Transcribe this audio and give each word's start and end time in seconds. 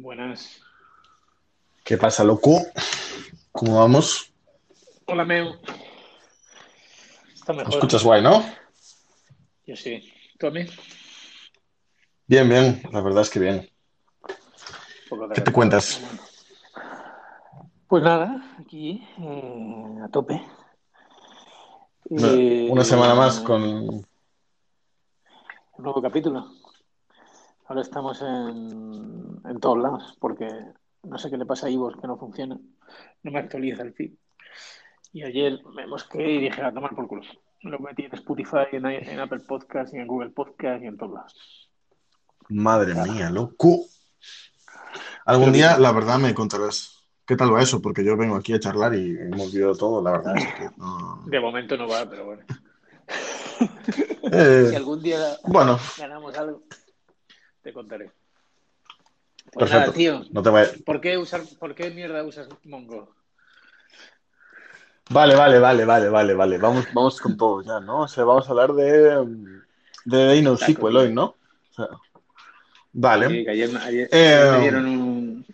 Buenas. 0.00 0.62
¿Qué 1.84 1.98
pasa, 1.98 2.24
loco? 2.24 2.62
¿Cómo 3.52 3.80
vamos? 3.80 4.32
Hola, 5.04 5.26
Meu. 5.26 5.56
Está 7.34 7.52
¿Me 7.52 7.64
escuchas 7.64 8.02
guay, 8.02 8.22
no? 8.22 8.42
Yo 9.66 9.76
sí. 9.76 10.10
¿Tú 10.38 10.46
a 10.46 10.50
mí? 10.52 10.64
Bien, 12.26 12.48
bien, 12.48 12.82
la 12.90 13.02
verdad 13.02 13.22
es 13.22 13.28
que 13.30 13.40
bien. 13.40 13.68
¿Qué 15.34 15.40
te 15.42 15.52
cuentas? 15.52 16.00
Pues 17.86 18.02
nada, 18.02 18.56
aquí 18.58 19.06
eh, 19.18 19.96
a 20.02 20.08
tope. 20.08 20.40
Una, 22.04 22.28
Eh, 22.28 22.68
una 22.70 22.84
semana 22.84 23.14
más 23.14 23.40
con... 23.40 23.62
un 23.62 24.06
nuevo 25.76 26.00
capítulo. 26.00 26.59
Ahora 27.70 27.82
estamos 27.82 28.20
en, 28.20 29.40
en 29.44 29.60
todos 29.60 29.78
lados, 29.78 30.16
porque 30.18 30.48
no 31.04 31.18
sé 31.18 31.30
qué 31.30 31.36
le 31.38 31.46
pasa 31.46 31.68
a 31.68 31.70
Ivo 31.70 31.88
que 31.92 32.08
no 32.08 32.18
funciona. 32.18 32.58
No 33.22 33.30
me 33.30 33.38
actualiza 33.38 33.84
el 33.84 33.94
feed. 33.94 34.10
Y 35.12 35.22
ayer 35.22 35.60
me 35.72 35.86
mosqué 35.86 36.20
y 36.32 36.40
dije 36.40 36.60
a 36.62 36.72
tomar 36.74 36.96
por 36.96 37.06
culo. 37.06 37.22
Lo 37.62 37.78
metí 37.78 38.02
en 38.06 38.14
Spotify, 38.14 38.66
en, 38.72 38.86
en 38.86 39.20
Apple 39.20 39.38
Podcast 39.46 39.94
y 39.94 39.98
en 39.98 40.08
Google 40.08 40.30
Podcast 40.30 40.82
y 40.82 40.88
en 40.88 40.96
todos 40.96 41.12
lados. 41.12 41.70
Madre 42.48 42.92
Claro. 42.92 43.12
mía, 43.12 43.30
loco. 43.30 43.84
Algún 45.26 45.46
Pero 45.46 45.56
día, 45.56 45.68
bien. 45.68 45.82
la 45.82 45.92
verdad, 45.92 46.18
me 46.18 46.34
contarás 46.34 47.06
qué 47.24 47.36
tal 47.36 47.54
va 47.54 47.62
eso, 47.62 47.80
porque 47.80 48.04
yo 48.04 48.16
vengo 48.16 48.34
aquí 48.34 48.52
a 48.52 48.58
charlar 48.58 48.96
y 48.96 49.10
hemos 49.16 49.52
visto 49.52 49.76
todo, 49.76 50.02
la 50.02 50.10
verdad 50.10 50.36
es 50.36 50.54
que 50.54 50.70
no... 50.76 51.22
De 51.26 51.38
momento 51.38 51.76
no 51.76 51.86
va, 51.86 52.04
pero 52.10 52.24
bueno. 52.24 52.42
Si 53.60 53.64
Eh, 54.32 54.76
algún 54.76 55.02
día 55.02 55.18
bueno, 55.44 55.78
ganamos 55.98 56.36
algo, 56.36 56.62
te 57.62 57.72
contaré. 57.72 58.10
Pues 59.52 59.70
nada, 59.70 59.92
tío. 59.92 60.24
No 60.30 60.42
te 60.42 60.50
vayas. 60.50 60.76
¿Por 60.84 61.00
qué 61.00 61.18
usar, 61.18 61.42
por 61.58 61.74
qué 61.74 61.90
mierda 61.90 62.22
usas 62.24 62.48
Mongo? 62.64 63.14
Vale, 65.10 65.34
vale, 65.34 65.58
vale, 65.58 65.84
vale, 65.84 66.08
vale, 66.08 66.34
vale. 66.34 66.58
Vamos, 66.58 66.86
vamos 66.92 67.20
con 67.20 67.36
todo 67.36 67.62
ya, 67.62 67.80
¿no? 67.80 68.02
O 68.02 68.08
sea, 68.08 68.22
vamos 68.24 68.46
a 68.46 68.50
hablar 68.50 68.72
de, 68.74 69.26
de 70.04 70.38
Exacto, 70.38 70.42
NoSQL 70.42 70.90
tío. 70.90 70.98
hoy, 71.00 71.12
¿no? 71.12 71.24
O 71.24 71.74
sea, 71.74 71.88
vale. 72.92 73.28
Sí, 73.28 73.44
que 73.44 73.50
ayer, 73.50 73.70
ayer- 73.76 74.08
Eh, 74.12 74.34
ayer 74.36 74.52
me 74.52 74.60
dieron 74.60 74.86
un. 74.86 75.46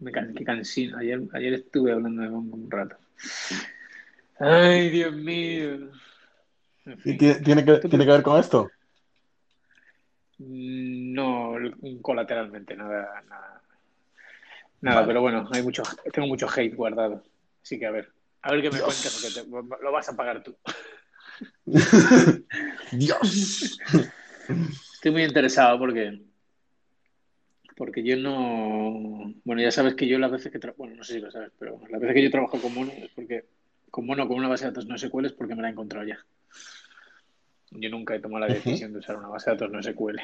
Me 0.00 0.12
can- 0.12 0.34
qué 0.34 0.44
cansino. 0.44 0.98
Ayer, 0.98 1.22
ayer 1.32 1.54
estuve 1.54 1.92
hablando 1.92 2.22
de 2.22 2.28
Mongo 2.28 2.56
un 2.56 2.70
rato. 2.70 2.96
Ay, 4.38 4.90
Dios 4.90 5.14
mío. 5.14 5.90
En 6.84 7.00
¿Y 7.04 7.16
tiene, 7.16 7.34
tiene 7.36 7.64
que, 7.64 7.78
tiene 7.88 8.04
que 8.04 8.10
ver 8.10 8.22
con 8.22 8.38
esto? 8.38 8.70
No, 10.48 11.54
colateralmente, 12.00 12.74
nada, 12.76 13.22
nada. 13.28 13.62
Nada, 14.80 14.96
Vale. 14.96 15.06
pero 15.06 15.20
bueno, 15.20 15.48
hay 15.52 15.62
mucho, 15.62 15.82
tengo 16.12 16.26
mucho 16.26 16.48
hate 16.54 16.74
guardado. 16.74 17.22
Así 17.62 17.78
que 17.78 17.86
a 17.86 17.90
ver, 17.92 18.10
a 18.42 18.50
ver 18.50 18.62
qué 18.62 18.70
me 18.70 18.76
Dios. 18.78 18.86
cuentas, 18.86 19.20
porque 19.22 19.40
te- 19.40 19.82
lo 19.84 19.92
vas 19.92 20.08
a 20.08 20.16
pagar 20.16 20.42
tú. 20.42 20.56
Dios. 22.92 23.80
Estoy 24.94 25.10
muy 25.12 25.22
interesado 25.24 25.78
porque, 25.78 26.20
porque 27.76 28.02
yo 28.02 28.16
no. 28.16 29.32
Bueno, 29.44 29.62
ya 29.62 29.70
sabes 29.70 29.94
que 29.94 30.06
yo 30.08 30.18
las 30.18 30.32
veces 30.32 30.50
que 30.52 30.58
trabajo. 30.58 30.78
Bueno, 30.78 30.96
no 30.96 31.04
sé 31.04 31.14
si 31.14 31.20
lo 31.20 31.30
sabes, 31.30 31.52
pero 31.58 31.80
las 31.88 32.00
veces 32.00 32.14
que 32.14 32.22
yo 32.24 32.30
trabajo 32.30 32.60
con 32.60 32.74
Mono 32.74 32.92
es 32.92 33.10
porque. 33.14 33.44
Con 33.90 34.06
Mono, 34.06 34.26
con 34.26 34.38
una 34.38 34.48
base 34.48 34.64
de 34.64 34.70
datos 34.70 34.86
no 34.86 34.96
SQL 34.96 35.26
es 35.26 35.32
porque 35.32 35.54
me 35.54 35.60
la 35.62 35.68
he 35.68 35.72
encontrado 35.72 36.06
ya. 36.06 36.18
Yo 37.74 37.90
nunca 37.90 38.14
he 38.14 38.20
tomado 38.20 38.46
la 38.46 38.54
decisión 38.54 38.92
de 38.92 38.98
usar 38.98 39.16
una 39.16 39.28
base 39.28 39.50
de 39.50 39.56
datos 39.56 39.70
no 39.70 39.82
SQL. 39.82 40.18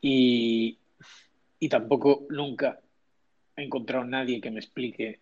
Y, 0.00 0.78
y 1.58 1.68
tampoco 1.68 2.26
nunca 2.30 2.80
he 3.56 3.64
encontrado 3.64 4.04
nadie 4.04 4.40
que 4.40 4.50
me 4.50 4.60
explique, 4.60 5.20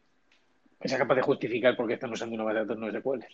que 0.80 0.88
sea 0.88 0.98
capaz 0.98 1.16
de 1.16 1.22
justificar 1.22 1.76
por 1.76 1.86
qué 1.86 1.94
están 1.94 2.12
usando 2.12 2.34
una 2.34 2.44
base 2.44 2.58
de 2.58 2.64
datos 2.64 2.78
no 2.78 2.90
SQL. 2.90 3.24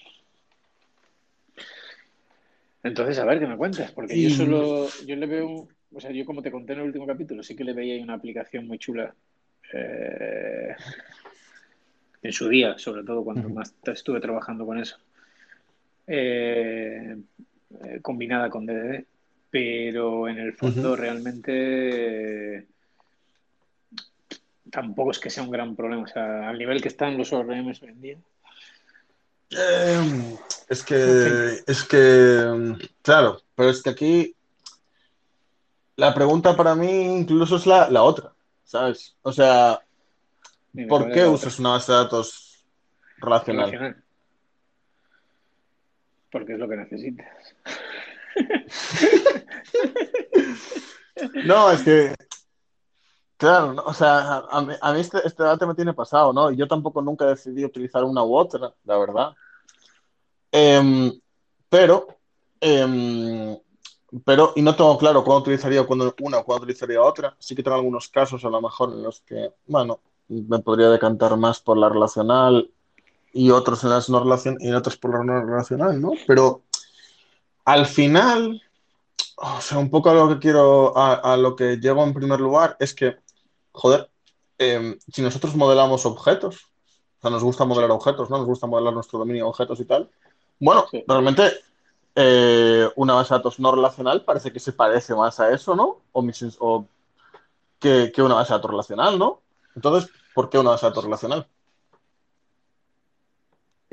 Entonces, 2.85 3.19
a 3.19 3.25
ver 3.25 3.41
qué 3.41 3.47
me 3.47 3.57
cuentas, 3.57 3.91
porque 3.93 4.21
yo 4.21 4.29
solo, 4.29 4.89
yo 5.07 5.17
le 5.17 5.27
veo, 5.27 5.69
o 5.93 6.01
sea, 6.01 6.11
yo 6.11 6.27
como 6.27 6.43
te 6.43 6.51
conté 6.51 6.75
en 6.75 6.81
el 6.81 6.87
último 6.87 7.07
capítulo, 7.07 7.43
sí 7.43 7.57
que 7.57 7.65
le 7.65 7.73
veía 7.73 7.95
ahí 7.95 8.03
una 8.03 8.15
aplicación 8.15 8.67
muy 8.67 8.79
chula 8.79 9.15
eh, 9.73 10.77
en 12.23 12.33
su 12.33 12.47
día, 12.49 12.77
sobre 12.77 13.03
todo 13.03 13.25
cuando 13.25 13.49
más 13.49 13.75
estuve 13.87 14.21
trabajando 14.21 14.67
con 14.67 14.79
eso, 14.79 14.99
eh, 16.07 17.17
eh, 17.83 17.99
combinada 18.03 18.51
con 18.51 18.67
DDD, 18.67 19.05
pero 19.51 20.29
en 20.29 20.39
el 20.39 20.53
fondo 20.55 20.97
realmente 20.97 22.59
eh, 22.59 22.67
tampoco 24.71 25.13
es 25.13 25.19
que 25.19 25.31
sea 25.31 25.43
un 25.43 25.51
gran 25.51 25.77
problema, 25.77 26.03
o 26.03 26.07
sea, 26.07 26.49
al 26.49 26.59
nivel 26.59 26.83
que 26.83 26.89
están 26.89 27.17
los 27.17 27.33
ORMs 27.33 27.83
hoy 27.83 27.89
en 27.89 28.01
día. 28.01 28.19
Eh, 29.51 30.37
es 30.69 30.83
que, 30.83 31.63
es 31.67 31.85
que, 31.85 32.77
claro, 33.03 33.41
pero 33.55 33.71
es 33.71 33.83
que 33.83 33.91
aquí 33.91 34.35
la 35.97 36.13
pregunta 36.13 36.57
para 36.57 36.75
mí 36.75 37.19
incluso 37.19 37.57
es 37.57 37.67
la, 37.67 37.89
la 37.89 38.03
otra, 38.03 38.33
¿sabes? 38.65 39.15
O 39.23 39.33
sea, 39.33 39.81
¿por 40.73 40.89
¿cuál 40.89 41.11
es 41.11 41.15
qué 41.15 41.27
usas 41.27 41.59
una 41.59 41.71
base 41.71 41.93
de 41.93 41.99
datos 41.99 42.65
relacional? 43.19 43.71
Relacional. 43.71 44.04
Porque 46.35 46.55
es 46.55 46.59
lo 46.59 46.69
que 46.69 46.77
necesitas. 46.77 47.29
No, 51.45 51.71
es 51.71 51.83
que, 51.83 52.13
claro, 53.37 53.85
o 53.87 53.95
sea, 53.95 54.39
a 54.51 54.63
mí, 54.63 54.75
a 54.81 54.93
mí 54.93 55.01
este, 55.01 55.19
este 55.25 55.45
debate 55.45 55.65
me 55.65 55.77
tiene 55.77 55.95
pasado, 55.95 56.33
¿no? 56.33 56.51
Yo 56.51 56.67
tampoco 56.67 57.01
nunca 57.01 57.25
decidí 57.27 57.65
utilizar 57.65 58.03
una 58.03 58.25
u 58.25 58.35
otra, 58.35 58.75
la 58.83 58.99
verdad. 58.99 59.33
Em, 60.51 61.13
pero, 61.69 62.09
em, 62.61 63.57
pero, 64.25 64.55
y 64.57 64.63
no 64.63 64.75
tengo 64.75 64.99
claro 64.99 65.23
cuándo 65.23 65.43
utilizaría 65.43 65.83
una 65.83 66.39
o 66.39 66.45
cuándo 66.45 66.65
utilizaría 66.65 67.01
otra. 67.01 67.37
Sí 67.39 67.55
que 67.55 67.63
tengo 67.63 67.77
algunos 67.77 68.09
casos 68.09 68.45
a 68.45 68.51
lo 68.51 68.61
mejor 68.61 68.93
en 68.93 69.05
los 69.05 69.21
que, 69.21 69.53
bueno, 69.67 70.01
me 70.27 70.59
podría 70.59 70.91
decantar 70.91 71.37
más 71.37 71.61
por 71.61 71.79
la 71.79 71.89
relacional 71.89 72.73
y 73.35 73.51
otros 73.51 73.83
en 73.85 73.91
las 73.91 74.09
no 74.09 74.21
relacion 74.21 74.57
y 74.61 74.73
otros 74.73 74.97
por 74.97 75.11
la 75.13 75.25
no 75.25 75.45
relacional, 75.45 76.01
¿no? 76.01 76.13
Pero 76.27 76.63
al 77.65 77.85
final, 77.87 78.63
o 79.37 79.61
sea, 79.61 79.79
un 79.79 79.91
poco 79.91 80.09
a 80.11 80.15
lo 80.15 80.29
que 80.29 80.39
quiero, 80.39 80.97
a, 80.97 81.15
a 81.15 81.37
lo 81.37 81.57
que 81.57 81.77
llego 81.79 82.05
en 82.05 82.15
primer 82.15 82.39
lugar 82.41 82.77
es 82.79 82.95
que, 82.95 83.17
joder, 83.73 84.09
em, 84.57 84.97
si 85.13 85.21
nosotros 85.21 85.57
modelamos 85.57 86.07
objetos, 86.07 86.69
o 87.19 87.21
sea, 87.23 87.31
nos 87.31 87.43
gusta 87.43 87.65
modelar 87.65 87.91
objetos, 87.91 88.31
¿no? 88.31 88.39
Nos 88.39 88.47
gusta 88.47 88.69
modelar 88.69 88.95
nuestro 88.95 89.19
dominio 89.19 89.45
de 89.45 89.51
objetos 89.51 89.81
y 89.81 89.85
tal. 89.85 90.09
Bueno, 90.61 90.87
sí. 90.91 91.03
realmente 91.09 91.53
eh, 92.15 92.89
una 92.95 93.15
base 93.15 93.35
de 93.35 93.39
datos 93.39 93.59
no 93.59 93.73
relacional 93.73 94.23
parece 94.25 94.53
que 94.53 94.61
se 94.61 94.73
parece 94.73 95.15
más 95.17 95.41
a 95.41 95.51
eso, 95.51 95.75
¿no? 95.75 96.03
O, 96.13 96.23
mis- 96.23 96.57
o 96.61 96.87
que, 97.81 98.13
que 98.15 98.23
una 98.23 98.37
base 98.37 98.53
de 98.53 98.59
datos 98.59 98.71
relacional, 98.71 99.19
¿no? 99.19 99.41
Entonces, 99.75 100.09
¿por 100.35 100.49
qué 100.49 100.59
una 100.59 100.71
base 100.71 100.87
de 100.87 100.91
datos 100.91 101.05
relacional? 101.05 101.49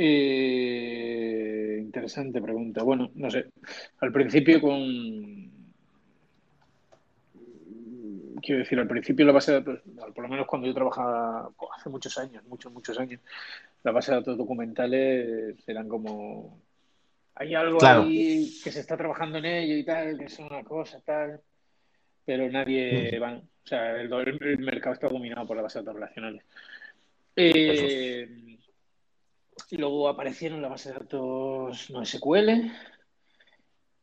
Eh, 0.03 1.77
interesante 1.79 2.41
pregunta. 2.41 2.81
Bueno, 2.81 3.11
no 3.13 3.29
sé. 3.29 3.45
Al 3.99 4.11
principio 4.11 4.59
con... 4.59 5.51
Quiero 8.41 8.59
decir, 8.59 8.79
al 8.79 8.87
principio 8.87 9.23
la 9.27 9.31
base 9.33 9.51
de 9.51 9.59
datos, 9.59 9.81
por 10.15 10.23
lo 10.23 10.27
menos 10.29 10.47
cuando 10.47 10.67
yo 10.67 10.73
trabajaba 10.73 11.51
hace 11.77 11.89
muchos 11.89 12.17
años, 12.17 12.43
muchos, 12.47 12.73
muchos 12.73 12.97
años, 12.97 13.21
la 13.83 13.91
base 13.91 14.09
de 14.11 14.17
datos 14.17 14.35
documentales 14.37 15.57
eran 15.67 15.87
como... 15.87 16.59
Hay 17.35 17.53
algo 17.53 17.77
Claro. 17.77 18.01
ahí 18.01 18.59
que 18.63 18.71
se 18.71 18.79
está 18.79 18.97
trabajando 18.97 19.37
en 19.37 19.45
ello 19.45 19.75
y 19.77 19.85
tal, 19.85 20.17
que 20.17 20.25
es 20.25 20.39
una 20.39 20.63
cosa, 20.63 20.99
tal, 21.05 21.39
pero 22.25 22.49
nadie 22.49 23.11
Ujú. 23.11 23.21
va. 23.21 23.33
O 23.37 23.67
sea, 23.67 24.01
el, 24.01 24.11
el- 24.11 24.57
mercado 24.59 24.93
está 24.95 25.07
dominado 25.07 25.45
por 25.45 25.55
las 25.55 25.63
bases 25.63 25.81
de 25.81 25.85
datos 25.85 25.99
relacionales. 26.01 26.43
Eh, 27.35 28.50
y 29.71 29.77
luego 29.77 30.07
aparecieron 30.09 30.61
las 30.61 30.71
bases 30.71 30.93
de 30.93 30.99
datos 30.99 31.89
no 31.89 32.01
SQL, 32.03 32.71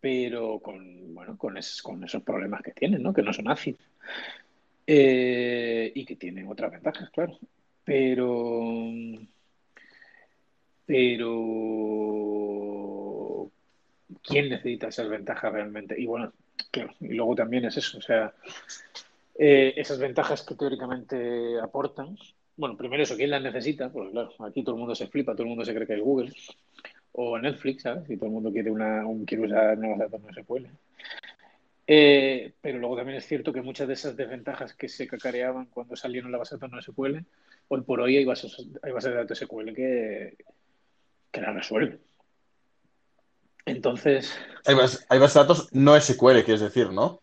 pero 0.00 0.61
con, 0.61 1.15
bueno, 1.15 1.37
con, 1.37 1.56
es- 1.59 1.82
con 1.82 2.03
esos 2.05 2.23
problemas 2.23 2.62
que 2.62 2.73
tienen, 2.73 3.03
¿no? 3.03 3.12
Que 3.12 3.23
no 3.23 3.32
son 3.32 3.49
ácidos. 3.50 3.81
Eh, 4.87 5.93
y 5.94 6.05
que 6.05 6.17
tienen 6.17 6.49
otras 6.49 6.73
ventajas, 6.73 7.11
claro. 7.11 7.38
Pero, 7.85 8.91
pero, 10.87 11.29
¿quién 14.23 14.49
necesita 14.50 14.88
esas 14.88 15.09
ventajas 15.09 15.53
realmente? 15.53 16.00
Y 16.00 16.06
bueno, 16.06 16.32
claro, 16.70 16.94
y 17.00 17.15
luego 17.15 17.35
también 17.35 17.65
es 17.67 17.76
eso, 17.76 17.99
o 17.99 18.03
sea, 18.03 18.35
eh, 19.38 19.75
esas 19.76 19.99
ventajas 19.99 20.43
que 20.43 20.55
teóricamente 20.55 21.61
aportan. 21.61 22.17
Bueno, 22.58 22.76
primero 22.76 23.05
eso, 23.05 23.16
¿quién 23.16 23.31
las 23.31 23.40
necesita? 23.40 23.88
Porque 23.88 24.10
claro, 24.10 24.32
aquí 24.40 24.64
todo 24.64 24.75
el 24.75 24.81
mundo 24.81 24.93
se 24.93 25.06
flipa, 25.06 25.32
todo 25.32 25.44
el 25.44 25.50
mundo 25.50 25.64
se 25.64 25.72
cree 25.72 25.87
que 25.87 25.94
es 25.94 26.00
Google 26.00 26.32
o 27.12 27.38
Netflix, 27.38 27.82
¿sabes? 27.82 28.10
Y 28.10 28.16
todo 28.16 28.26
el 28.26 28.32
mundo 28.32 28.50
quiere 28.50 28.69
una, 28.69 29.06
un, 29.06 29.25
quiere 29.25 29.44
usar 29.44 29.78
nuevas 29.78 30.00
datos 30.00 30.20
no 30.20 30.32
SQL. 30.32 30.66
Eh, 31.87 32.52
pero 32.60 32.81
luego 32.81 32.96
también 32.96 33.19
es 33.19 33.26
cierto 33.28 33.52
que 33.52 33.62
muchas 33.62 33.87
de 33.87 33.94
esas 33.94 34.16
desventajas 34.16 34.75
que 34.75 34.88
se 34.88 35.06
cacareaban 35.06 35.66
cuando 35.66 35.94
salieron 35.94 36.32
la 36.32 36.38
base 36.38 36.56
de 36.56 36.58
datos 36.58 36.72
no 36.72 36.82
SQL, 36.82 37.19
hoy 37.69 37.81
por 37.82 38.00
hoy 38.00 38.16
hay 38.16 38.25
bases, 38.25 38.66
hay 38.82 38.90
bases 38.90 39.12
de 39.12 39.16
datos 39.19 39.38
SQL 39.38 39.72
que, 39.72 40.37
que 41.31 41.40
la 41.40 41.52
resuelven. 41.52 42.00
Entonces. 43.66 44.37
Hay 44.66 44.75
bases, 44.75 45.06
hay 45.08 45.20
bases 45.20 45.34
de 45.34 45.40
datos 45.40 45.69
no 45.72 46.00
SQL, 46.00 46.43
quieres 46.43 46.60
decir, 46.60 46.90
¿no? 46.90 47.20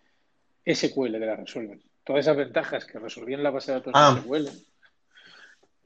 SQL 0.66 1.12
que 1.12 1.26
la 1.26 1.36
resuelven. 1.36 1.84
Todas 2.06 2.22
esas 2.22 2.38
ventajas 2.38 2.86
que 2.86 3.00
resolvían 3.00 3.44
la 3.44 3.52
base 3.52 3.74
de 3.74 3.80
datos 3.80 3.92
Ah. 3.94 4.18
SQL, 4.24 4.48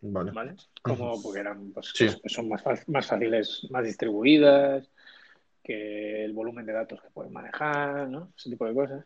Vale. 0.02 0.32
¿vale? 0.32 0.56
Como 0.82 1.22
porque 1.22 1.40
eran, 1.42 1.72
pues, 1.72 1.92
Sí. 1.94 2.08
que 2.22 2.30
son 2.30 2.48
más, 2.50 2.64
más 2.88 3.06
fáciles, 3.08 3.68
más 3.70 3.84
distribuidas, 3.86 4.88
que 5.64 6.24
el 6.26 6.34
volumen 6.34 6.66
de 6.66 6.74
datos 6.74 7.02
que 7.02 7.10
pueden 7.10 7.34
manejar, 7.34 8.08
¿no? 8.08 8.32
Ese 8.38 8.50
tipo 8.50 8.66
de 8.66 8.74
cosas. 8.74 9.06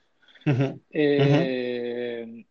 Eh, 0.92 2.46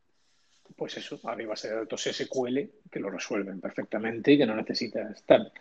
Pues 0.75 0.97
eso, 0.97 1.21
hay 1.25 1.44
bases 1.44 1.71
de 1.71 1.77
datos 1.77 2.06
SQL 2.06 2.59
que 2.91 2.99
lo 2.99 3.11
resuelven 3.11 3.61
perfectamente 3.61 4.33
y 4.33 4.39
que 4.39 4.47
no 4.47 4.56
necesitas 4.56 5.23
tal. 5.25 5.53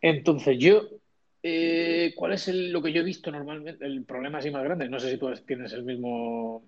Entonces, 0.00 0.58
yo, 0.58 0.82
eh, 1.42 2.12
¿cuál 2.16 2.32
es 2.32 2.48
el- 2.48 2.72
lo 2.72 2.82
que 2.82 2.92
yo 2.92 3.00
he 3.00 3.04
visto 3.04 3.30
normalmente? 3.30 3.84
El 3.86 4.04
problema 4.04 4.38
así 4.38 4.50
más 4.50 4.64
grande. 4.64 4.88
No 4.88 4.98
sé 4.98 5.12
si 5.12 5.18
tú 5.18 5.32
tienes 5.46 5.72
el 5.72 5.84
mismo, 5.84 6.64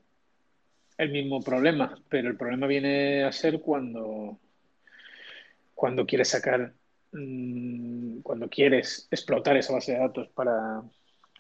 el 0.97 1.11
mismo 1.11 1.41
problema, 1.43 1.99
pero 2.09 2.31
el 2.31 2.37
problema 2.37 2.67
viene 2.69 3.25
a 3.25 3.33
ser 3.33 3.61
cuando, 3.61 4.39
cuando 5.75 6.07
quieres 6.07 6.29
sacar, 6.29 6.73
mm, 7.13 8.21
cuando 8.21 8.49
quieres 8.49 9.09
explotar 9.11 9.57
esa 9.57 9.73
base 9.73 9.93
de 9.93 9.99
datos 9.99 10.29
para 10.29 10.83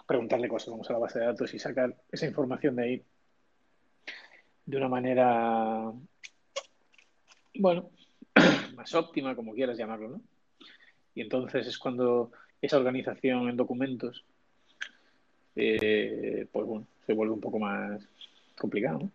preguntarle 0.06 0.48
cosas, 0.48 0.70
vamos 0.70 0.90
a 0.90 0.92
la 0.94 0.98
base 0.98 1.19
de 1.19 1.26
datos 1.26 1.54
y 1.54 1.58
sacar 1.58 1.96
esa 2.12 2.26
información 2.26 2.76
de 2.76 2.82
ahí 2.82 3.04
de 4.66 4.76
una 4.76 4.88
manera, 4.88 5.92
bueno, 7.54 7.90
más 8.76 8.94
óptima, 8.94 9.36
como 9.36 9.54
quieras 9.54 9.78
llamarlo, 9.78 10.08
¿no? 10.08 10.20
Y 11.14 11.20
entonces 11.20 11.66
es 11.66 11.78
cuando 11.78 12.32
esa 12.60 12.78
organización 12.78 13.48
en 13.48 13.56
documentos, 13.56 14.25
eh, 15.54 16.46
pues 16.50 16.66
bueno, 16.66 16.87
se 17.06 17.12
vuelve 17.12 17.34
un 17.34 17.40
poco 17.40 17.58
más 17.58 18.02
complicado, 18.58 18.98
¿no? 19.00 19.10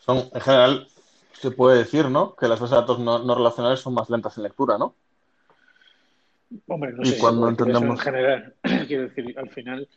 Son, 0.00 0.30
en 0.32 0.40
general, 0.40 0.88
se 1.32 1.50
puede 1.50 1.78
decir, 1.78 2.08
¿no? 2.10 2.34
Que 2.34 2.48
las 2.48 2.60
bases 2.60 2.70
de 2.74 2.80
datos 2.80 2.98
no, 2.98 3.18
no 3.20 3.34
relacionales 3.34 3.80
son 3.80 3.94
más 3.94 4.08
lentas 4.10 4.36
en 4.36 4.44
lectura, 4.44 4.76
¿no? 4.78 4.94
Hombre, 6.66 6.92
no 6.92 7.02
Y 7.02 7.06
sé 7.06 7.14
si 7.14 7.20
cuando 7.20 7.48
eso 7.48 7.48
en 7.48 7.70
entendemos- 7.70 8.00
general. 8.00 8.54
Quiero 8.88 9.02
decir, 9.04 9.38
al 9.38 9.48
final, 9.50 9.88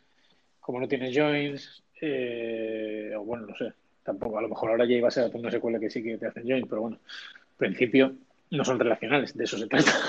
como 0.60 0.80
no 0.80 0.88
tienes 0.88 1.16
joins, 1.16 1.82
eh, 2.00 3.12
o 3.16 3.22
bueno, 3.24 3.46
no 3.46 3.54
sé, 3.56 3.72
tampoco, 4.04 4.38
a 4.38 4.42
lo 4.42 4.48
mejor 4.48 4.70
ahora 4.70 4.84
ya 4.86 4.94
hay 4.94 5.00
base 5.00 5.20
de 5.20 5.26
datos 5.26 5.42
no 5.42 5.48
es 5.48 5.80
que 5.80 5.90
sí 5.90 6.02
que 6.02 6.16
te 6.18 6.26
hacen 6.26 6.44
join, 6.48 6.66
pero 6.68 6.82
bueno, 6.82 6.98
en 6.98 7.56
principio 7.56 8.12
no 8.50 8.64
son 8.64 8.78
relacionales, 8.78 9.36
de 9.36 9.44
eso 9.44 9.58
se 9.58 9.66
trata. 9.66 9.90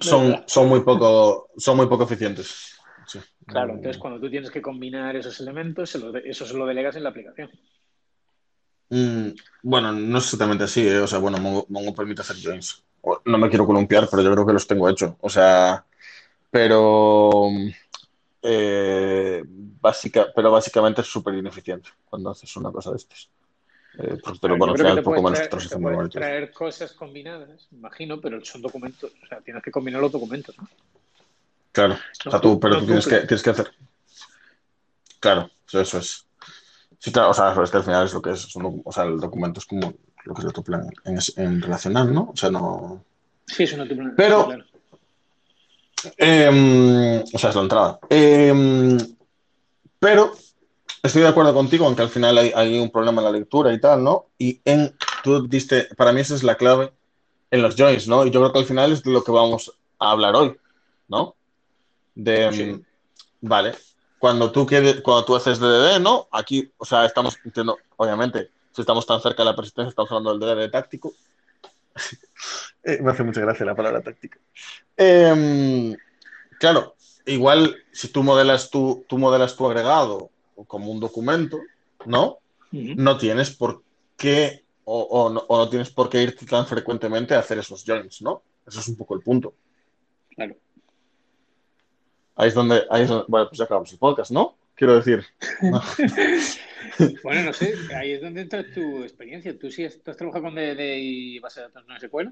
Son, 0.00 0.42
son 0.46 0.68
muy 0.68 0.80
poco, 0.80 1.48
son 1.56 1.76
muy 1.76 1.86
poco 1.86 2.04
eficientes. 2.04 2.76
Sí. 3.06 3.20
Claro, 3.46 3.74
entonces 3.74 3.98
cuando 3.98 4.18
tú 4.20 4.28
tienes 4.28 4.50
que 4.50 4.60
combinar 4.60 5.14
esos 5.14 5.38
elementos, 5.40 5.94
eso 6.24 6.46
se 6.46 6.56
lo 6.56 6.66
delegas 6.66 6.96
en 6.96 7.04
la 7.04 7.10
aplicación. 7.10 7.50
Mm, 8.88 9.28
bueno, 9.62 9.92
no 9.92 10.18
es 10.18 10.24
exactamente 10.24 10.64
así, 10.64 10.86
¿eh? 10.86 10.98
O 10.98 11.06
sea, 11.06 11.18
bueno, 11.18 11.38
Mongo, 11.38 11.66
Mongo 11.68 11.94
permite 11.94 12.22
hacer 12.22 12.36
joins. 12.42 12.82
No 13.24 13.38
me 13.38 13.48
quiero 13.48 13.66
columpiar, 13.66 14.08
pero 14.10 14.22
yo 14.22 14.32
creo 14.32 14.46
que 14.46 14.52
los 14.52 14.66
tengo 14.66 14.88
hechos. 14.88 15.14
O 15.20 15.28
sea, 15.28 15.84
pero, 16.50 17.48
eh, 18.42 19.42
básica, 19.46 20.28
pero 20.34 20.50
básicamente 20.50 21.00
es 21.00 21.06
súper 21.06 21.34
ineficiente 21.34 21.90
cuando 22.08 22.30
haces 22.30 22.56
una 22.56 22.70
cosa 22.70 22.90
de 22.90 22.96
estas. 22.96 23.28
Eh, 23.98 24.18
porque 24.22 24.38
te 24.38 24.48
lo, 24.48 24.58
bueno, 24.58 24.74
al 24.74 24.96
que 24.96 25.02
poco 25.02 25.22
menos 25.22 25.48
traer, 25.48 25.80
monolíticos. 25.80 26.20
traer 26.20 26.52
cosas 26.52 26.92
combinadas, 26.92 27.66
imagino, 27.72 28.20
pero 28.20 28.44
son 28.44 28.60
documentos, 28.60 29.10
o 29.22 29.26
sea, 29.26 29.40
tienes 29.40 29.62
que 29.62 29.70
combinar 29.70 30.02
los 30.02 30.12
documentos, 30.12 30.56
¿no? 30.58 30.68
Claro, 31.72 31.94
o 32.26 32.30
sea, 32.30 32.40
tú, 32.40 32.60
pero 32.60 32.74
no 32.74 32.80
tú 32.80 32.86
tienes 32.86 33.06
que, 33.06 33.20
tienes 33.20 33.42
que 33.42 33.50
hacer. 33.50 33.70
Claro, 35.18 35.50
eso 35.72 35.98
es. 35.98 36.25
Sí, 36.98 37.12
claro, 37.12 37.30
o 37.30 37.34
sea, 37.34 37.54
es 37.62 37.70
que 37.70 37.76
al 37.76 37.84
final 37.84 38.06
es 38.06 38.14
lo 38.14 38.22
que 38.22 38.30
es. 38.30 38.54
un 38.56 38.82
o 38.84 38.92
sea, 38.92 39.04
el 39.04 39.20
documento 39.20 39.60
es 39.60 39.66
como 39.66 39.92
lo 40.24 40.34
que 40.34 40.46
es 40.46 40.52
tu 40.52 40.62
plan 40.64 40.88
en, 41.04 41.18
en 41.36 41.62
relacional, 41.62 42.12
¿no? 42.12 42.30
O 42.32 42.36
sea, 42.36 42.50
no. 42.50 43.04
Sí, 43.46 43.62
es 43.64 43.72
una 43.74 43.84
dupla- 43.84 44.14
Pero- 44.16 44.40
sí, 44.40 44.46
claro. 44.46 44.64
Eh, 46.18 47.24
o 47.32 47.38
sea, 47.38 47.50
es 47.50 47.56
la 47.56 47.62
entrada. 47.62 47.98
Eh, 48.10 48.96
pero 49.98 50.32
estoy 51.02 51.22
de 51.22 51.28
acuerdo 51.28 51.54
contigo 51.54 51.88
en 51.88 51.96
que 51.96 52.02
al 52.02 52.08
final 52.08 52.38
hay, 52.38 52.52
hay 52.54 52.78
un 52.78 52.90
problema 52.90 53.20
en 53.22 53.24
la 53.26 53.32
lectura 53.38 53.72
y 53.72 53.80
tal, 53.80 54.02
¿no? 54.04 54.26
Y 54.38 54.60
en, 54.64 54.94
tú 55.24 55.46
diste, 55.48 55.88
para 55.96 56.12
mí 56.12 56.20
esa 56.20 56.34
es 56.34 56.42
la 56.42 56.56
clave 56.56 56.92
en 57.50 57.62
los 57.62 57.74
joins, 57.76 58.08
¿no? 58.08 58.26
Y 58.26 58.30
yo 58.30 58.40
creo 58.40 58.52
que 58.52 58.58
al 58.60 58.64
final 58.66 58.92
es 58.92 59.02
de 59.02 59.10
lo 59.10 59.24
que 59.24 59.32
vamos 59.32 59.72
a 59.98 60.10
hablar 60.10 60.34
hoy, 60.36 60.56
¿no? 61.08 61.34
De, 62.14 62.52
Sí. 62.52 62.64
mm, 62.64 62.82
vale, 63.48 63.74
cuando 64.18 64.50
tú 64.50 64.66
quieres, 64.66 65.00
cuando 65.02 65.24
tú 65.24 65.36
haces 65.36 65.58
DDD, 65.58 66.00
¿no? 66.00 66.28
Aquí, 66.30 66.70
o 66.78 66.84
sea, 66.84 67.04
estamos, 67.04 67.36
entiendo, 67.44 67.78
obviamente, 67.96 68.50
si 68.72 68.80
estamos 68.80 69.06
tan 69.06 69.20
cerca 69.20 69.42
de 69.42 69.50
la 69.50 69.56
persistencia, 69.56 69.90
estamos 69.90 70.10
hablando 70.10 70.46
del 70.46 70.68
DDD 70.68 70.70
táctico. 70.70 71.12
Eh, 72.84 73.00
me 73.02 73.10
hace 73.10 73.24
mucha 73.24 73.40
gracia 73.40 73.66
la 73.66 73.74
palabra 73.74 74.00
táctica. 74.00 74.38
Eh, 74.96 75.96
claro, 76.60 76.94
igual 77.24 77.74
si 77.90 78.06
tú 78.08 78.22
modelas 78.22 78.70
tu, 78.70 79.04
tú 79.08 79.18
modelas 79.18 79.56
tu 79.56 79.66
agregado 79.66 80.30
como 80.68 80.92
un 80.92 81.00
documento, 81.00 81.58
¿no? 82.04 82.38
No 82.70 83.18
tienes 83.18 83.50
por 83.50 83.82
qué 84.16 84.64
o, 84.84 85.00
o 85.00 85.30
no, 85.30 85.44
o 85.48 85.58
no 85.58 85.68
tienes 85.68 85.90
por 85.90 86.08
qué 86.08 86.22
irte 86.22 86.46
tan 86.46 86.64
frecuentemente 86.66 87.34
a 87.34 87.40
hacer 87.40 87.58
esos 87.58 87.82
joins, 87.84 88.22
¿no? 88.22 88.42
Ese 88.64 88.78
es 88.78 88.88
un 88.88 88.96
poco 88.96 89.16
el 89.16 89.22
punto. 89.22 89.54
Claro. 90.36 90.54
Ahí 92.36 92.48
es 92.48 92.54
donde, 92.54 92.82
ahí 92.90 93.02
es 93.02 93.08
donde- 93.08 93.24
bueno, 93.28 93.48
pues 93.48 93.58
ya 93.58 93.64
acabamos 93.64 93.90
el 93.92 93.98
podcast, 93.98 94.30
¿no? 94.30 94.56
Quiero 94.74 94.94
decir, 94.96 95.24
Bueno, 97.22 97.42
no 97.44 97.52
sé, 97.52 97.74
ahí 97.94 98.12
es 98.12 98.20
donde 98.22 98.42
entra 98.42 98.64
tu 98.72 99.02
experiencia. 99.02 99.58
¿Tú 99.58 99.70
sí 99.70 99.84
has, 99.84 99.98
tú 100.02 100.10
has 100.10 100.16
trabajado 100.16 100.44
con 100.44 100.54
DD 100.54 100.98
y 100.98 101.38
base 101.40 101.60
de 101.60 101.66
datos 101.68 101.84
no 101.88 101.98
SQL? 101.98 102.28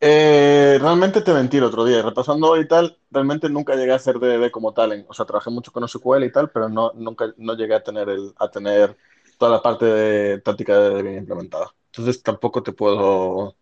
eh, 0.00 0.78
realmente 0.80 1.20
te 1.22 1.32
mentí 1.32 1.56
el 1.56 1.64
otro 1.64 1.84
día, 1.84 2.02
repasando 2.02 2.56
y 2.60 2.68
tal, 2.68 2.96
realmente 3.10 3.48
nunca 3.48 3.74
llegué 3.74 3.90
a 3.92 3.96
hacer 3.96 4.18
DDD 4.20 4.50
como 4.52 4.72
tal, 4.72 4.92
en- 4.92 5.04
o 5.08 5.12
sea, 5.12 5.26
trabajé 5.26 5.50
mucho 5.50 5.72
con 5.72 5.82
SQL 5.88 6.24
y 6.24 6.30
tal, 6.32 6.50
pero 6.50 6.68
no, 6.68 6.92
nunca, 6.94 7.32
no 7.36 7.54
llegué 7.56 7.74
a 7.74 7.82
tener, 7.82 8.08
el, 8.08 8.32
a 8.38 8.48
tener 8.48 8.96
toda 9.38 9.52
la 9.52 9.62
parte 9.62 9.86
de 9.86 10.38
táctica 10.40 10.78
de 10.78 10.90
DDD 10.90 11.02
bien 11.02 11.18
implementada. 11.18 11.74
Entonces 11.86 12.22
tampoco 12.22 12.62
te 12.62 12.72
puedo, 12.72 13.56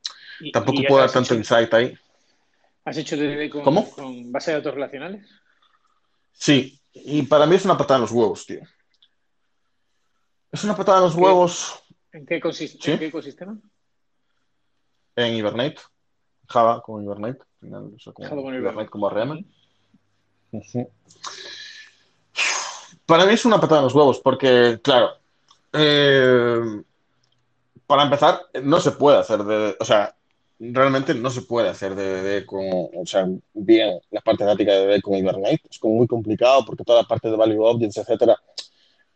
tampoco 0.53 0.81
puedo 0.87 1.01
dar 1.01 1.11
tanto 1.11 1.29
hecho- 1.33 1.37
insight 1.37 1.73
ahí. 1.73 1.97
¿Has 2.87 2.97
hecho 2.97 3.17
DD 3.17 3.51
con, 3.51 3.63
¿Cómo? 3.65 3.91
con 3.91 4.31
base 4.33 4.53
de 4.53 4.57
datos 4.59 4.75
relacionales? 4.75 5.27
Sí, 6.33 6.81
y 6.95 7.23
para 7.23 7.45
mí 7.47 7.57
es 7.57 7.65
una 7.65 7.77
patada 7.77 7.97
en 7.99 8.03
los 8.03 8.13
huevos, 8.13 8.47
tío. 8.47 8.61
Es 10.53 10.65
una 10.65 10.77
patada 10.77 10.99
en 10.99 11.05
los 11.05 11.15
¿Qué? 11.15 11.21
huevos 11.21 11.83
¿En 12.13 12.25
qué, 12.25 12.41
consiste, 12.41 12.79
Sí. 12.83 12.93
¿en 12.93 12.99
qué 12.99 13.07
ecosistema? 13.07 13.59
en 15.17 15.35
Hibernate, 15.35 15.81
Java 16.49 16.81
como 16.83 17.03
Hibernate, 17.03 17.41
al 17.41 17.59
final, 17.61 17.93
o 17.95 17.99
sea, 17.99 18.13
como 18.13 18.29
Java 18.29 18.43
con 18.43 18.55
Hibernate 18.55 18.73
Hibernate. 18.73 18.91
como 18.91 19.11
RM. 19.11 19.45
Para 23.07 23.25
mí 23.27 23.33
es 23.35 23.45
una 23.45 23.61
patada 23.61 23.81
en 23.81 23.85
los 23.85 23.95
huevos, 23.95 24.21
porque, 24.21 24.81
claro, 24.83 25.11
eh, 25.73 26.83
para 27.87 28.03
empezar, 28.05 28.43
no 28.63 28.81
se 28.81 28.93
puede 28.93 29.19
hacer 29.19 29.43
de, 29.45 29.77
o 29.79 29.85
sea, 29.85 30.16
realmente 30.59 31.15
no 31.15 31.31
se 31.31 31.43
puede 31.43 31.69
hacer 31.69 31.95
DDD 31.95 32.47
con, 32.47 32.65
o 32.65 33.07
sea, 33.07 33.27
bien 33.53 33.99
la 34.11 34.21
parte 34.21 34.45
táctica 34.45 34.73
de 34.73 34.87
DDD 34.87 35.03
con 35.03 35.15
Hibernate, 35.15 35.63
es 35.71 35.79
como 35.79 35.95
muy 35.95 36.07
complicado 36.07 36.65
porque 36.65 36.85
toda 36.85 37.03
la 37.03 37.09
parte 37.09 37.31
de 37.31 37.37
Value 37.37 37.65
Objects, 37.65 37.99
etcétera, 37.99 38.37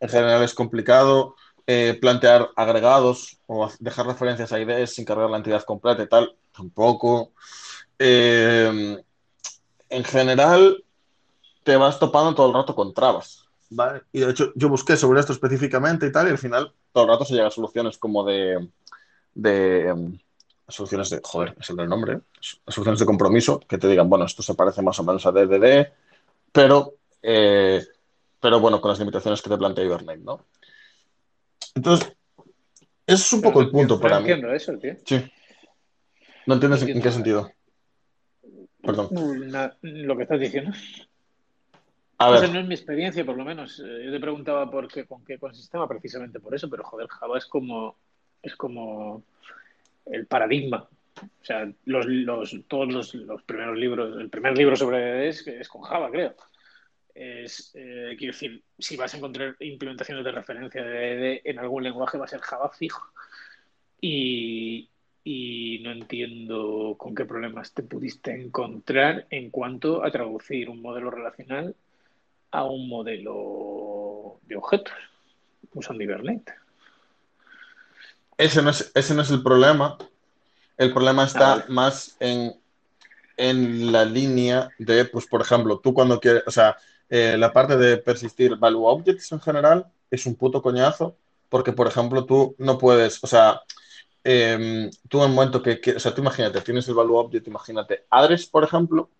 en 0.00 0.08
general 0.08 0.42
es 0.42 0.54
complicado. 0.54 1.34
Eh, 1.66 1.96
plantear 2.00 2.50
agregados 2.56 3.38
o 3.46 3.70
dejar 3.78 4.04
referencias 4.04 4.50
a 4.50 4.58
IDs 4.58 4.92
sin 4.92 5.04
cargar 5.04 5.30
la 5.30 5.36
entidad 5.36 5.62
completa 5.62 6.02
y 6.02 6.08
tal, 6.08 6.34
tampoco. 6.52 7.30
Eh, 7.96 8.98
en 9.88 10.04
general, 10.04 10.82
te 11.62 11.76
vas 11.76 12.00
topando 12.00 12.34
todo 12.34 12.48
el 12.48 12.54
rato 12.54 12.74
con 12.74 12.92
trabas. 12.92 13.44
¿vale? 13.68 14.02
Y 14.10 14.20
de 14.20 14.30
hecho, 14.30 14.52
yo 14.56 14.68
busqué 14.68 14.96
sobre 14.96 15.20
esto 15.20 15.32
específicamente 15.32 16.06
y 16.06 16.12
tal, 16.12 16.26
y 16.26 16.30
al 16.30 16.38
final 16.38 16.72
todo 16.92 17.04
el 17.04 17.10
rato 17.10 17.24
se 17.24 17.34
llega 17.34 17.46
a 17.46 17.52
soluciones 17.52 17.98
como 17.98 18.24
de. 18.24 18.68
um, 19.36 20.18
soluciones 20.70 21.10
de. 21.10 21.20
Joder, 21.22 21.54
es 21.60 21.70
el 21.70 21.76
nombre. 21.88 22.20
Soluciones 22.40 23.00
de 23.00 23.06
compromiso 23.06 23.60
que 23.60 23.78
te 23.78 23.88
digan, 23.88 24.08
bueno, 24.08 24.24
esto 24.24 24.42
se 24.42 24.54
parece 24.54 24.82
más 24.82 24.98
o 24.98 25.04
menos 25.04 25.24
a 25.26 25.32
DDD, 25.32 25.88
pero. 26.52 26.94
eh, 27.22 27.84
pero 28.40 28.58
bueno, 28.58 28.80
con 28.80 28.88
las 28.90 28.98
limitaciones 28.98 29.42
que 29.42 29.50
te 29.50 29.58
plantea 29.58 29.84
Hibernate, 29.84 30.20
¿no? 30.20 30.46
Entonces, 31.74 32.16
ese 33.06 33.22
es 33.22 33.32
un 33.34 33.40
Pero 33.42 33.52
poco 33.52 33.60
no 33.60 33.66
el 33.66 33.70
punto 33.70 34.00
para 34.00 34.16
no 34.16 34.22
mí. 34.22 34.30
entiendo 34.30 34.54
eso, 34.54 34.78
tío. 34.78 34.96
Sí. 35.04 35.30
¿No 36.46 36.54
entiendes 36.54 36.82
No 36.82 36.88
en, 36.88 37.02
qué 37.02 37.10
sentido? 37.12 37.52
Perdón. 38.82 39.08
Lo 39.82 40.16
que 40.16 40.22
estás 40.22 40.40
diciendo. 40.40 40.72
A 42.18 42.30
ver. 42.30 42.50
no 42.50 42.60
es 42.60 42.66
mi 42.66 42.74
experiencia, 42.74 43.24
por 43.24 43.36
lo 43.36 43.44
menos. 43.44 43.78
Eh, 43.80 44.04
yo 44.06 44.10
te 44.12 44.20
preguntaba 44.20 44.70
por 44.70 44.88
qué, 44.88 45.06
con 45.06 45.24
qué 45.24 45.38
consistema, 45.38 45.86
precisamente 45.86 46.40
por 46.40 46.54
eso, 46.54 46.68
pero 46.68 46.84
joder, 46.84 47.08
Java 47.08 47.38
es 47.38 47.46
como, 47.46 47.96
es 48.42 48.56
como 48.56 49.22
el 50.06 50.26
paradigma. 50.26 50.88
O 51.22 51.44
sea, 51.44 51.70
los, 51.84 52.06
los, 52.06 52.56
todos 52.66 53.14
los, 53.14 53.42
primeros 53.42 53.76
libros, 53.76 54.18
el 54.18 54.30
primer 54.30 54.56
libro 54.56 54.76
sobre 54.76 55.28
es, 55.28 55.46
es 55.46 55.68
con 55.68 55.82
Java, 55.82 56.10
creo. 56.10 56.34
Es, 57.14 57.72
eh, 57.74 58.14
quiero 58.18 58.32
decir, 58.32 58.62
si 58.78 58.96
vas 58.96 59.12
a 59.12 59.18
encontrar 59.18 59.56
implementaciones 59.60 60.24
de 60.24 60.32
referencia 60.32 60.82
de 60.82 61.42
en 61.44 61.58
algún 61.58 61.82
lenguaje, 61.82 62.18
va 62.18 62.24
a 62.24 62.28
ser 62.28 62.40
Java 62.40 62.70
fijo. 62.70 63.02
Y, 64.00 64.88
y 65.24 65.80
no 65.82 65.92
entiendo 65.92 66.94
con 66.96 67.14
qué 67.14 67.24
problemas 67.24 67.74
te 67.74 67.82
pudiste 67.82 68.32
encontrar 68.32 69.26
en 69.30 69.50
cuanto 69.50 70.04
a 70.04 70.10
traducir 70.10 70.70
un 70.70 70.80
modelo 70.80 71.10
relacional 71.10 71.74
a 72.50 72.64
un 72.64 72.88
modelo 72.88 74.38
de 74.46 74.56
objetos 74.56 74.94
usando 75.74 76.02
Hibernate. 76.02 76.52
Ese 78.40 78.62
no 78.62 78.70
es, 78.70 78.90
ese 78.94 79.14
no 79.14 79.20
es 79.20 79.30
el 79.30 79.42
problema. 79.42 79.98
El 80.78 80.94
problema 80.94 81.24
está 81.24 81.52
ah, 81.52 81.64
más 81.68 82.16
en, 82.20 82.58
en 83.36 83.92
la 83.92 84.06
línea 84.06 84.70
de, 84.78 85.04
pues, 85.04 85.26
por 85.26 85.42
ejemplo, 85.42 85.78
tú 85.78 85.92
cuando 85.92 86.18
quieres, 86.18 86.44
o 86.46 86.50
sea, 86.50 86.74
eh, 87.10 87.36
la 87.36 87.52
parte 87.52 87.76
de 87.76 87.98
persistir 87.98 88.56
value 88.56 88.86
objects 88.86 89.30
en 89.32 89.40
general 89.40 89.86
es 90.10 90.24
un 90.24 90.36
puto 90.36 90.62
coñazo, 90.62 91.18
porque, 91.50 91.72
por 91.72 91.86
ejemplo, 91.86 92.24
tú 92.24 92.54
no 92.56 92.78
puedes, 92.78 93.22
o 93.22 93.26
sea, 93.26 93.60
em, 94.24 94.90
tú 95.10 95.18
en 95.18 95.28
un 95.28 95.34
momento 95.34 95.62
que, 95.62 95.78
o 95.94 96.00
sea, 96.00 96.14
tú 96.14 96.22
imagínate, 96.22 96.62
tienes 96.62 96.88
el 96.88 96.94
value 96.94 97.16
object, 97.16 97.46
imagínate, 97.46 98.06
address, 98.08 98.46
por 98.46 98.64
ejemplo, 98.64 99.10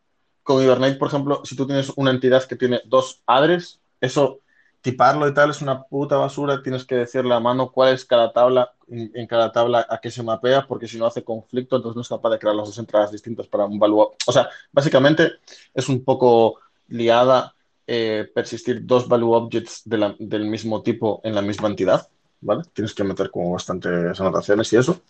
con 0.42 0.62
Hibernate, 0.62 0.96
por 0.96 1.08
ejemplo, 1.08 1.42
si 1.44 1.56
tú 1.56 1.66
tienes 1.66 1.92
una 1.94 2.10
entidad 2.10 2.44
que 2.44 2.56
tiene 2.56 2.80
dos 2.86 3.20
address, 3.26 3.80
eso, 4.00 4.40
tiparlo 4.80 5.28
y 5.28 5.34
tal 5.34 5.50
es 5.50 5.60
una 5.60 5.82
puta 5.82 6.16
basura, 6.16 6.62
tienes 6.62 6.84
que 6.84 6.96
decirle 6.96 7.34
a 7.34 7.40
mano 7.40 7.70
cuál 7.70 7.94
es 7.94 8.04
cada 8.04 8.32
tabla, 8.32 8.72
en, 8.88 9.26
cada 9.26 9.52
tabla 9.52 9.86
a 9.88 10.00
qué 10.00 10.10
se 10.10 10.22
mapea, 10.22 10.66
porque 10.66 10.88
si 10.88 10.98
no 10.98 11.06
hace 11.06 11.22
conflicto, 11.22 11.76
entonces 11.76 11.96
no 11.96 12.02
es 12.02 12.08
capaz 12.08 12.30
de 12.30 12.38
crear 12.38 12.56
las 12.56 12.68
dos 12.68 12.78
entradas 12.78 13.12
distintas 13.12 13.46
para 13.46 13.66
un 13.66 13.78
value. 13.78 14.10
O 14.26 14.32
sea, 14.32 14.48
básicamente 14.72 15.32
es 15.74 15.88
un 15.88 16.02
poco 16.04 16.60
liada 16.88 17.54
eh, 17.86 18.30
persistir 18.34 18.86
dos 18.86 19.08
value 19.08 19.32
objects 19.32 19.82
del 19.84 20.44
mismo 20.46 20.82
tipo 20.82 21.20
en 21.24 21.34
la 21.34 21.42
misma 21.42 21.68
entidad. 21.68 22.08
¿Vale? 22.42 22.62
Tienes 22.72 22.94
que 22.94 23.04
meter 23.04 23.30
como 23.30 23.52
bastantes 23.52 24.18
anotaciones 24.18 24.72
y 24.72 24.76
eso. 24.76 25.02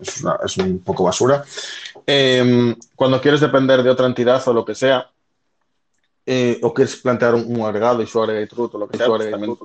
es, 0.00 0.56
un 0.56 0.80
poco 0.80 1.04
basura. 1.04 1.44
Em, 2.04 2.74
cuando 2.96 3.20
quieres 3.20 3.40
depender 3.40 3.84
de 3.84 3.90
otra 3.90 4.06
entidad 4.06 4.42
o 4.48 4.52
lo 4.52 4.64
que 4.64 4.74
sea, 4.74 5.11
eh, 6.24 6.58
o 6.62 6.72
quieres 6.72 6.96
plantear 6.96 7.34
un, 7.34 7.60
agregado 7.62 8.02
y 8.02 8.06
su 8.06 8.22
agregate 8.22 8.54
root 8.54 8.74
o 8.74 8.78
lo 8.78 8.88
que 8.88 8.96
sea, 8.96 9.06
pues 9.06 9.30
también, 9.30 9.56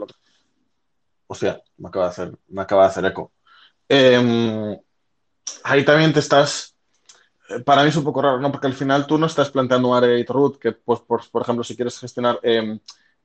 Hostia, 1.28 1.62
me 1.78 1.90
acaba 1.90 2.06
de 2.06 2.12
hacer, 2.12 2.38
me 2.48 2.62
acaba 2.62 2.84
de 2.84 2.88
hacer 2.88 3.06
eco. 3.06 3.32
Em, 3.88 4.78
ahí 5.64 5.84
también 5.86 6.14
te 6.14 6.20
estás. 6.20 6.76
Eh, 7.50 7.60
para 7.60 7.84
mí 7.84 7.90
es 7.90 7.96
un 7.98 8.04
poco 8.04 8.22
raro, 8.22 8.40
¿no? 8.40 8.52
Porque 8.52 8.68
al 8.68 8.74
final 8.74 9.06
tú 9.06 9.18
no 9.18 9.26
estás 9.26 9.50
planteando 9.52 9.90
un 9.90 9.98
agregate 9.98 10.32
root 10.32 10.58
que, 10.58 10.72
pues, 10.72 11.02
por, 11.02 11.30
por 11.30 11.42
ejemplo, 11.42 11.64
si 11.64 11.76
quieres 11.76 12.00
gestionar 12.00 12.40
em, 12.44 12.80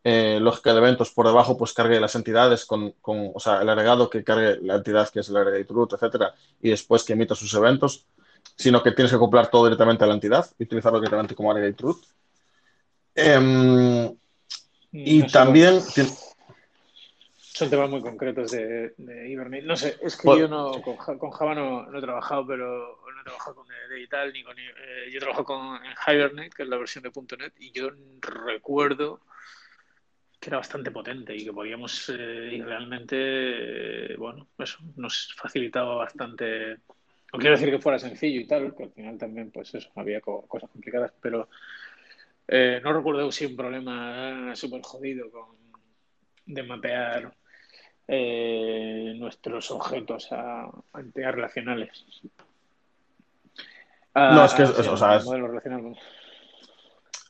eh, 0.04 0.38
lógica 0.40 0.72
de 0.72 0.78
eventos 0.78 1.12
por 1.12 1.26
debajo, 1.26 1.56
pues 1.56 1.72
cargue 1.72 2.00
las 2.00 2.14
entidades 2.16 2.66
con, 2.66 2.90
con, 3.00 3.30
o 3.34 3.40
sea, 3.40 3.62
el 3.62 3.68
agregado 3.68 4.10
que 4.10 4.24
cargue 4.24 4.58
la 4.60 4.76
entidad 4.76 5.08
que 5.10 5.20
es 5.20 5.28
el 5.28 5.36
agregate 5.36 5.72
root, 5.72 5.92
etcétera, 5.92 6.34
y 6.60 6.70
después 6.70 7.04
que 7.04 7.12
emita 7.12 7.36
sus 7.36 7.54
eventos, 7.54 8.06
sino 8.56 8.82
que 8.82 8.90
tienes 8.92 9.12
que 9.12 9.16
acoplar 9.16 9.48
todo 9.48 9.64
directamente 9.64 10.02
a 10.02 10.08
la 10.08 10.14
entidad 10.14 10.50
y 10.58 10.64
utilizarlo 10.64 10.98
directamente 10.98 11.36
como 11.36 11.52
agregate 11.52 11.82
root. 11.82 11.98
Em, 13.14 14.14
y 14.92 15.26
también... 15.26 15.80
Son 17.54 17.68
temas 17.68 17.90
muy 17.90 18.00
concretos 18.00 18.50
de, 18.50 18.94
Hibernate. 18.98 19.62
No 19.62 19.76
sé, 19.76 19.96
es 20.00 20.16
que 20.16 20.38
yo 20.38 20.48
no, 20.48 20.72
con, 20.80 20.96
Java 20.96 21.54
no, 21.54 21.96
he 21.96 22.00
trabajado, 22.00 22.46
pero 22.46 22.98
no 23.14 23.20
he 23.20 23.24
trabajado 23.24 23.56
con 23.56 23.66
Digital 23.94 24.32
ni 24.32 24.42
con. 24.42 24.58
Eh, 24.58 25.10
yo 25.12 25.20
trabajo 25.20 25.44
con 25.44 25.78
Hibernate, 26.06 26.50
que 26.50 26.62
es 26.62 26.68
la 26.68 26.78
versión 26.78 27.04
de 27.04 27.10
.NET, 27.38 27.52
y 27.58 27.70
yo 27.70 27.90
recuerdo 28.20 29.20
que 30.40 30.48
era 30.50 30.56
bastante 30.56 30.90
potente 30.90 31.36
y 31.36 31.44
que 31.44 31.52
podíamos 31.52 32.08
eh, 32.08 32.50
y 32.52 32.62
realmente, 32.62 33.16
eh, 33.16 34.16
bueno, 34.16 34.48
eso 34.58 34.78
nos 34.96 35.34
facilitaba 35.36 35.94
bastante. 35.94 36.78
No 37.32 37.38
quiero 37.38 37.54
decir 37.54 37.70
que 37.70 37.78
fuera 37.78 37.98
sencillo 37.98 38.40
y 38.40 38.46
tal, 38.46 38.74
que 38.74 38.84
al 38.84 38.92
final 38.92 39.18
también, 39.18 39.50
pues 39.50 39.74
eso, 39.74 39.90
había 39.94 40.20
cosas 40.20 40.68
complicadas, 40.70 41.12
pero 41.20 41.48
eh, 42.48 42.80
no 42.82 42.92
recuerdo 42.92 43.30
si 43.32 43.46
un 43.46 43.56
problema 43.56 44.54
súper 44.54 44.82
jodido 44.82 45.30
con, 45.30 45.56
de 46.46 46.62
mapear 46.62 47.34
eh, 48.08 49.14
nuestros 49.16 49.70
objetos 49.70 50.28
a, 50.32 50.68
entidades 50.98 51.34
relacionales. 51.34 52.04
no, 54.14 54.44
es 54.44 54.54
que 54.54 54.62
o 54.64 54.96
sea, 54.96 55.16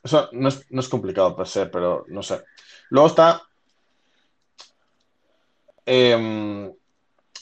Eso 0.03 0.29
no 0.33 0.49
es, 0.49 0.71
no 0.71 0.79
es 0.81 0.89
complicado 0.89 1.35
per 1.35 1.47
se, 1.47 1.67
pero 1.67 2.05
no 2.07 2.23
sé. 2.23 2.43
Luego 2.89 3.07
está. 3.07 3.43
Em, 5.85 6.73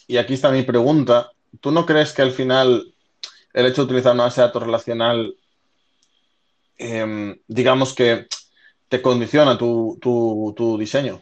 y 0.08 0.18
aquí 0.18 0.34
está 0.34 0.52
mi 0.52 0.64
pregunta. 0.64 1.32
¿Tú 1.60 1.72
no 1.72 1.86
crees 1.86 2.14
que 2.14 2.22
al 2.22 2.32
final 2.32 2.94
el 3.54 3.66
hecho 3.66 3.82
de 3.82 3.86
utilizar 3.86 4.14
una 4.14 4.24
base 4.24 4.42
de 4.42 4.48
datos 4.48 4.64
relacional 4.64 5.36
Em, 6.84 7.38
digamos 7.48 7.94
que 7.94 8.26
te 8.90 9.04
condiciona 9.04 9.56
tu, 9.56 10.78
diseño. 10.80 11.22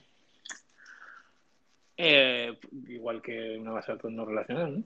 Eh, 1.97 2.57
igual 2.87 3.21
que 3.21 3.57
una 3.59 3.73
base 3.73 3.91
de 3.91 3.97
datos 3.97 4.11
no 4.11 4.25
relacional, 4.25 4.77
¿no? 4.77 4.83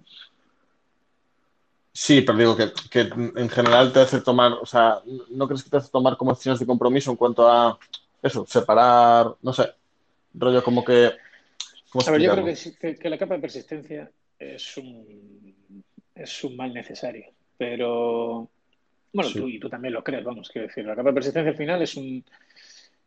Sí, 1.91 2.21
pero 2.21 2.39
digo 2.39 2.57
que, 2.57 3.01
en 3.01 3.49
general 3.49 3.93
te 3.93 3.99
hace 3.99 4.21
tomar, 4.21 4.53
o 4.53 4.65
sea, 4.65 4.99
¿no 5.29 5.47
crees 5.47 5.63
que 5.63 5.69
te 5.69 5.77
hace 5.77 5.91
tomar 5.91 6.17
como 6.17 6.31
decisiones 6.31 6.59
de 6.59 6.65
compromiso 6.65 7.11
en 7.11 7.17
cuanto 7.17 7.47
a 7.47 7.77
eso, 8.23 8.43
separar, 8.47 9.27
no 9.43 9.53
sé, 9.53 9.69
rollo 10.33 10.63
como 10.63 10.83
que... 10.83 11.11
a 12.03 12.11
ver, 12.11 12.21
yo 12.21 12.31
creo 12.31 12.45
que, 12.79 12.97
que, 12.97 13.09
la 13.11 13.19
capa 13.19 13.35
de 13.35 13.41
persistencia 13.41 14.09
es 14.39 14.75
un, 14.77 15.55
es 16.15 16.43
un 16.43 16.55
mal 16.57 16.73
necesario, 16.73 17.25
pero 17.59 18.49
bueno, 19.13 19.31
tú 19.31 19.47
y 19.47 19.59
tú 19.59 19.69
también 19.69 19.93
lo 19.93 20.03
crees, 20.03 20.23
vamos, 20.23 20.49
quiero 20.49 20.67
decir, 20.67 20.85
la 20.85 20.95
capa 20.95 21.09
de 21.09 21.15
persistencia 21.15 21.51
al 21.51 21.57
final 21.57 21.81
es 21.81 21.95
un 21.95 22.23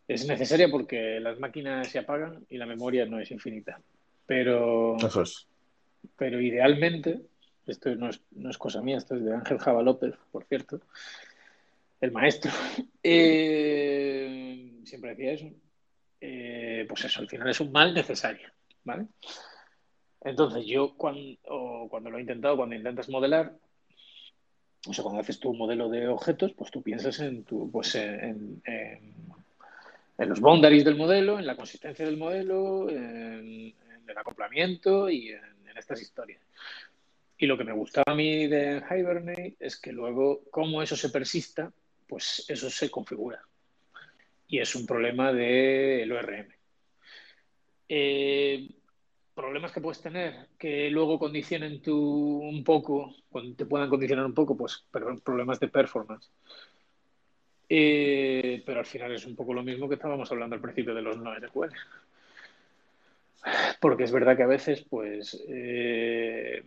es 0.09 0.27
necesaria 0.27 0.69
porque 0.69 1.19
las 1.21 1.39
máquinas 1.41 1.89
se 1.89 1.99
apagan 1.99 2.47
y 2.49 2.59
la 2.59 2.67
memoria 2.67 3.07
no 3.07 3.19
es 3.19 3.31
infinita. 3.31 3.81
Pero 4.25 4.97
Eso 4.97 5.23
es. 5.23 5.47
Pero 6.17 6.41
idealmente, 6.41 7.23
esto 7.67 7.95
no 7.97 8.09
es, 8.11 8.21
no 8.31 8.51
es 8.51 8.59
cosa 8.59 8.81
mía, 8.83 8.99
esto 8.99 9.17
es 9.17 9.25
de 9.25 9.35
Ángel 9.35 9.59
Java 9.59 9.83
López, 9.83 10.15
por 10.31 10.45
cierto, 10.45 10.81
el 12.01 12.13
maestro. 12.13 12.53
Eh, 13.09 14.81
siempre 14.85 15.11
decía 15.11 15.33
eso. 15.35 15.49
Eh, 16.21 16.85
pues 16.89 17.05
eso, 17.05 17.21
al 17.21 17.29
final 17.29 17.49
es 17.49 17.61
un 17.61 17.71
mal 17.71 17.95
necesario, 17.95 18.49
¿vale? 18.83 19.07
Entonces 20.23 20.67
yo 20.67 20.97
cuando, 20.97 21.87
cuando 21.89 22.11
lo 22.11 22.19
he 22.19 22.23
intentado, 22.23 22.57
cuando 22.57 22.75
intentas 22.75 23.09
modelar, 23.09 23.57
o 24.89 24.93
sea, 24.93 25.03
cuando 25.03 25.21
haces 25.21 25.41
tu 25.41 25.53
modelo 25.55 25.89
de 25.89 26.09
objetos, 26.09 26.53
pues 26.53 26.71
tú 26.71 26.83
piensas 26.83 27.19
en, 27.21 27.45
pues 27.45 27.99
los 30.19 30.41
boundaries 30.41 30.85
del 30.85 30.97
modelo, 30.97 31.39
en 31.39 31.47
la 31.47 31.57
consistencia 31.57 32.05
del 32.05 32.17
modelo, 32.17 32.89
en, 32.91 33.75
el 34.07 34.19
acoplamiento 34.19 35.11
y 35.11 35.31
en, 35.31 35.57
estas 35.77 36.01
historias. 36.01 36.41
Y 37.37 37.45
lo 37.45 37.59
que 37.59 37.65
me 37.65 37.75
gustaba 37.75 38.13
a 38.13 38.15
mí 38.15 38.47
de 38.47 38.83
Hibernate 38.91 39.57
es 39.61 39.77
que 39.77 39.93
luego, 39.93 40.43
como 40.51 40.83
eso 40.83 40.97
se 40.97 41.11
persista, 41.11 41.71
pues 42.07 42.47
eso 42.49 42.71
se 42.71 42.91
configura. 42.91 43.43
Y 44.49 44.59
es 44.59 44.75
un 44.75 44.87
problema 44.87 45.35
del 45.35 46.11
ORM. 46.13 46.49
Eh, 47.89 48.71
problemas 49.37 49.71
que 49.71 49.83
puedes 49.83 50.01
tener 50.01 50.49
que 50.59 50.91
luego 50.91 51.19
condicionen 51.19 51.83
tu 51.83 52.39
un 52.39 52.65
poco, 52.65 53.15
te 53.55 53.67
puedan 53.67 53.91
condicionar 53.91 54.25
un 54.25 54.33
poco, 54.33 54.57
pues 54.57 54.83
problemas 55.23 55.61
de 55.61 55.69
performance. 55.69 56.31
Eh, 57.69 58.63
pero 58.65 58.81
al 58.81 58.87
final 58.87 59.13
es 59.13 59.27
un 59.27 59.37
poco 59.37 59.53
lo 59.53 59.63
mismo 59.63 59.89
que 59.89 59.97
estábamos 59.97 60.33
hablando 60.33 60.57
al 60.57 60.63
principio 60.63 60.95
de 60.95 61.03
los 61.03 61.19
no 61.19 61.35
SQL. 61.37 61.71
Porque 63.79 64.05
es 64.05 64.13
verdad 64.13 64.37
que 64.37 64.43
a 64.43 64.49
veces, 64.49 64.87
pues, 64.89 65.39
eh, 65.49 66.65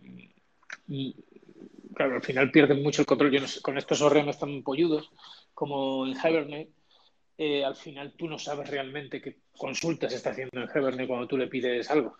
claro, 1.92 2.14
al 2.14 2.22
final 2.22 2.52
pierden 2.52 2.84
mucho 2.84 3.02
el 3.02 3.06
control. 3.06 3.36
Con 3.62 3.78
estos 3.78 4.00
ORM 4.00 4.30
tan 4.38 4.62
polludos 4.62 5.10
como 5.54 6.06
en 6.06 6.12
Hibernate, 6.12 6.70
eh, 7.36 7.64
al 7.64 7.74
final 7.74 8.12
tú 8.16 8.28
no 8.28 8.38
sabes 8.38 8.70
realmente 8.70 9.20
qué 9.20 9.38
consultas 9.58 10.12
está 10.12 10.30
haciendo 10.30 10.60
en 10.60 10.68
Hibernate 10.72 11.08
cuando 11.08 11.26
tú 11.26 11.36
le 11.36 11.48
pides 11.48 11.90
algo. 11.90 12.16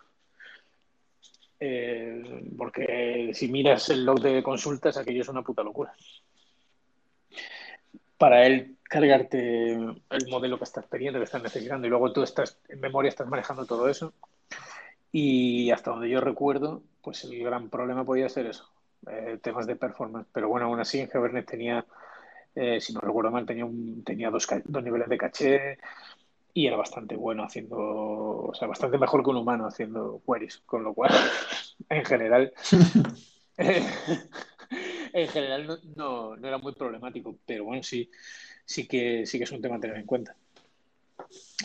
Eh, 1.63 2.23
porque 2.57 3.29
si 3.35 3.47
miras 3.47 3.87
el 3.91 4.03
log 4.03 4.19
de 4.19 4.41
consultas, 4.41 4.97
aquello 4.97 5.21
es 5.21 5.29
una 5.29 5.43
puta 5.43 5.61
locura. 5.61 5.93
para 8.17 8.45
él 8.45 8.77
cargarte 8.83 9.73
el 9.73 10.27
modelo 10.29 10.57
que 10.57 10.63
estás 10.65 10.85
pidiendo, 10.87 11.19
que 11.19 11.25
estás 11.25 11.41
necesitando, 11.41 11.87
y 11.87 11.89
luego 11.89 12.11
tú 12.13 12.23
estás 12.23 12.59
en 12.69 12.79
memoria, 12.79 13.09
estás 13.09 13.27
manejando 13.27 13.65
todo 13.65 13.87
eso. 13.89 14.13
Y 15.11 15.71
hasta 15.71 15.91
donde 15.91 16.09
yo 16.09 16.21
recuerdo, 16.21 16.83
pues 17.01 17.23
el 17.25 17.43
gran 17.43 17.69
problema 17.69 18.05
podía 18.05 18.29
ser 18.29 18.47
eso, 18.47 18.69
eh, 19.07 19.39
temas 19.41 19.67
de 19.67 19.75
performance. 19.75 20.27
Pero 20.33 20.49
bueno, 20.49 20.67
aún 20.67 20.79
así 20.79 20.99
en 20.99 21.07
Kubernetes 21.07 21.51
tenía, 21.51 21.85
eh, 22.55 22.79
si 22.81 22.93
no 22.93 23.01
recuerdo 23.01 23.31
mal, 23.31 23.45
tenía, 23.45 23.65
un, 23.65 24.03
tenía 24.03 24.29
dos, 24.29 24.47
dos 24.65 24.83
niveles 24.83 25.09
de 25.09 25.17
caché 25.17 25.77
y 26.53 26.67
era 26.67 26.77
bastante 26.77 27.15
bueno 27.15 27.43
haciendo, 27.43 27.77
o 27.77 28.53
sea, 28.53 28.67
bastante 28.67 28.97
mejor 28.97 29.23
que 29.23 29.29
un 29.29 29.37
humano 29.37 29.67
haciendo 29.67 30.21
queries, 30.25 30.57
con 30.65 30.83
lo 30.83 30.93
cual, 30.93 31.11
en 31.89 32.05
general, 32.05 32.53
en 33.57 35.27
general 35.29 35.67
no, 35.95 36.35
no, 36.35 36.47
era 36.47 36.57
muy 36.57 36.73
problemático, 36.73 37.37
pero 37.45 37.65
bueno, 37.65 37.83
sí, 37.83 38.09
sí 38.65 38.87
que, 38.87 39.25
sí 39.25 39.37
que 39.37 39.45
es 39.45 39.51
un 39.51 39.61
tema 39.61 39.77
a 39.77 39.79
tener 39.79 39.97
en 39.97 40.05
cuenta. 40.05 40.35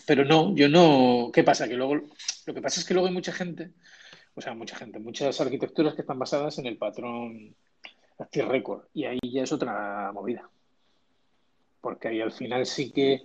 Pero 0.07 0.25
no, 0.25 0.55
yo 0.55 0.69
no. 0.69 1.31
¿Qué 1.33 1.43
pasa? 1.43 1.69
Que 1.69 1.75
luego. 1.75 1.95
Lo 2.47 2.55
que 2.55 2.63
pasa 2.63 2.81
es 2.81 2.87
que 2.87 2.95
luego 2.95 3.09
hay 3.09 3.15
mucha 3.15 3.33
gente, 3.33 3.73
o 4.35 4.41
sea, 4.41 4.55
mucha 4.55 4.77
gente, 4.77 4.99
muchas 4.99 5.41
arquitecturas 5.41 5.95
que 5.95 6.03
están 6.03 6.19
basadas 6.19 6.59
en 6.59 6.67
el 6.67 6.77
patrón 6.77 7.57
Active 8.19 8.47
Record. 8.47 8.85
Y 8.95 9.05
ahí 9.05 9.19
ya 9.23 9.43
es 9.43 9.53
otra 9.53 10.13
movida. 10.13 10.49
Porque 11.81 12.09
ahí 12.09 12.21
al 12.21 12.33
final 12.33 12.67
sí 12.67 12.91
que 12.93 13.23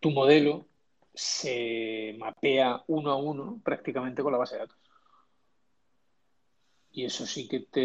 tu 0.00 0.10
modelo 0.10 0.66
se 1.14 2.14
mapea 2.18 2.82
uno 2.86 3.10
a 3.10 3.16
uno 3.16 3.60
prácticamente 3.62 4.22
con 4.22 4.32
la 4.32 4.38
base 4.38 4.54
de 4.54 4.60
datos. 4.60 4.78
Y 6.92 7.04
eso 7.04 7.26
sí 7.26 7.48
que 7.48 7.60
te 7.60 7.82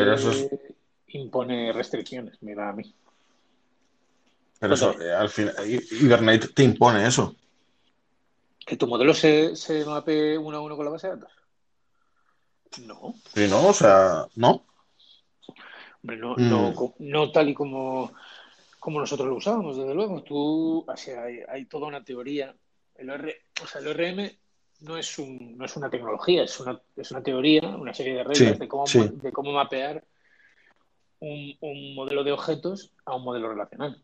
impone 1.08 1.72
restricciones, 1.72 2.42
me 2.42 2.56
da 2.56 2.70
a 2.70 2.74
mí. 2.74 2.94
Pero 4.60 4.74
eso, 4.74 5.00
eh, 5.02 5.14
al 5.14 5.30
final, 5.30 5.56
Hibernate 5.66 6.50
te 6.50 6.64
impone 6.64 7.08
eso. 7.08 7.36
¿Que 8.66 8.76
tu 8.76 8.88
modelo 8.88 9.14
se, 9.14 9.56
se 9.56 9.86
mape 9.86 10.38
uno 10.38 10.58
a 10.58 10.62
uno 10.62 10.76
con 10.76 10.86
la 10.86 10.92
base 10.92 11.08
de 11.08 11.16
datos? 11.16 11.32
No. 12.86 13.16
Sí, 13.34 13.48
no, 13.48 13.68
o 13.68 13.74
sea, 13.74 14.26
no. 14.36 14.66
Hombre, 16.04 16.18
no, 16.18 16.36
no, 16.36 16.72
mm. 16.72 16.94
no 17.00 17.32
tal 17.32 17.50
y 17.50 17.54
como, 17.54 18.12
como 18.80 19.00
nosotros 19.00 19.28
lo 19.28 19.36
usábamos, 19.36 19.78
desde 19.78 19.94
luego. 19.94 20.22
Tú, 20.24 20.86
o 20.88 20.98
sea, 20.98 21.24
hay, 21.24 21.40
hay, 21.48 21.66
toda 21.66 21.88
una 21.88 22.04
teoría. 22.04 22.56
El, 22.98 23.10
R, 23.10 23.36
o 23.64 23.68
sea, 23.68 23.82
el 23.82 23.88
ORM 23.88 24.32
no 24.82 24.98
es, 24.98 25.18
un, 25.20 25.58
no 25.58 25.66
es 25.66 25.76
una 25.76 25.90
tecnología, 25.90 26.44
es 26.44 26.60
una, 26.60 26.80
es 26.96 27.12
una 27.12 27.24
teoría, 27.24 27.68
una 27.68 27.94
serie 27.94 28.16
de 28.16 28.24
reglas 28.24 28.54
sí, 28.54 28.60
de, 28.60 28.68
cómo, 28.68 28.88
sí. 28.88 29.10
de 29.12 29.32
cómo 29.32 29.52
mapear 29.52 30.04
un, 31.20 31.56
un 31.62 31.96
modelo 31.96 32.24
de 32.24 32.32
objetos 32.32 32.92
a 33.06 33.16
un 33.16 33.24
modelo 33.24 33.50
relacional. 33.50 34.02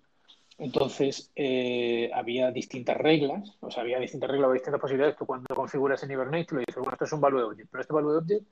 Entonces, 0.58 1.32
eh, 1.36 2.12
había 2.14 2.52
distintas 2.52 2.98
reglas, 2.98 3.58
o 3.60 3.72
sea, 3.72 3.82
había 3.82 4.00
distintas 4.00 4.30
reglas 4.30 4.50
o 4.50 4.54
distintas 4.54 4.80
posibilidades. 4.80 5.18
Tú 5.18 5.26
cuando 5.26 5.54
configuras 5.56 6.02
en 6.04 6.12
Hibernate, 6.12 6.46
tú 6.46 6.56
le 6.56 6.64
dices, 6.66 6.76
bueno, 6.76 6.94
esto 6.94 7.06
es 7.06 7.14
un 7.14 7.22
value 7.22 7.44
object, 7.44 7.70
pero 7.72 7.82
este 7.82 7.94
value 7.94 8.18
object 8.18 8.46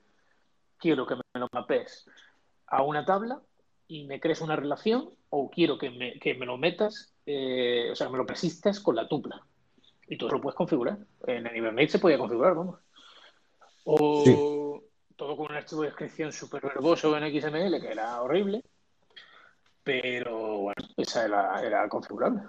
quiero 0.78 1.06
que 1.06 1.14
me 1.14 1.22
lo 1.40 1.48
mapees 1.52 2.06
a 2.66 2.82
una 2.82 3.04
tabla 3.04 3.40
y 3.86 4.04
me 4.04 4.18
crees 4.18 4.40
una 4.40 4.56
relación 4.56 5.10
o 5.30 5.48
quiero 5.48 5.78
que 5.78 5.90
me, 5.90 6.18
que 6.18 6.34
me 6.34 6.44
lo 6.44 6.58
metas, 6.58 7.12
eh, 7.24 7.90
o 7.92 7.94
sea, 7.94 8.08
que 8.08 8.12
me 8.12 8.18
lo 8.18 8.26
persistas 8.26 8.80
con 8.80 8.96
la 8.96 9.06
tupla. 9.06 9.46
Y 10.12 10.16
tú 10.18 10.28
lo 10.28 10.40
puedes 10.40 10.56
configurar. 10.56 10.98
En 11.26 11.46
el 11.46 11.56
Hibernate 11.56 11.88
se 11.88 11.98
podía 11.98 12.18
configurar, 12.18 12.54
vamos. 12.54 12.80
O 13.84 14.22
sí. 14.24 15.16
todo 15.16 15.36
con 15.36 15.50
un 15.50 15.56
archivo 15.56 15.82
de 15.82 15.88
descripción 15.88 16.32
súper 16.32 16.62
verboso 16.62 17.16
en 17.16 17.40
XML, 17.40 17.80
que 17.80 17.90
era 17.90 18.20
horrible 18.20 18.62
pero 19.82 20.58
bueno, 20.58 20.88
esa 20.96 21.24
era, 21.24 21.62
era 21.62 21.88
configurable. 21.88 22.42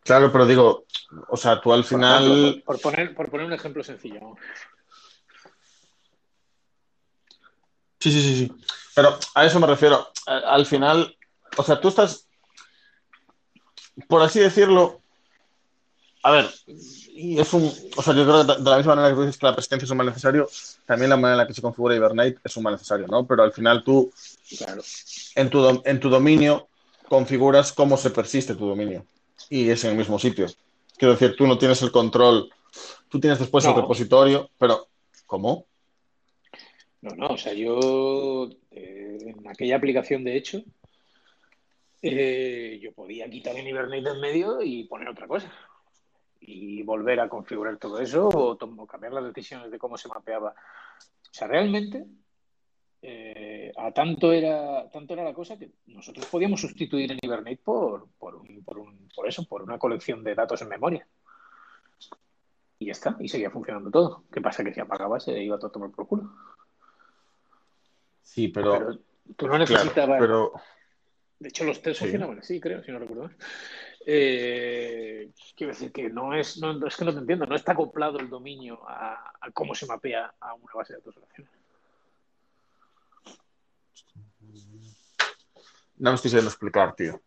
Claro, 0.00 0.30
pero 0.30 0.46
digo, 0.46 0.84
o 1.28 1.36
sea, 1.36 1.60
tú 1.60 1.72
al 1.72 1.84
final. 1.84 2.22
Por, 2.24 2.36
ejemplo, 2.36 2.64
por, 2.64 2.80
por, 2.80 2.82
poner, 2.82 3.14
por 3.14 3.30
poner 3.30 3.46
un 3.46 3.52
ejemplo 3.54 3.82
sencillo. 3.82 4.36
Sí, 7.98 8.12
sí, 8.12 8.20
sí, 8.20 8.34
sí. 8.36 8.52
Pero 8.94 9.18
a 9.34 9.46
eso 9.46 9.58
me 9.58 9.66
refiero. 9.66 10.08
Al 10.26 10.66
final, 10.66 11.16
o 11.56 11.62
sea, 11.62 11.80
tú 11.80 11.88
estás, 11.88 12.28
por 14.06 14.20
así 14.20 14.40
decirlo, 14.40 15.00
a 16.26 16.30
ver, 16.30 16.50
y 16.66 17.38
es 17.38 17.52
un, 17.52 17.70
o 17.96 18.02
sea, 18.02 18.14
yo 18.14 18.24
creo 18.24 18.46
que 18.46 18.54
de 18.54 18.70
la 18.70 18.78
misma 18.78 18.94
manera 18.96 19.10
que 19.10 19.14
tú 19.14 19.20
dices 19.20 19.36
que 19.38 19.46
la 19.46 19.54
presencia 19.54 19.84
es 19.84 19.90
un 19.90 19.98
mal 19.98 20.06
necesario, 20.06 20.48
también 20.86 21.10
la 21.10 21.16
manera 21.16 21.34
en 21.34 21.38
la 21.38 21.46
que 21.46 21.52
se 21.52 21.60
configura 21.60 21.94
Hibernate 21.94 22.38
es 22.42 22.56
un 22.56 22.62
mal 22.62 22.72
necesario, 22.72 23.06
¿no? 23.06 23.26
Pero 23.26 23.42
al 23.42 23.52
final 23.52 23.84
tú 23.84 24.10
Claro. 24.56 24.82
En 25.34 25.50
tu, 25.50 25.82
en 25.84 26.00
tu 26.00 26.08
dominio 26.08 26.68
configuras 27.08 27.72
cómo 27.72 27.98
se 27.98 28.10
persiste 28.10 28.54
tu 28.54 28.66
dominio 28.66 29.06
y 29.50 29.68
es 29.68 29.84
en 29.84 29.90
el 29.90 29.96
mismo 29.96 30.18
sitio. 30.18 30.46
Quiero 30.96 31.12
decir, 31.12 31.36
tú 31.36 31.46
no 31.46 31.58
tienes 31.58 31.82
el 31.82 31.90
control, 31.90 32.50
tú 33.08 33.20
tienes 33.20 33.38
después 33.38 33.64
no. 33.64 33.70
el 33.70 33.76
repositorio, 33.76 34.50
pero 34.58 34.88
¿cómo? 35.26 35.66
No, 37.02 37.14
no, 37.16 37.26
o 37.34 37.38
sea, 37.38 37.52
yo 37.52 38.48
eh, 38.70 39.18
en 39.20 39.46
aquella 39.46 39.76
aplicación 39.76 40.24
de 40.24 40.36
hecho, 40.36 40.62
eh, 42.00 42.78
yo 42.82 42.92
podía 42.92 43.28
quitar 43.28 43.56
el 43.56 43.68
Hibernate 43.68 44.08
en 44.08 44.20
medio 44.20 44.62
y 44.62 44.84
poner 44.84 45.08
otra 45.08 45.26
cosa. 45.26 45.52
Y 46.46 46.82
volver 46.82 47.20
a 47.20 47.28
configurar 47.28 47.78
todo 47.78 47.98
eso 48.00 48.28
o, 48.28 48.52
o 48.52 48.86
cambiar 48.86 49.12
las 49.14 49.24
decisiones 49.24 49.70
de 49.70 49.78
cómo 49.78 49.96
se 49.96 50.08
mapeaba. 50.08 50.50
O 50.50 51.32
sea, 51.32 51.48
realmente 51.48 52.04
eh, 53.06 53.70
a 53.76 53.92
tanto 53.92 54.32
era, 54.32 54.88
tanto 54.90 55.12
era 55.12 55.22
la 55.22 55.34
cosa 55.34 55.58
que 55.58 55.72
nosotros 55.88 56.24
podíamos 56.24 56.62
sustituir 56.62 57.12
en 57.12 57.18
Hibernate 57.20 57.60
por, 57.62 58.08
por, 58.18 58.34
un, 58.36 58.64
por, 58.64 58.78
un, 58.78 59.10
por, 59.14 59.28
eso, 59.28 59.44
por 59.46 59.60
una 59.60 59.78
colección 59.78 60.24
de 60.24 60.34
datos 60.34 60.62
en 60.62 60.70
memoria. 60.70 61.06
Y 62.78 62.86
ya 62.86 62.92
está, 62.92 63.14
y 63.20 63.28
seguía 63.28 63.50
funcionando 63.50 63.90
todo. 63.90 64.24
¿Qué 64.32 64.40
pasa? 64.40 64.64
Que 64.64 64.72
si 64.72 64.80
apagaba 64.80 65.20
se 65.20 65.38
iba 65.42 65.58
todo 65.58 65.66
a 65.66 65.72
tomar 65.72 65.90
por 65.90 66.08
culo. 66.08 66.32
Sí, 68.22 68.48
pero. 68.48 68.72
pero 68.72 68.98
tú 69.36 69.48
no 69.48 69.58
necesitabas. 69.58 69.92
Claro, 69.92 70.16
pero... 70.18 70.52
De 71.40 71.48
hecho, 71.50 71.64
los 71.64 71.82
test 71.82 71.98
sí. 71.98 72.04
funcionaban 72.04 72.38
así, 72.38 72.58
creo, 72.58 72.82
si 72.82 72.90
no 72.90 73.00
recuerdo. 73.00 73.30
Eh, 74.06 75.30
quiero 75.56 75.72
decir 75.72 75.90
que 75.90 76.10
no 76.10 76.34
es, 76.34 76.58
no, 76.58 76.86
es 76.86 76.96
que 76.96 77.04
no 77.04 77.12
te 77.12 77.20
entiendo, 77.20 77.46
no 77.46 77.56
está 77.56 77.72
acoplado 77.72 78.18
el 78.18 78.28
dominio 78.28 78.86
a, 78.86 79.32
a 79.40 79.50
cómo 79.52 79.74
se 79.74 79.86
mapea 79.86 80.34
a 80.40 80.54
una 80.54 80.72
base 80.74 80.92
de 80.92 80.98
datos 80.98 81.14
relacional. 81.14 81.52
No 85.96 86.10
me 86.10 86.16
estoy 86.16 86.30
sabiendo 86.30 86.50
explicar, 86.50 86.94
tío. 86.94 87.20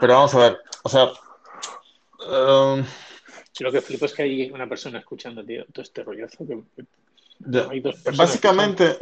Pero 0.00 0.14
vamos 0.14 0.34
a 0.34 0.38
ver, 0.38 0.58
o 0.82 0.88
sea... 0.88 1.08
Um... 2.28 2.84
Sí, 3.52 3.62
lo 3.62 3.70
que 3.70 3.80
flipo 3.80 4.06
es 4.06 4.12
que 4.12 4.22
hay 4.22 4.50
una 4.50 4.68
persona 4.68 4.98
escuchando, 4.98 5.44
tío, 5.44 5.64
todo 5.66 5.82
este 5.82 6.02
rollazo. 6.02 6.44
Que... 6.44 6.64
Hay 7.70 7.80
dos 7.80 7.94
personas 7.96 8.16
básicamente, 8.16 8.98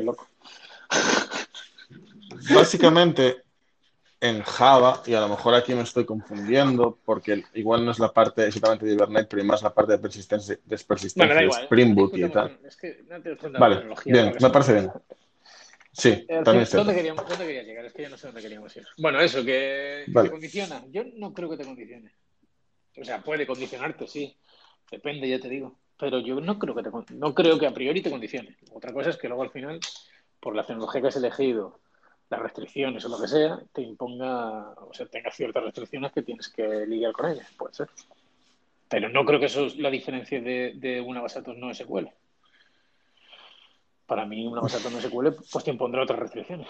básicamente, 2.55 3.45
en 4.23 4.41
Java, 4.45 5.03
y 5.05 5.15
a 5.15 5.21
lo 5.21 5.29
mejor 5.29 5.53
aquí 5.53 5.75
me 5.75 5.83
estoy 5.83 6.05
confundiendo, 6.05 6.97
porque 7.05 7.43
igual 7.55 7.85
no 7.85 7.91
es 7.91 7.99
la 7.99 8.13
parte 8.13 8.47
exactamente 8.47 8.87
de 8.87 8.93
Hibernate, 8.93 9.27
pero 9.29 9.43
más 9.43 9.63
la 9.63 9.75
parte 9.75 9.93
de 9.93 9.99
persistencia, 9.99 10.57
de, 10.65 10.79
persistencia 10.79 11.35
bueno, 11.35 11.53
de 11.53 11.63
Spring 11.65 11.93
Boot 11.93 12.17
y 12.17 12.29
tal. 12.29 12.57
Es 12.65 12.77
que 12.77 13.03
no 13.09 13.59
vale, 13.59 13.85
bien, 14.07 14.33
me 14.41 14.51
parece 14.51 14.75
bien. 14.75 14.93
Sí, 15.91 16.25
eh, 16.29 16.41
también 16.45 16.69
¿dónde, 16.73 16.95
queríamos, 16.95 17.29
¿Dónde 17.29 17.47
quería 17.47 17.65
llegar? 17.65 17.85
Es 17.85 17.93
que 17.93 18.03
ya 18.03 18.09
no 18.11 18.17
sé 18.17 18.29
dónde 18.29 18.43
queríamos 18.43 18.77
ir. 18.77 18.87
Bueno, 18.97 19.21
eso, 19.21 19.45
que, 19.45 20.05
vale. 20.07 20.29
te 20.29 20.33
condiciona. 20.33 20.85
Yo 20.91 21.03
no 21.17 21.35
creo 21.35 21.51
que 21.51 21.57
te 21.57 21.65
condicione. 21.65 22.13
O 23.01 23.05
sea, 23.05 23.21
puede 23.23 23.45
condicionarte, 23.45 24.07
sí. 24.07 24.37
Depende, 24.89 25.29
ya 25.29 25.41
te 25.41 25.49
digo. 25.49 25.81
Pero 25.99 26.21
yo 26.21 26.41
no 26.41 26.61
creo 26.61 26.77
que 26.77 26.85
te 26.85 26.91
no 27.15 27.35
creo 27.35 27.59
que 27.59 27.67
a 27.67 27.75
priori 27.75 28.01
te 28.01 28.11
condicione. 28.11 28.57
Otra 28.71 28.93
cosa 28.93 29.11
es 29.11 29.17
que 29.17 29.27
luego 29.27 29.43
al 29.43 29.51
final, 29.51 29.81
por 30.39 30.55
la 30.55 30.65
tecnología 30.65 31.01
que 31.01 31.09
has 31.09 31.17
elegido, 31.17 31.81
las 32.33 32.43
restricciones 32.43 33.05
o 33.05 33.09
lo 33.09 33.21
que 33.21 33.29
sea, 33.29 33.61
te 33.73 33.83
imponga, 33.83 34.73
o 34.73 34.93
sea, 34.93 35.07
tenga 35.07 35.31
ciertas 35.31 35.63
restricciones 35.63 36.13
que 36.13 36.23
tienes 36.23 36.49
que 36.49 36.87
lidiar 36.87 37.13
con 37.13 37.31
ellas. 37.31 37.47
Puede 37.57 37.75
ser. 37.75 37.89
Pero 38.89 39.09
no 39.09 39.25
creo 39.25 39.39
que 39.39 39.47
eso 39.47 39.67
es 39.67 39.77
la 39.77 39.91
diferencia 39.91 40.41
de, 40.41 40.73
de 40.77 41.01
una 41.01 41.21
base 41.21 41.41
de 41.41 41.43
datos 41.43 41.59
no 41.59 41.73
SQL 41.73 42.09
para 44.13 44.27
mí 44.27 44.47
una 44.47 44.61
base 44.61 44.77
de 44.77 44.83
datos 44.83 44.93
no 44.93 45.09
SQL 45.09 45.43
pues 45.51 45.65
te 45.65 45.71
impondrá 45.71 46.03
otras 46.03 46.19
restricciones. 46.19 46.69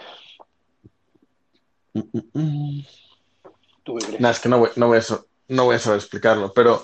¿Tú 3.83 3.97
qué 3.97 4.05
crees? 4.05 4.23
Es 4.23 4.39
que 4.39 4.47
no 4.47 4.59
voy, 4.59 4.69
no 4.77 4.87
voy, 4.87 4.99
a, 4.99 5.01
no 5.49 5.65
voy 5.65 5.75
a 5.75 5.79
saber 5.79 5.99
explicarlo, 5.99 6.53
pero... 6.53 6.81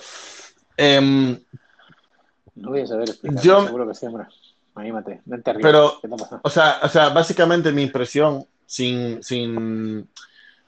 Eh, 0.76 1.00
no 2.56 2.70
voy 2.70 2.82
a 2.82 2.88
saber 2.88 3.08
explicarlo, 3.08 3.42
yo, 3.42 3.66
seguro 3.66 3.88
que 3.88 3.96
sí, 3.96 4.06
hombre. 4.06 4.26
Anímate, 4.76 5.22
vente 5.24 5.50
arriba. 5.50 5.70
Pero, 5.70 6.02
o 6.44 6.50
sea, 6.50 6.80
o 6.84 6.90
sea, 6.90 7.10
básicamente 7.10 7.72
mi 7.72 7.84
impresión 7.84 8.46
sin, 8.70 9.24
sin, 9.24 10.08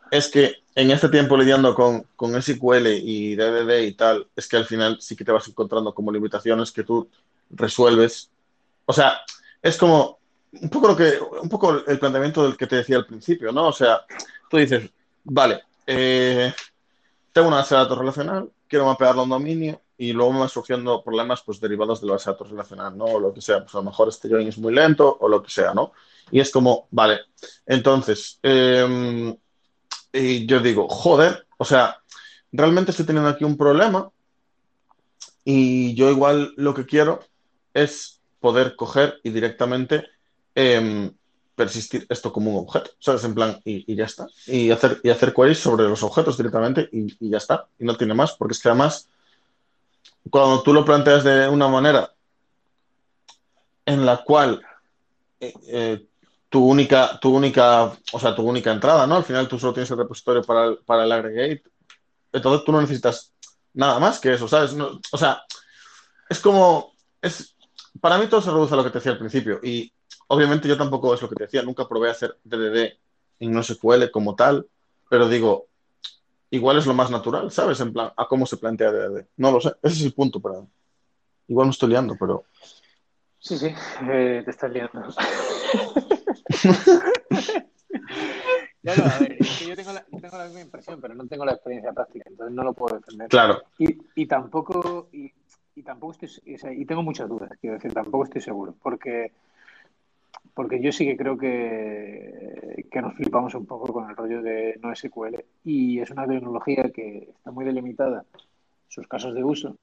es 0.10 0.28
que 0.30 0.56
en 0.74 0.90
este 0.90 1.08
tiempo 1.08 1.38
lidiando 1.38 1.76
con, 1.76 2.08
con 2.16 2.42
SQL 2.42 2.88
y 2.88 3.36
DDD 3.36 3.84
y 3.84 3.92
tal, 3.92 4.28
es 4.36 4.48
que 4.48 4.58
al 4.58 4.66
final 4.66 4.98
sí 5.00 5.16
que 5.16 5.24
te 5.24 5.32
vas 5.32 5.48
encontrando 5.48 5.94
como 5.94 6.12
limitaciones 6.12 6.72
que 6.72 6.84
tú 6.84 7.08
resuelves. 7.52 8.32
O 8.88 8.94
sea, 8.94 9.22
es 9.62 9.78
como 9.78 10.18
un 10.52 10.70
poco 10.72 10.88
lo 10.88 10.98
que, 10.98 11.20
un 11.44 11.48
poco 11.48 11.86
el 11.86 12.00
planteamiento 12.00 12.44
del 12.44 12.58
que 12.58 12.66
te 12.66 12.78
decía 12.78 12.98
al 12.98 13.06
principio, 13.06 13.52
¿no? 13.52 13.68
O 13.68 13.74
sea, 13.74 14.02
tú 14.50 14.58
dices, 14.58 14.90
vale, 15.24 15.62
eh, 15.86 16.52
tengo 17.32 17.50
una 17.50 17.58
base 17.58 17.76
de 17.76 17.82
datos 17.82 18.00
relacional, 18.00 18.50
quiero 18.68 18.88
mapearlo 18.88 19.22
a 19.22 19.26
un 19.26 19.30
dominio 19.30 19.80
y 20.02 20.14
luego 20.14 20.34
van 20.40 20.50
surgiendo 20.50 21.04
problemas 21.04 21.44
pues, 21.44 21.60
derivados 21.60 22.02
de 22.02 22.08
de 22.08 22.14
datos 22.14 22.50
relacional, 22.50 22.98
¿no? 22.98 23.06
O 23.06 23.20
lo 23.20 23.32
que 23.32 23.40
sea, 23.40 23.60
pues 23.60 23.76
a 23.76 23.78
lo 23.78 23.84
mejor 23.84 24.10
este 24.10 24.28
join 24.28 24.48
es 24.48 24.58
muy 24.58 24.74
lento 24.74 25.16
o 25.20 25.30
lo 25.30 25.44
que 25.44 25.52
sea, 25.52 25.76
¿no? 25.76 25.92
Y 26.32 26.40
es 26.40 26.50
como, 26.50 26.88
vale, 26.90 27.20
entonces, 27.68 28.40
eh, 28.42 29.36
y 30.12 30.46
yo 30.48 30.60
digo, 30.60 30.90
joder, 30.90 31.46
o 31.56 31.64
sea, 31.66 31.98
realmente 32.52 32.90
estoy 32.90 33.06
teniendo 33.06 33.30
aquí 33.30 33.44
un 33.44 33.56
problema 33.56 34.10
y 35.46 35.94
yo 35.94 36.10
igual 36.10 36.52
lo 36.58 36.74
que 36.74 36.88
quiero 36.88 37.20
es 37.72 38.22
poder 38.40 38.76
coger 38.76 39.20
y 39.24 39.30
directamente 39.30 40.08
eh, 40.56 41.12
persistir 41.54 42.08
esto 42.10 42.34
como 42.34 42.50
un 42.50 42.66
objeto, 42.66 42.90
¿sabes? 42.98 43.24
En 43.24 43.36
plan, 43.36 43.62
y, 43.64 43.96
ya 43.96 44.06
está. 44.06 44.26
Y 44.48 44.72
hacer, 44.72 45.00
y 45.04 45.12
hacer 45.12 45.32
queries 45.32 45.60
sobre 45.60 45.84
los 45.84 46.02
objetos 46.02 46.38
directamente 46.38 46.90
y, 46.92 47.30
ya 47.30 47.38
está. 47.38 47.68
Y 47.78 47.86
no 47.86 47.96
tiene 47.96 48.16
más, 48.16 48.32
porque 48.34 48.54
es 48.54 48.60
que 48.60 48.70
además, 48.70 49.08
cuando 50.30 50.62
tú 50.64 50.74
lo 50.74 50.86
planteas 50.86 51.24
de 51.24 51.48
una 51.50 51.68
manera 51.68 52.14
en 53.86 54.06
la 54.06 54.24
cual 54.24 54.62
eh, 55.40 55.54
eh, 55.68 56.08
tu 56.50 56.66
única, 56.66 57.20
tu 57.20 57.36
única, 57.36 57.92
o 58.12 58.20
sea, 58.20 58.36
tu 58.36 58.44
única 58.44 58.72
entrada, 58.72 59.08
¿no? 59.08 59.16
Al 59.16 59.24
final 59.24 59.48
tú 59.48 59.58
solo 59.58 59.74
tienes 59.74 59.90
el 59.92 59.98
repositorio 59.98 60.44
para 60.44 60.66
el, 60.66 60.78
para 60.80 61.06
el 61.06 61.12
aggregate, 61.12 61.64
entonces 62.32 62.66
tú 62.66 62.72
no 62.72 62.82
necesitas 62.82 63.34
nada 63.74 64.00
más 64.00 64.20
que 64.20 64.34
eso, 64.34 64.48
¿sabes? 64.48 64.76
O 65.12 65.18
sea, 65.18 65.44
es 66.30 66.40
como, 66.40 66.94
es, 67.22 67.56
para 68.00 68.18
mí 68.18 68.28
todo 68.28 68.42
se 68.42 68.52
reduce 68.52 68.74
a 68.74 68.78
lo 68.78 68.84
que 68.84 68.90
te 68.90 69.00
decía 69.00 69.14
al 69.14 69.18
principio 69.18 69.60
y 69.64 69.92
obviamente 70.28 70.68
yo 70.68 70.78
tampoco 70.78 71.14
es 71.14 71.22
lo 71.22 71.30
que 71.30 71.36
te 71.36 71.44
decía, 71.44 71.64
nunca 71.64 71.88
probé 71.88 72.10
a 72.10 72.12
hacer 72.12 72.38
DDD 72.44 72.98
en 73.40 73.52
no 73.52 73.64
SQL 73.64 74.12
como 74.12 74.36
tal, 74.36 74.68
pero 75.10 75.28
digo, 75.28 75.68
igual 76.52 76.78
es 76.78 76.86
lo 76.86 76.94
más 76.94 77.10
natural, 77.10 77.52
¿sabes? 77.52 77.80
En 77.80 77.92
plan, 77.92 78.12
a 78.16 78.28
cómo 78.28 78.46
se 78.46 78.58
plantea 78.58 78.92
DDD. 78.92 79.26
No 79.38 79.52
lo 79.52 79.60
sé, 79.60 79.70
ese 79.82 79.96
es 79.96 80.04
el 80.04 80.14
punto 80.14 80.40
para 80.40 80.64
Igual 81.48 81.68
me 81.68 81.72
estoy 81.72 81.90
liando, 81.90 82.16
pero... 82.18 82.46
Sí, 83.40 83.58
sí, 83.58 83.74
eh, 84.10 84.42
te 84.46 84.52
estás 84.52 84.72
liando. 84.72 85.04
No, 88.84 88.94
a 88.94 89.20
ver, 89.20 89.38
es 89.40 89.60
que 89.60 89.68
yo 89.68 89.76
tengo 89.76 89.94
la, 89.94 90.04
tengo 90.04 90.38
la, 90.38 90.46
misma 90.46 90.62
impresión, 90.62 91.00
pero 91.00 91.14
no 91.14 91.28
tengo 91.28 91.46
la 91.46 91.52
experiencia 91.52 91.94
práctica, 91.94 92.28
entonces 92.28 92.56
no 92.56 92.64
lo 92.64 92.74
puedo 92.74 92.98
defender. 92.98 93.30
Claro. 93.30 93.62
Y, 93.78 93.96
y 94.16 94.26
tampoco, 94.26 95.08
y, 95.12 95.32
y, 95.76 95.84
tampoco 95.84 96.14
estoy, 96.14 96.56
o 96.56 96.58
sea, 96.58 96.74
y 96.74 96.84
tengo 96.86 97.04
muchas 97.04 97.30
dudas, 97.30 97.52
quiero 97.60 97.76
decir, 97.76 97.94
tampoco 97.94 98.24
estoy 98.24 98.42
seguro, 98.42 98.74
porque, 98.82 99.34
porque 100.54 100.82
yo 100.82 100.92
sí 100.92 101.06
que 101.06 101.18
creo 101.18 101.38
que, 101.38 102.86
que 102.92 103.02
nos 103.02 103.16
flipamos 103.16 103.56
un 103.56 103.66
poco 103.66 103.94
con 103.94 104.10
el 104.10 104.16
rollo 104.16 104.42
de 104.42 104.80
no 104.82 104.94
SQL 104.96 105.44
y 105.64 106.00
es 106.00 106.12
una 106.12 106.28
tecnología 106.28 106.92
que 106.94 107.30
está 107.36 107.52
muy 107.52 107.66
delimitada 107.66 108.26
sus 108.88 109.08
casos 109.08 109.34
de 109.34 109.44
uso. 109.44 109.78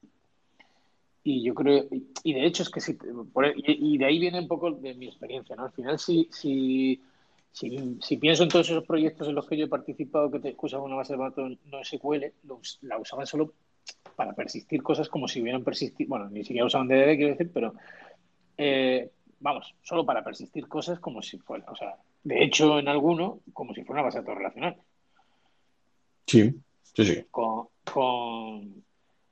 Y 1.24 1.42
yo 1.42 1.54
creo, 1.54 1.86
y 2.22 2.32
de 2.32 2.46
hecho 2.46 2.62
es 2.62 2.70
que 2.70 2.80
si, 2.80 2.94
por, 2.94 3.46
y, 3.46 3.94
y 3.94 3.98
de 3.98 4.04
ahí 4.04 4.18
viene 4.18 4.40
un 4.40 4.48
poco 4.48 4.70
de 4.70 4.94
mi 4.94 5.06
experiencia, 5.06 5.56
¿no? 5.56 5.64
Al 5.64 5.72
final, 5.72 5.98
si, 5.98 6.28
si 6.30 7.00
si, 7.52 7.98
si, 8.00 8.16
pienso 8.18 8.44
en 8.44 8.48
todos 8.50 8.70
esos 8.70 8.84
proyectos 8.84 9.28
en 9.28 9.34
los 9.34 9.46
que 9.46 9.56
yo 9.56 9.64
he 9.64 9.68
participado 9.68 10.30
que 10.30 10.38
te 10.38 10.54
usaban 10.60 10.86
una 10.86 10.96
base 10.96 11.14
de 11.14 11.18
datos 11.18 11.58
no 11.64 11.82
SQL, 11.82 12.32
la 12.82 12.98
usaban 12.98 13.26
solo 13.26 13.52
para 14.14 14.32
persistir 14.32 14.82
cosas 14.82 15.08
como 15.08 15.26
si 15.26 15.40
hubieran 15.40 15.64
persistido, 15.64 16.08
bueno, 16.08 16.28
ni 16.28 16.44
siquiera 16.44 16.66
usaban 16.66 16.88
DDD, 16.88 17.16
quiero 17.16 17.30
decir, 17.30 17.50
pero 17.52 17.74
eh, 18.56 19.10
vamos, 19.40 19.74
solo 19.82 20.04
para 20.04 20.24
persistir 20.24 20.68
cosas 20.68 20.98
como 21.00 21.22
si 21.22 21.38
fuera, 21.38 21.64
o 21.70 21.76
sea, 21.76 21.96
de 22.24 22.42
hecho 22.42 22.78
en 22.78 22.88
alguno, 22.88 23.40
como 23.52 23.74
si 23.74 23.84
fuera 23.84 24.00
una 24.00 24.08
base 24.08 24.18
de 24.18 24.24
datos 24.24 24.38
relacional. 24.38 24.76
Sí, 26.26 26.54
sí, 26.94 27.04
sí. 27.04 27.24
Con, 27.30 27.68
con, 27.84 28.84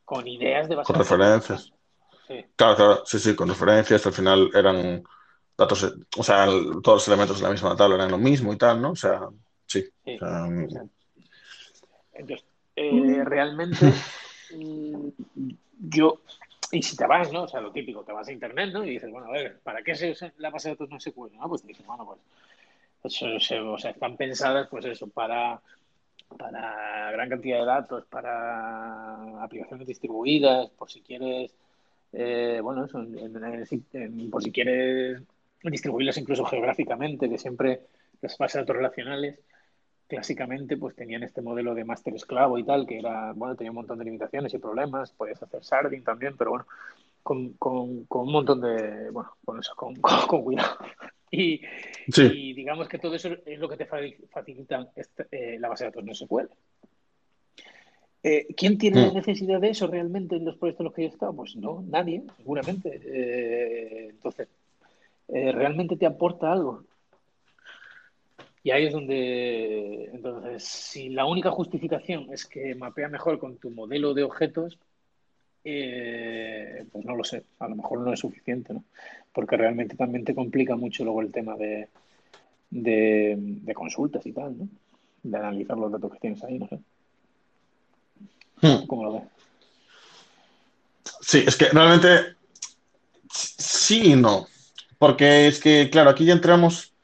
con 0.05 0.27
ideas 0.27 0.69
de 0.69 0.77
base 0.77 0.92
Con 0.92 1.01
referencias. 1.01 1.73
Sí. 2.27 2.45
Claro, 2.57 2.77
claro, 2.77 3.03
sí, 3.05 3.19
sí, 3.19 3.37
con 3.37 3.49
referencias, 3.49 4.07
al 4.07 4.12
final 4.12 4.51
eran 4.55 5.05
datos, 5.57 5.95
o 6.16 6.23
sea, 6.23 6.47
todos 6.83 6.97
los 6.97 7.09
elementos 7.09 7.38
de 7.38 7.45
la 7.45 7.51
misma 7.51 7.77
tabla 7.77 7.97
eran 7.97 8.11
lo 8.11 8.19
mismo 8.19 8.53
y 8.53 8.57
tal, 8.57 8.81
¿no? 8.81 8.90
O 8.92 8.97
sea, 8.97 9.21
sí. 9.66 9.85
Entonces, 12.12 12.45
eh, 12.75 13.23
realmente, 13.25 13.92
yo, 15.79 16.21
y 16.72 16.83
si 16.83 16.96
te 16.96 17.07
vas, 17.07 17.33
¿no? 17.33 17.44
O 17.44 17.48
sea, 17.48 17.61
lo 17.61 17.72
típico, 17.72 18.02
te 18.02 18.12
vas 18.12 18.29
a 18.29 18.33
internet, 18.33 18.70
¿no? 18.72 18.85
Y 18.85 18.90
dices, 18.90 19.11
bueno, 19.11 19.29
a 19.29 19.33
ver, 19.33 19.59
¿para 19.61 19.83
qué 19.83 19.94
se 19.94 20.11
usa 20.11 20.33
la 20.38 20.50
base 20.50 20.68
de 20.68 20.74
datos 20.74 20.90
no 20.90 21.00
SQL? 21.00 21.37
¿no? 21.37 21.48
Pues 21.48 21.66
dices, 21.66 21.87
bueno, 21.87 22.05
pues, 23.02 23.22
eso, 23.22 23.72
o 23.72 23.79
sea, 23.79 23.90
están 23.92 24.16
pensadas, 24.16 24.68
pues 24.68 24.85
eso, 24.85 25.09
para, 25.09 25.61
para 26.37 27.11
gran 27.12 27.29
cantidad 27.29 27.61
de 27.61 27.66
datos, 27.66 28.05
para 28.07 29.42
aplicaciones 29.42 29.87
distribuidas, 29.87 30.70
por 30.70 30.90
si 30.90 31.00
quieres, 31.00 31.55
eh, 32.12 32.61
bueno, 32.62 32.85
eso, 32.85 33.00
en, 33.00 34.31
por 34.31 34.42
si 34.42 34.50
quieres 34.50 35.22
distribuirlas 35.62 36.16
incluso 36.18 36.44
geográficamente, 36.44 37.29
que 37.29 37.38
siempre 37.38 37.81
las 38.20 38.37
bases 38.38 38.55
de 38.55 38.61
datos 38.61 38.76
relacionales 38.76 39.38
clásicamente 40.09 40.77
pues 40.77 40.95
tenían 40.95 41.23
este 41.23 41.42
modelo 41.42 41.75
de 41.75 41.85
máster 41.85 42.14
esclavo 42.14 42.59
y 42.59 42.64
tal, 42.64 42.87
que 42.87 42.99
era, 42.99 43.33
bueno, 43.33 43.57
tenía 43.57 43.71
un 43.71 43.77
montón 43.77 43.99
de 43.99 44.05
limitaciones 44.05 44.55
y 44.55 44.59
problemas, 44.59 45.12
podías 45.12 45.42
hacer 45.42 45.61
sharding 45.62 46.05
también, 46.05 46.37
pero 46.37 46.51
bueno, 46.51 46.66
con, 47.23 47.55
con, 47.55 48.05
con 48.05 48.27
un 48.27 48.33
montón 48.33 48.61
de, 48.61 49.11
bueno, 49.11 49.31
con 49.45 49.59
eso, 49.59 49.75
con, 49.77 49.95
con, 49.97 50.42
cuidado. 50.42 50.79
Y, 51.31 51.61
sí. 52.09 52.23
y, 52.33 52.53
digamos 52.55 52.88
que 52.88 52.99
todo 52.99 53.14
eso 53.14 53.31
es 53.45 53.59
lo 53.59 53.69
que 53.69 53.77
te 53.77 53.87
facilita 53.87 54.90
este, 54.95 55.27
eh, 55.31 55.59
la 55.59 55.69
base 55.69 55.85
de 55.85 55.90
datos 55.90 56.05
no 56.05 56.14
SQL. 56.14 56.49
Eh, 58.29 58.49
¿Quién 58.57 58.77
tiene 58.77 59.11
mm. 59.11 59.14
necesidad 59.14 59.61
de 59.61 59.69
eso 59.69 59.87
realmente 59.87 60.35
en 60.35 60.45
los 60.45 60.57
proyectos 60.57 60.81
en 60.81 60.85
los 60.87 60.95
que 60.95 61.03
yo 61.03 61.09
he 61.09 61.12
estado? 61.12 61.33
Pues 61.33 61.55
no, 61.55 61.85
nadie, 61.87 62.25
seguramente. 62.37 63.01
Eh, 63.05 64.09
entonces, 64.11 64.49
eh, 65.29 65.53
realmente 65.53 65.97
te 65.97 66.07
aporta 66.07 66.51
algo. 66.51 66.83
Y 68.66 68.72
ahí 68.72 68.87
es 68.87 68.92
donde, 68.92 70.11
entonces, 70.12 70.64
si 70.64 71.11
la 71.11 71.24
única 71.24 71.52
justificación 71.52 72.26
es 72.33 72.46
que 72.46 72.74
mapea 72.74 73.07
mejor 73.07 73.38
con 73.38 73.59
tu 73.59 73.70
modelo 73.70 74.12
de 74.12 74.24
objetos, 74.24 74.76
eh, 75.62 76.85
pues 76.90 77.05
no 77.05 77.14
lo 77.14 77.22
sé, 77.22 77.44
a 77.61 77.68
lo 77.68 77.76
mejor 77.76 78.00
no 78.00 78.12
es 78.12 78.18
suficiente, 78.18 78.74
¿no? 78.74 78.83
Porque 79.33 79.57
realmente 79.57 79.94
también 79.94 80.24
te 80.24 80.35
complica 80.35 80.74
mucho 80.74 81.05
luego 81.05 81.20
el 81.20 81.31
tema 81.31 81.55
de, 81.55 81.90
de, 82.70 83.37
de 83.38 83.72
consultas 83.72 84.26
y 84.26 84.33
tal, 84.33 84.59
¿no? 84.59 84.68
De 85.22 85.37
analizar 85.38 85.79
los 85.79 85.92
datos 85.92 86.14
que 86.14 86.18
tienes 86.18 86.42
ahí, 86.42 86.59
no 86.59 86.66
sé. 86.66 86.81
Hmm. 88.62 88.85
¿Cómo 88.88 89.05
lo 89.05 89.12
ves? 89.12 89.22
Sí, 91.20 91.44
es 91.46 91.55
que 91.55 91.66
realmente 91.66 92.35
sí 93.29 94.11
y 94.11 94.16
no. 94.16 94.48
Porque 94.98 95.46
es 95.46 95.61
que, 95.61 95.88
claro, 95.88 96.11
aquí 96.11 96.24
ya 96.24 96.33
entramos 96.33 96.95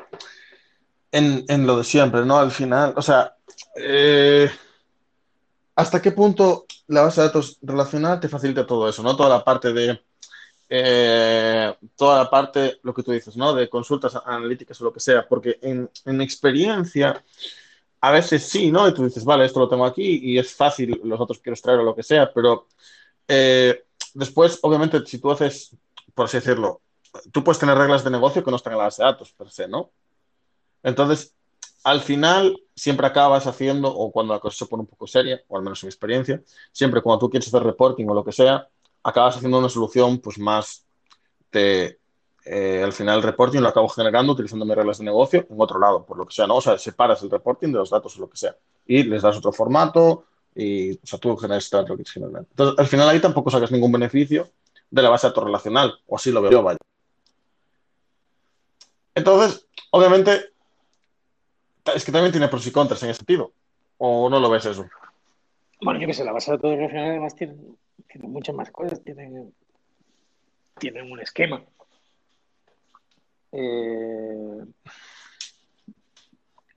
en, 1.12 1.44
en 1.48 1.66
lo 1.66 1.79
de 1.79 1.85
siempre, 1.85 2.25
¿no? 2.25 2.38
Al 2.38 2.51
final, 2.51 2.94
o 2.96 3.03
sea, 3.03 3.37
eh, 3.77 4.51
¿hasta 5.77 6.03
qué 6.03 6.12
punto 6.12 6.66
la 6.88 7.03
base 7.03 7.20
de 7.20 7.27
datos 7.29 7.59
relacional 7.62 8.18
te 8.18 8.29
facilita 8.29 8.66
todo 8.66 8.88
eso, 8.88 9.03
¿no? 9.03 9.14
Toda 9.14 9.29
la 9.29 9.44
parte 9.44 9.72
de, 9.72 10.03
eh, 10.68 11.75
toda 11.96 12.25
la 12.25 12.31
parte, 12.31 12.81
lo 12.83 12.94
que 12.94 13.03
tú 13.03 13.12
dices, 13.12 13.37
¿no? 13.37 13.55
De 13.55 13.68
consultas 13.68 14.16
analíticas 14.25 14.81
o 14.81 14.85
lo 14.85 14.92
que 14.92 15.01
sea, 15.01 15.29
porque 15.29 15.59
en, 15.62 15.88
en 16.07 16.20
experiencia, 16.22 17.22
a 18.01 18.11
veces 18.11 18.48
sí, 18.48 18.72
¿no? 18.72 18.88
Y 18.88 18.94
tú 18.94 19.05
dices, 19.05 19.25
vale, 19.25 19.44
esto 19.44 19.61
lo 19.61 19.68
tengo 19.68 19.85
aquí 19.85 20.20
y 20.22 20.38
es 20.38 20.55
fácil, 20.55 21.01
los 21.05 21.20
otros 21.20 21.38
quiero 21.40 21.55
extraer 21.55 21.81
o 21.81 21.85
lo 21.85 21.94
que 21.94 22.03
sea, 22.03 22.33
pero 22.33 22.68
eh, 23.29 23.85
después, 24.14 24.59
obviamente, 24.62 25.05
si 25.07 25.18
tú 25.18 25.31
haces, 25.31 25.77
por 26.14 26.25
así 26.25 26.38
decirlo, 26.38 26.81
tú 27.31 27.44
puedes 27.44 27.59
tener 27.59 27.77
reglas 27.77 28.03
de 28.03 28.11
negocio 28.11 28.42
que 28.42 28.51
no 28.51 28.57
están 28.57 28.72
en 28.72 28.79
la 28.79 28.85
base 28.85 29.03
de 29.03 29.09
datos, 29.11 29.33
per 29.33 29.51
se, 29.51 29.68
¿no? 29.68 29.90
Entonces, 30.83 31.35
al 31.85 32.01
final, 32.01 32.61
siempre 32.75 33.07
acabas 33.07 33.47
haciendo, 33.47 33.88
o 33.95 34.11
cuando 34.11 34.35
la 34.35 34.40
cosa 34.40 34.59
se 34.59 34.66
pone 34.66 34.83
un 34.83 34.87
poco 34.87 35.07
seria, 35.07 35.42
o 35.49 35.57
al 35.57 35.62
menos 35.62 35.83
en 35.83 35.88
mi 35.88 35.90
experiencia, 35.90 36.42
siempre 36.71 37.01
cuando 37.01 37.21
tú 37.21 37.31
quieres 37.31 37.49
hacer 37.49 37.62
reporting 37.62 38.07
o 38.09 38.14
lo 38.14 38.25
que 38.25 38.33
sea, 38.33 38.68
acabas 39.03 39.37
haciendo 39.37 39.59
una 39.59 39.68
solución 39.68 40.18
pues 40.18 40.38
más 40.38 40.85
de, 41.51 41.99
eh, 42.45 42.83
al 42.83 42.92
final 42.92 43.18
el 43.18 43.23
reporting 43.23 43.61
lo 43.61 43.68
acabo 43.68 43.88
generando 43.88 44.33
utilizando 44.33 44.64
mis 44.64 44.75
reglas 44.75 44.99
de 44.99 45.05
negocio 45.05 45.47
en 45.49 45.61
otro 45.61 45.79
lado, 45.79 46.05
por 46.05 46.16
lo 46.16 46.27
que 46.27 46.35
sea, 46.35 46.47
¿no? 46.47 46.57
O 46.57 46.61
sea, 46.61 46.79
separas 46.79 47.23
el 47.23 47.31
reporting 47.31 47.68
de 47.68 47.79
los 47.79 47.90
datos 47.90 48.16
o 48.16 48.21
lo 48.21 48.31
que 48.31 48.37
sea, 48.37 48.57
y 48.87 49.03
les 49.03 49.23
das 49.23 49.37
otro 49.37 49.53
formato, 49.53 50.25
y, 50.55 50.92
o 50.92 51.01
sea, 51.05 51.18
tú 51.18 51.37
generas 51.37 51.71
lo 51.73 51.97
que 51.97 52.05
generar. 52.05 52.45
Entonces, 52.51 52.79
al 52.79 52.87
final 52.87 53.09
ahí 53.09 53.21
tampoco 53.21 53.51
sacas 53.51 53.71
ningún 53.71 53.92
beneficio 53.92 54.49
de 54.90 55.03
la 55.03 55.09
base 55.09 55.27
de 55.27 55.31
datos 55.31 55.45
relacional, 55.45 55.99
o 56.07 56.16
así 56.16 56.31
lo 56.31 56.42
veo 56.42 56.51
yo, 56.51 56.62
vaya. 56.62 56.79
Entonces, 59.14 59.66
obviamente, 59.90 60.52
es 61.95 62.05
que 62.05 62.12
también 62.12 62.33
tiene 62.33 62.49
pros 62.49 62.66
y 62.66 62.73
contras 62.73 63.03
en 63.03 63.11
ese 63.11 63.18
sentido. 63.18 63.53
¿O 63.99 64.29
no 64.29 64.40
lo 64.40 64.51
ves 64.51 64.66
eso? 64.66 64.87
Bueno, 65.81 66.01
yo 66.01 66.07
qué 66.07 66.14
sé, 66.14 66.25
la 66.25 66.33
base 66.33 66.51
de 66.51 66.57
datos 66.57 66.77
relacional 66.77 67.11
además 67.11 67.35
tiene, 67.35 67.55
tiene 68.09 68.29
muchas 68.29 68.55
más 68.55 68.71
cosas, 68.71 69.03
tienen, 69.03 69.53
tienen 70.79 71.11
un 71.11 71.21
esquema. 71.21 71.62
Eh, 73.53 74.64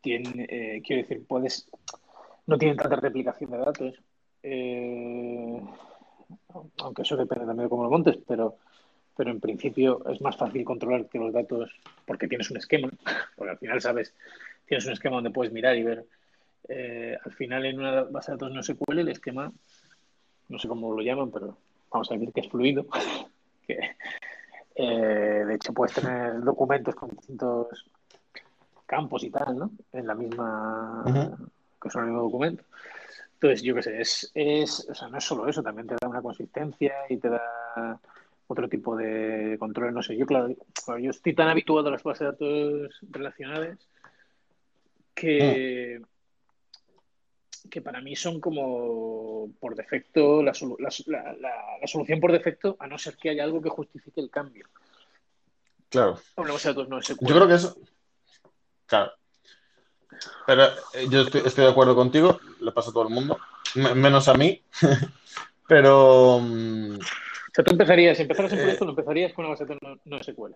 tiene, 0.01 0.45
eh, 0.49 0.81
quiero 0.85 1.01
decir, 1.03 1.25
puedes, 1.27 1.67
no 2.47 2.57
tienen 2.57 2.77
tanta 2.77 2.95
replicación 2.97 3.51
de 3.51 3.57
datos. 3.57 3.93
Eh, 4.43 5.61
aunque 6.79 7.01
eso 7.01 7.15
depende 7.15 7.45
también 7.45 7.65
de 7.65 7.69
cómo 7.69 7.83
lo 7.83 7.89
montes, 7.89 8.17
pero, 8.27 8.57
pero 9.15 9.31
en 9.31 9.39
principio 9.39 10.07
es 10.09 10.21
más 10.21 10.37
fácil 10.37 10.63
controlar 10.63 11.07
que 11.07 11.19
los 11.19 11.33
datos 11.33 11.71
porque 12.05 12.27
tienes 12.27 12.51
un 12.51 12.57
esquema, 12.57 12.89
porque 13.35 13.51
al 13.51 13.57
final 13.57 13.81
sabes, 13.81 14.13
tienes 14.65 14.85
un 14.85 14.93
esquema 14.93 15.15
donde 15.15 15.31
puedes 15.31 15.53
mirar 15.53 15.75
y 15.75 15.83
ver. 15.83 16.05
Eh, 16.67 17.17
al 17.23 17.31
final 17.33 17.65
en 17.65 17.79
una 17.79 18.03
base 18.03 18.31
de 18.31 18.37
datos 18.37 18.53
no 18.53 18.63
se 18.63 18.75
cuele 18.75 19.01
el 19.01 19.09
esquema, 19.09 19.51
no 20.49 20.59
sé 20.59 20.67
cómo 20.67 20.93
lo 20.93 21.01
llaman, 21.01 21.31
pero 21.31 21.57
vamos 21.91 22.09
a 22.09 22.15
decir 22.15 22.31
que 22.33 22.41
es 22.41 22.49
fluido. 22.49 22.85
que, 23.67 23.77
eh, 24.75 25.43
de 25.45 25.55
hecho, 25.55 25.73
puedes 25.73 25.95
tener 25.95 26.41
documentos 26.41 26.95
con 26.95 27.09
distintos 27.09 27.85
campos 28.85 29.23
y 29.23 29.29
tal, 29.29 29.57
¿no? 29.57 29.71
En 29.93 30.07
la 30.07 30.15
misma, 30.15 31.03
que 31.81 31.89
son 31.89 32.03
el 32.03 32.09
mismo 32.09 32.23
documento. 32.23 32.63
Entonces, 33.33 33.61
yo 33.63 33.75
qué 33.75 33.83
sé, 33.83 34.01
es, 34.01 34.31
es, 34.33 34.87
o 34.89 34.95
sea, 34.95 35.07
no 35.07 35.17
es 35.17 35.23
solo 35.23 35.47
eso, 35.47 35.61
también 35.61 35.87
te 35.87 35.95
da 35.99 36.07
una 36.07 36.21
consistencia 36.21 36.93
y 37.09 37.17
te 37.17 37.29
da 37.29 37.99
otro 38.47 38.67
tipo 38.69 38.95
de 38.95 39.57
control. 39.59 39.93
No 39.93 40.01
sé, 40.01 40.15
yo, 40.17 40.25
claro, 40.25 40.49
yo 40.99 41.09
estoy 41.09 41.33
tan 41.33 41.49
habituado 41.49 41.87
a 41.87 41.91
las 41.91 42.03
bases 42.03 42.19
de 42.19 42.25
datos 42.25 42.99
relacionales 43.11 43.77
que, 45.15 46.01
que 47.69 47.81
para 47.81 48.01
mí 48.01 48.15
son 48.15 48.39
como 48.39 49.49
por 49.59 49.75
defecto 49.75 50.43
la, 50.43 50.53
la, 51.07 51.35
la, 51.39 51.87
solución 51.87 52.19
por 52.19 52.31
defecto, 52.31 52.75
a 52.79 52.87
no 52.87 52.97
ser 52.97 53.15
que 53.15 53.29
haya 53.29 53.43
algo 53.43 53.61
que 53.61 53.69
justifique 53.69 54.21
el 54.21 54.29
cambio. 54.29 54.67
Claro. 55.89 56.19
Una 56.35 56.53
de 56.53 56.87
no 56.87 56.99
Yo 57.01 57.15
creo 57.17 57.47
que 57.47 57.53
eso. 57.53 57.77
Claro. 58.85 59.13
Pero 60.45 60.63
eh, 60.93 61.07
yo 61.09 61.21
estoy, 61.21 61.41
de 61.41 61.69
acuerdo 61.71 61.95
contigo, 61.95 62.39
le 62.59 62.71
pasa 62.71 62.89
a 62.89 62.93
todo 62.93 63.07
el 63.07 63.13
mundo, 63.13 63.39
menos 63.75 64.27
a 64.27 64.33
mí. 64.33 64.61
Pero. 65.67 66.39
Mm, 66.41 66.97
o 66.97 67.53
sea, 67.53 67.63
tú 67.63 67.71
empezarías, 67.71 68.17
si 68.17 68.23
empezaras 68.23 68.51
un 68.51 68.59
proyecto, 68.59 68.83
eh, 68.83 68.87
lo 68.87 68.91
empezarías 68.91 69.33
con 69.33 69.45
una 69.45 69.53
base 69.53 69.65
de 69.65 69.73
datos 69.73 69.99
no, 70.05 70.17
no 70.17 70.23
SQL. 70.23 70.55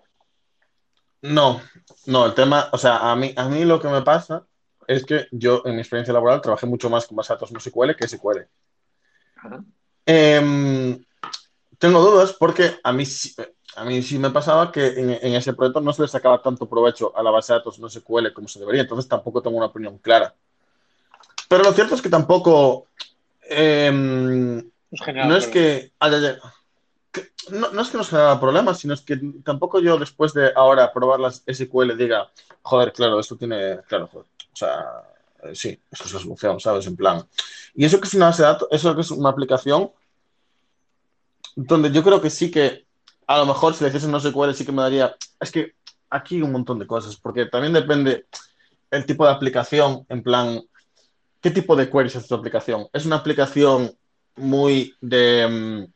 No, 1.21 1.62
no, 2.05 2.25
el 2.25 2.34
tema, 2.34 2.69
o 2.71 2.77
sea, 2.77 3.12
a 3.12 3.15
mí, 3.15 3.34
a 3.36 3.49
mí 3.49 3.65
lo 3.65 3.82
que 3.82 3.89
me 3.89 4.01
pasa 4.01 4.45
es 4.88 5.05
que 5.05 5.27
yo 5.32 5.62
en 5.65 5.75
mi 5.75 5.82
experiencia 5.82 6.13
laboral 6.13 6.41
trabajé 6.41 6.65
mucho 6.65 6.89
más 6.89 7.05
con 7.05 7.17
base 7.17 7.34
de 7.34 7.36
datos 7.36 7.51
no 7.51 7.60
SQL 7.60 7.95
que 7.95 8.08
SQL. 8.08 8.47
Em, 10.05 11.05
tengo 11.77 12.01
dudas 12.01 12.34
porque 12.34 12.79
a 12.84 12.91
mí, 12.91 13.03
a 13.75 13.86
mí 13.86 14.01
sí 14.01 14.17
me 14.17 14.32
pasaba 14.32 14.71
que 14.71 14.88
en, 14.88 15.36
ese 15.36 15.53
proyecto 15.53 15.82
no 15.82 15.93
se 15.93 16.01
le 16.01 16.08
sacaba 16.08 16.41
tanto 16.41 16.67
provecho 16.67 17.15
a 17.15 17.21
la 17.21 17.32
base 17.32 17.53
de 17.53 17.60
datos 17.60 17.79
no 17.79 17.89
SQL 17.89 18.34
como 18.34 18.47
se 18.47 18.60
debería, 18.60 18.82
entonces 18.82 19.08
tampoco 19.08 19.41
tengo 19.41 19.58
una 19.58 19.67
opinión 19.67 19.97
clara. 19.99 20.34
Pero 21.47 21.63
lo 21.63 21.73
cierto 21.73 21.95
es 21.95 22.01
que 22.01 22.10
tampoco... 22.10 22.88
Em, 23.41 24.58
no 25.25 25.36
es 25.36 25.47
que 25.47 25.91
no, 27.51 27.81
es 27.81 27.89
que 27.89 27.97
nos 27.97 28.09
genera 28.09 28.39
problemas, 28.39 28.79
sino 28.79 28.93
es 28.93 29.01
que 29.01 29.19
tampoco 29.43 29.79
yo 29.79 29.97
después 29.97 30.33
de 30.33 30.51
ahora 30.55 30.93
probar 30.93 31.19
las 31.19 31.43
SQL 31.51 31.97
diga, 31.97 32.29
joder, 32.61 32.93
claro, 32.93 33.19
esto 33.19 33.35
tiene, 33.35 33.79
claro, 33.87 34.07
joder, 34.07 34.27
o 34.53 34.55
sea, 34.55 35.03
eh, 35.43 35.55
sí, 35.55 35.79
esto 35.91 36.05
es 36.05 36.13
la 36.13 36.19
solución, 36.19 36.59
¿sabes? 36.59 36.85
En 36.87 36.95
plan. 36.95 37.25
Y 37.73 37.85
eso 37.85 37.99
que 37.99 38.07
es 38.07 38.13
una 38.13 38.27
base 38.27 38.43
de 38.43 38.47
datos, 38.49 38.67
eso 38.71 38.95
que 38.95 39.01
es 39.01 39.11
una 39.11 39.29
aplicación 39.29 39.91
donde 41.55 41.91
yo 41.91 42.03
creo 42.03 42.21
que 42.21 42.29
sí 42.29 42.51
que, 42.51 42.85
a 43.27 43.37
lo 43.37 43.45
mejor 43.45 43.73
si 43.73 43.83
le 43.83 43.89
hiciesen 43.89 44.11
no 44.11 44.19
SQL 44.19 44.53
sí 44.53 44.65
que 44.65 44.71
me 44.71 44.81
daría, 44.81 45.15
es 45.39 45.51
que 45.51 45.73
aquí 46.09 46.35
hay 46.35 46.41
un 46.41 46.51
montón 46.51 46.79
de 46.79 46.87
cosas, 46.87 47.17
porque 47.17 47.45
también 47.45 47.73
depende 47.73 48.25
el 48.91 49.05
tipo 49.05 49.25
de 49.25 49.31
aplicación, 49.31 50.05
en 50.09 50.23
plan, 50.23 50.61
¿qué 51.41 51.51
tipo 51.51 51.75
de 51.75 51.89
queries 51.89 52.15
es 52.15 52.27
tu 52.27 52.35
aplicación? 52.35 52.87
¿Es 52.93 53.05
una 53.05 53.17
aplicación 53.17 53.91
muy 54.35 54.95
de... 55.01 55.87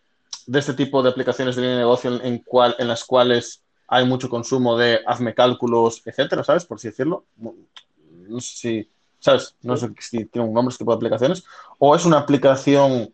De 0.48 0.60
este 0.60 0.74
tipo 0.74 1.02
de 1.02 1.10
aplicaciones 1.10 1.56
de 1.56 1.62
negocio 1.62 2.20
en, 2.22 2.44
en 2.44 2.88
las 2.88 3.04
cuales 3.06 3.64
hay 3.88 4.06
mucho 4.06 4.30
consumo 4.30 4.78
de 4.78 5.02
hazme 5.06 5.34
cálculos, 5.34 6.02
etcétera, 6.06 6.44
¿sabes? 6.44 6.66
Por 6.66 6.78
así 6.78 6.88
decirlo. 6.88 7.26
No 7.38 8.40
sé 8.40 8.58
si, 8.58 8.90
¿sabes? 9.20 9.56
No 9.62 9.78
sé 9.78 9.94
si 10.00 10.26
tiene 10.26 10.48
un 10.48 10.54
nombre 10.54 10.72
este 10.72 10.84
tipo 10.84 10.92
de 10.92 10.98
aplicaciones. 10.98 11.44
O 11.78 11.96
es 11.96 12.06
una 12.06 12.20
aplicación 12.20 13.14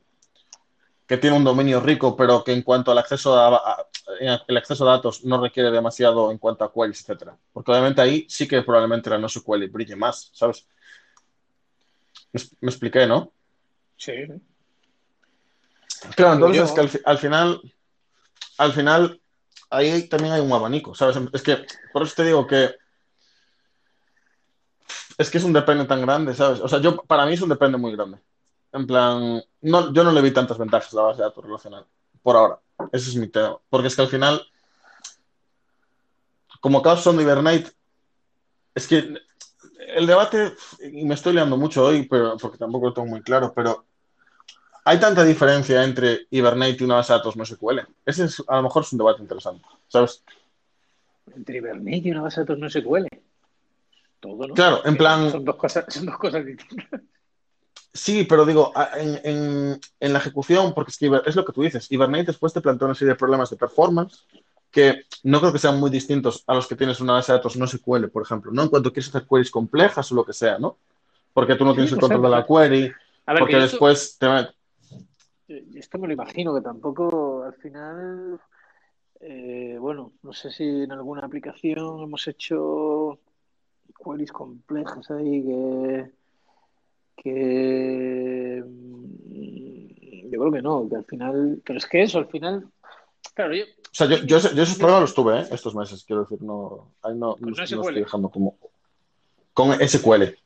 que 1.06 1.18
tiene 1.18 1.36
un 1.36 1.44
dominio 1.44 1.82
rico, 1.82 2.16
pero 2.16 2.44
que 2.44 2.54
en 2.54 2.62
cuanto 2.62 2.92
al 2.92 3.00
acceso 3.00 3.38
a, 3.38 3.88
el 4.20 4.58
acceso 4.58 4.88
a 4.88 4.92
datos 4.92 5.26
no 5.26 5.42
requiere 5.42 5.72
demasiado 5.72 6.32
en 6.32 6.38
cuanto 6.38 6.64
a 6.64 6.72
queries, 6.72 7.02
etcétera. 7.02 7.36
Porque 7.52 7.72
obviamente 7.72 8.02
ahí 8.02 8.26
sí 8.30 8.48
que 8.48 8.62
probablemente 8.62 9.10
la 9.10 9.18
no 9.18 9.28
SQL 9.28 9.68
brille 9.68 9.96
más, 9.96 10.30
¿sabes? 10.34 10.68
Me, 12.32 12.42
me 12.62 12.70
expliqué, 12.70 13.08
¿no? 13.08 13.32
Sí. 13.98 14.14
Claro, 16.16 16.34
entonces 16.34 16.64
es 16.64 16.72
que 16.72 17.02
al, 17.06 17.18
final, 17.18 17.62
al 18.58 18.74
final, 18.74 19.22
ahí 19.70 20.08
también 20.08 20.34
hay 20.34 20.42
un 20.42 20.52
abanico, 20.52 20.96
¿sabes? 20.96 21.18
Es 21.34 21.44
que, 21.44 21.66
por 21.92 22.04
eso 22.04 22.14
te 22.16 22.26
digo 22.26 22.48
que 22.48 22.76
es 25.20 25.30
que 25.30 25.38
es 25.38 25.44
un 25.44 25.52
depende 25.52 25.84
tan 25.84 26.02
grande, 26.02 26.34
¿sabes? 26.34 26.62
O 26.62 26.68
sea, 26.70 26.80
yo, 26.80 26.96
para 27.04 27.26
mí 27.26 27.34
es 27.34 27.42
un 27.42 27.50
depende 27.50 27.78
muy 27.78 27.92
grande. 27.92 28.20
En 28.72 28.88
plan, 28.88 29.44
no, 29.62 29.94
yo 29.94 30.04
no 30.06 30.14
le 30.14 30.22
vi 30.22 30.32
tantas 30.32 30.58
ventajas 30.58 30.94
a 30.94 30.96
la 30.96 31.02
base 31.04 31.18
de 31.18 31.24
datos 31.24 31.44
relacional, 31.44 31.86
por 32.24 32.38
ahora. 32.38 32.60
Ese 32.94 33.10
es 33.10 33.16
mi 33.18 33.28
tema. 33.28 33.58
Porque 33.70 33.88
es 33.88 33.96
que 33.98 34.02
al 34.02 34.08
final, 34.08 34.42
como 36.62 36.82
casos 36.82 37.04
son 37.04 37.18
de 37.18 37.24
Hibernate, 37.24 37.70
es 38.74 38.88
que 38.88 39.14
el 39.96 40.08
debate, 40.08 40.54
y 40.80 41.04
me 41.04 41.16
estoy 41.16 41.34
liando 41.34 41.58
mucho 41.58 41.84
hoy, 41.84 42.08
pero 42.08 42.38
porque 42.38 42.58
tampoco 42.58 42.88
lo 42.88 42.94
tengo 42.94 43.08
muy 43.10 43.22
claro, 43.22 43.52
pero 43.54 43.88
hay 44.86 45.00
tanta 45.00 45.24
diferencia 45.24 45.84
entre 45.84 46.28
Hibernate 46.30 46.78
y 46.80 46.84
una 46.84 46.96
base 46.96 47.14
de 47.14 47.20
datos 47.20 47.36
no 47.36 47.46
SQL. 47.46 47.80
Ese 48.06 48.26
es, 48.26 48.44
a 48.48 48.58
lo 48.58 48.64
mejor 48.64 48.84
es 48.84 48.92
un 48.92 48.98
debate 48.98 49.22
interesante, 49.22 49.66
¿sabes? 49.88 50.24
Entre 51.36 51.58
Hibernate 51.58 52.02
y 52.04 52.12
una 52.12 52.22
base 52.22 52.42
de 52.42 52.46
datos 52.46 52.60
no 52.60 52.70
SQL. 52.70 53.08
Todo, 54.20 54.48
¿no? 54.48 54.54
Claro, 54.54 54.86
en 54.86 54.98
plan. 54.98 55.32
Son 55.32 55.46
dos 55.46 55.56
cosas, 55.56 55.86
son 55.88 56.06
dos 56.06 56.18
cosas 56.18 56.46
distintas. 56.46 57.02
Sí, 57.94 58.26
pero 58.26 58.46
digo, 58.46 58.72
en, 58.96 59.80
la 60.00 60.20
ejecución, 60.20 60.74
porque 60.74 60.92
es, 60.92 60.98
que 60.98 61.10
es 61.26 61.36
lo 61.36 61.44
que 61.44 61.54
tú 61.54 61.64
dices, 61.64 61.92
Hibernate 61.92 62.26
después 62.26 62.54
te 62.54 62.62
plantea 62.62 62.86
una 62.86 62.96
serie 62.96 63.14
de 63.14 63.18
problemas 63.18 63.50
de 63.50 63.58
performance 63.58 64.26
que 64.72 65.06
no 65.24 65.40
creo 65.40 65.52
que 65.52 65.60
sean 65.60 65.80
muy 65.80 65.90
distintos 65.90 66.44
a 66.46 66.54
los 66.54 66.68
que 66.68 66.76
tienes 66.76 67.00
una 67.00 67.14
base 67.14 67.32
de 67.32 67.40
datos 67.40 67.58
no 67.58 67.66
SQL, 67.66 68.08
por 68.10 68.22
ejemplo, 68.22 68.52
¿no? 68.52 68.64
En 68.64 68.70
cuanto 68.70 68.94
quieres 68.94 69.10
hacer 69.10 69.26
queries 69.28 69.50
complejas 69.50 70.12
o 70.12 70.16
lo 70.16 70.24
que 70.24 70.34
sea, 70.34 70.60
¿no? 70.60 70.78
Porque 71.34 71.56
tú 71.56 71.66
no 71.66 71.74
tienes 71.74 71.92
el 71.92 72.00
control 72.00 72.22
de 72.22 72.30
la 72.30 72.46
query, 72.46 72.92
porque 73.26 73.58
después 73.58 74.18
te, 74.20 74.28
esto 75.76 75.98
me 75.98 76.08
lo 76.08 76.14
imagino, 76.14 76.54
que 76.54 76.62
tampoco 76.62 77.44
al 77.44 77.54
final, 77.56 78.40
eh, 79.20 79.78
bueno, 79.80 80.14
no 80.22 80.34
sé 80.34 80.52
si 80.52 80.64
en 80.64 80.92
alguna 80.92 81.26
aplicación 81.26 82.04
hemos 82.04 82.28
hecho 82.28 83.20
queries 84.04 84.32
complejas 84.32 85.10
ahí 85.12 85.44
que, 85.44 86.12
que 87.18 88.64
mm, 88.66 90.30
yo 90.32 90.40
creo 90.40 90.52
que 90.52 90.62
no, 90.62 90.88
que 90.88 90.96
al 90.96 91.06
final, 91.06 91.62
pero 91.66 91.80
es 91.80 91.86
que 91.88 92.04
eso, 92.04 92.20
al 92.20 92.28
final, 92.28 92.68
claro, 93.34 93.56
yo... 93.56 93.64
O 93.64 93.92
sea, 93.92 94.08
yo, 94.08 94.18
yo, 94.26 94.38
esos 94.38 94.78
problemas 94.78 95.02
los 95.02 95.16
tuve 95.16 95.40
¿eh? 95.40 95.48
estos 95.52 95.74
meses, 95.74 96.04
quiero 96.04 96.22
decir, 96.24 96.42
no, 96.44 96.94
ahí 97.02 97.16
no, 97.16 97.36
no, 97.40 97.64
estoy 97.64 97.94
dejando 97.96 98.30
como... 98.30 98.58
Con 99.52 99.74
SQL. 99.74 100.38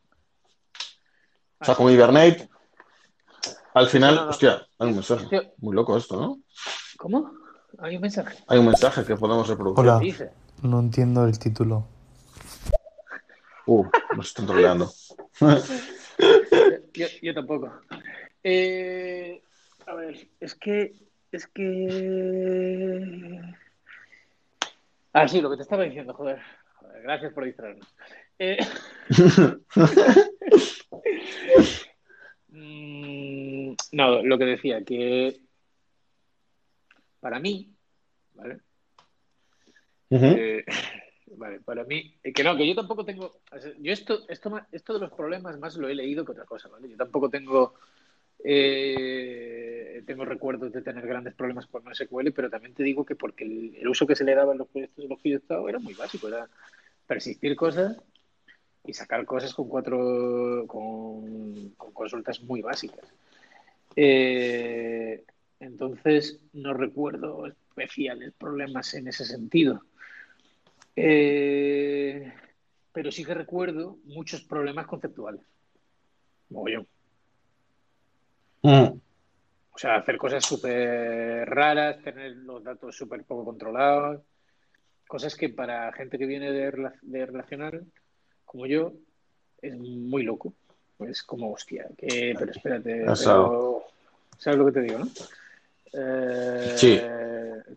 O 1.60 1.66
sea, 1.66 1.76
con 1.76 1.92
Hibernate 1.92 2.50
al 3.74 3.88
final, 3.88 4.30
hostia, 4.30 4.66
hay 4.80 4.90
un 4.90 4.96
mensaje. 4.96 5.54
Muy 5.58 5.76
loco 5.76 5.98
esto, 5.98 6.20
¿no? 6.20 6.40
¿Cómo? 6.98 7.32
Hay 7.80 7.96
un 7.96 8.02
mensaje. 8.02 8.38
Hay 8.48 8.60
un 8.60 8.68
mensaje 8.68 9.04
que 9.04 9.16
podemos 9.16 9.48
reproducir. 9.48 9.90
Hola. 9.90 10.02
No 10.62 10.80
entiendo 10.80 11.26
el 11.26 11.40
título. 11.40 11.88
Uh, 13.66 13.86
nos 14.16 14.28
están 14.28 14.46
troleando. 14.46 14.92
yo, 16.94 17.34
tampoco. 17.34 17.72
Eh, 18.44 19.42
a 19.88 19.96
ver, 19.96 20.28
es 20.40 20.54
que. 20.56 20.94
Es 21.32 21.48
que. 21.48 23.42
Ah, 25.14 25.28
sí, 25.28 25.42
lo 25.42 25.50
que 25.50 25.58
te 25.58 25.64
estaba 25.64 25.84
diciendo, 25.84 26.14
joder. 26.14 26.40
gracias 27.04 27.34
por 27.34 27.46
distraernos. 27.46 27.88
Eh... 28.40 28.58
Mm, 32.56 33.43
no, 33.92 34.22
lo 34.24 34.38
que 34.38 34.46
decía, 34.46 34.84
que 34.84 35.40
para 37.20 37.40
mí, 37.40 37.74
¿vale? 38.34 38.60
Eh, 40.10 40.66
vale, 41.38 41.60
para 41.62 41.84
mí, 41.84 42.16
eh, 42.24 42.34
que 42.34 42.44
no, 42.44 42.56
que 42.56 42.68
yo 42.68 42.76
tampoco 42.76 43.06
tengo, 43.06 43.40
yo 43.80 43.94
esto, 43.94 44.26
esto, 44.28 44.62
esto 44.72 44.94
de 44.94 45.00
los 45.00 45.14
problemas 45.14 45.58
más 45.58 45.76
lo 45.78 45.88
he 45.88 45.96
leído 45.96 46.26
que 46.26 46.34
otra 46.34 46.46
cosa, 46.46 46.70
¿vale? 46.70 46.90
Yo 46.90 46.98
tampoco 46.98 47.30
tengo, 47.30 47.76
eh, 48.44 50.04
tengo 50.06 50.26
recuerdos 50.26 50.72
de 50.72 50.82
tener 50.82 51.08
grandes 51.08 51.34
problemas 51.34 51.66
con 51.68 51.84
SQL, 51.94 52.32
pero 52.32 52.50
también 52.50 52.74
te 52.74 52.84
digo 52.84 53.06
que 53.06 53.16
porque 53.16 53.46
el, 53.46 53.88
uso 53.88 54.06
que 54.06 54.16
se 54.16 54.26
le 54.26 54.36
daba 54.36 54.52
en 54.52 54.60
los 54.60 54.68
proyectos 54.68 55.04
de 55.04 55.10
los 55.10 55.20
que 55.20 55.30
yo 55.30 55.36
he 55.38 55.40
estado 55.40 55.70
era 55.70 55.80
muy 55.80 55.94
básico, 55.94 56.28
era 56.28 56.48
persistir 57.08 57.56
cosas 57.56 57.98
y 58.86 58.94
sacar 58.94 59.26
cosas 59.26 59.54
con 59.54 59.70
cuatro 59.70 60.66
con, 60.68 61.70
consultas 61.94 62.42
muy 62.42 62.62
básicas. 62.62 63.14
Eh, 63.96 65.24
entonces, 65.60 66.40
no 66.54 66.74
recuerdo 66.74 67.46
especiales 67.48 68.34
problemas 68.38 68.94
en 68.94 69.08
ese 69.08 69.26
sentido. 69.26 69.82
Eh, 70.96 72.32
pero 72.92 73.12
sí 73.12 73.26
que 73.26 73.34
recuerdo 73.34 73.98
muchos 74.06 74.44
problemas 74.44 74.86
conceptuales. 74.86 75.42
Mogollón. 76.50 76.88
Mm. 78.62 79.00
O 79.76 79.78
sea, 79.78 79.96
hacer 79.96 80.18
cosas 80.18 80.46
súper 80.46 81.50
raras, 81.50 82.02
tener 82.04 82.36
los 82.38 82.64
datos 82.64 82.96
súper 82.96 83.24
poco 83.24 83.44
controlados, 83.44 84.22
cosas 85.08 85.36
que 85.36 85.50
para 85.50 85.92
gente 85.94 86.18
que 86.20 86.28
viene 86.28 86.52
de, 86.52 86.92
de 87.02 87.26
relacional, 87.26 87.86
como 88.46 88.68
yo, 88.68 88.94
es 89.62 89.76
muy 89.78 90.24
loco. 90.24 90.54
Es 91.00 91.24
como, 91.24 91.52
hostia, 91.52 91.88
que, 91.98 92.36
pero 92.38 92.52
espérate, 92.52 93.04
¿sabes 94.44 94.60
lo 94.60 94.66
que 94.66 94.74
te 94.74 94.82
digo, 94.82 95.00
no? 95.00 95.08
Eh, 95.94 96.74
sí. 96.76 97.00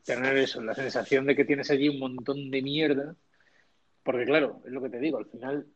Tener 0.04 0.36
eso, 0.36 0.60
la 0.62 0.74
sensación 0.74 1.26
de 1.26 1.36
que 1.36 1.44
tienes 1.44 1.70
allí 1.70 1.88
un 1.88 2.00
montón 2.00 2.50
de 2.50 2.60
mierda, 2.60 3.14
porque 4.02 4.24
claro, 4.24 4.62
es 4.66 4.72
lo 4.72 4.82
que 4.82 4.88
te 4.88 4.98
digo, 4.98 5.18
al 5.18 5.26
final 5.26 5.66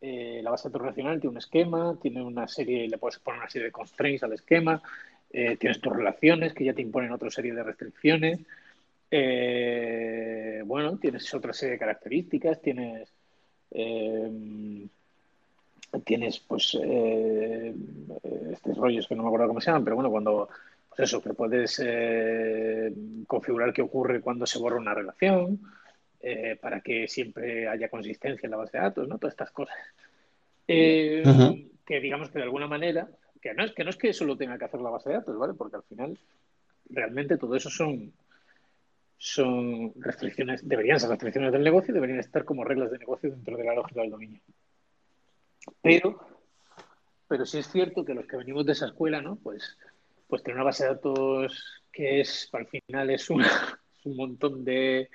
eh, 0.00 0.40
la 0.42 0.50
base 0.50 0.68
de 0.68 0.78
relacional 0.78 1.20
tiene 1.20 1.32
un 1.32 1.38
esquema, 1.38 1.98
tiene 2.00 2.22
una 2.22 2.46
serie, 2.46 2.88
le 2.88 2.98
puedes 2.98 3.18
poner 3.18 3.40
una 3.40 3.50
serie 3.50 3.66
de 3.66 3.72
constraints 3.72 4.22
al 4.22 4.34
esquema, 4.34 4.80
eh, 5.30 5.56
tienes 5.56 5.80
tus 5.80 5.94
relaciones 5.94 6.54
que 6.54 6.64
ya 6.64 6.74
te 6.74 6.82
imponen 6.82 7.12
otra 7.12 7.30
serie 7.30 7.52
de 7.52 7.62
restricciones. 7.62 8.40
Bueno, 10.64 10.98
tienes 10.98 11.32
otra 11.34 11.52
serie 11.52 11.72
de 11.72 11.78
características, 11.78 12.60
tienes. 12.62 13.12
Eh, 15.96 16.02
tienes, 16.04 16.40
pues, 16.40 16.76
estos 18.52 18.76
rollos 18.76 19.06
que 19.06 19.14
no 19.14 19.22
me 19.22 19.28
acuerdo 19.28 19.48
cómo 19.48 19.60
se 19.60 19.66
llaman, 19.66 19.84
pero 19.84 19.96
bueno, 19.96 20.10
cuando. 20.10 20.48
Pues 20.88 21.10
eso, 21.10 21.20
que 21.20 21.34
puedes 21.34 21.82
configurar 23.26 23.72
qué 23.74 23.82
ocurre 23.82 24.22
cuando 24.22 24.46
se 24.46 24.58
borra 24.58 24.78
una 24.78 24.94
relación, 24.94 25.60
para 26.60 26.80
que 26.80 27.06
siempre 27.06 27.68
haya 27.68 27.90
consistencia 27.90 28.46
en 28.46 28.52
la 28.52 28.56
base 28.56 28.78
de 28.78 28.84
datos, 28.84 29.06
¿no? 29.06 29.18
Todas 29.18 29.34
estas 29.34 29.50
cosas. 29.50 29.76
Que 30.66 32.00
digamos 32.00 32.30
que 32.30 32.38
de 32.38 32.44
alguna 32.44 32.66
manera 32.66 33.08
que 33.40 33.54
no, 33.54 33.64
es, 33.64 33.72
que 33.72 33.84
no 33.84 33.90
es 33.90 33.96
que 33.96 34.08
eso 34.08 34.24
lo 34.24 34.36
tenga 34.36 34.58
que 34.58 34.64
hacer 34.64 34.80
la 34.80 34.90
base 34.90 35.08
de 35.08 35.16
datos, 35.16 35.38
¿vale? 35.38 35.54
Porque 35.54 35.76
al 35.76 35.82
final, 35.84 36.18
realmente 36.90 37.36
todo 37.36 37.54
eso 37.54 37.70
son, 37.70 38.12
son 39.16 39.92
restricciones, 39.96 40.66
deberían 40.66 40.98
ser 40.98 41.10
restricciones 41.10 41.52
del 41.52 41.62
negocio, 41.62 41.94
deberían 41.94 42.20
estar 42.20 42.44
como 42.44 42.64
reglas 42.64 42.90
de 42.90 42.98
negocio 42.98 43.30
dentro 43.30 43.56
de 43.56 43.64
la 43.64 43.74
lógica 43.74 44.00
del 44.00 44.10
dominio. 44.10 44.40
Pero, 45.82 46.18
pero 47.28 47.46
sí 47.46 47.58
es 47.58 47.68
cierto 47.70 48.04
que 48.04 48.14
los 48.14 48.26
que 48.26 48.36
venimos 48.36 48.66
de 48.66 48.72
esa 48.72 48.86
escuela, 48.86 49.20
¿no? 49.20 49.36
Pues, 49.36 49.76
pues 50.26 50.42
tener 50.42 50.56
una 50.56 50.64
base 50.64 50.84
de 50.84 50.90
datos 50.90 51.82
que 51.92 52.20
es, 52.20 52.48
al 52.52 52.66
final, 52.66 53.10
es, 53.10 53.28
un 54.04 54.16
montón 54.16 54.64
de, 54.64 55.10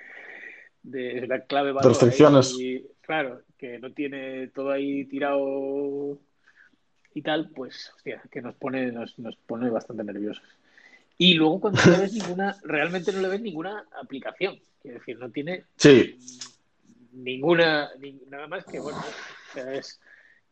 de 0.82 1.26
la 1.26 1.44
clave 1.44 1.72
valor 1.72 1.92
restricciones. 1.92 2.56
claro, 3.00 3.42
que 3.56 3.78
no 3.78 3.92
tiene 3.92 4.48
todo 4.48 4.70
ahí 4.70 5.04
tirado 5.04 6.18
y 7.14 7.22
tal, 7.22 7.50
pues, 7.50 7.92
hostia, 7.94 8.22
que 8.30 8.40
nos 8.40 8.54
pone, 8.56 8.90
nos, 8.90 9.18
nos 9.18 9.36
pone 9.36 9.70
bastante 9.70 10.04
nerviosos. 10.04 10.44
Y 11.18 11.34
luego 11.34 11.60
cuando 11.60 11.80
no 11.84 11.92
le 11.92 11.98
ves 11.98 12.12
ninguna, 12.14 12.56
realmente 12.64 13.12
no 13.12 13.20
le 13.20 13.28
ves 13.28 13.40
ninguna 13.40 13.86
aplicación. 14.00 14.58
Es 14.82 14.94
decir, 14.94 15.18
no 15.18 15.30
tiene 15.30 15.64
sí. 15.76 16.18
ninguna, 17.12 17.90
nada 18.28 18.48
más 18.48 18.64
que, 18.64 18.80
bueno, 18.80 19.00
es 19.54 20.00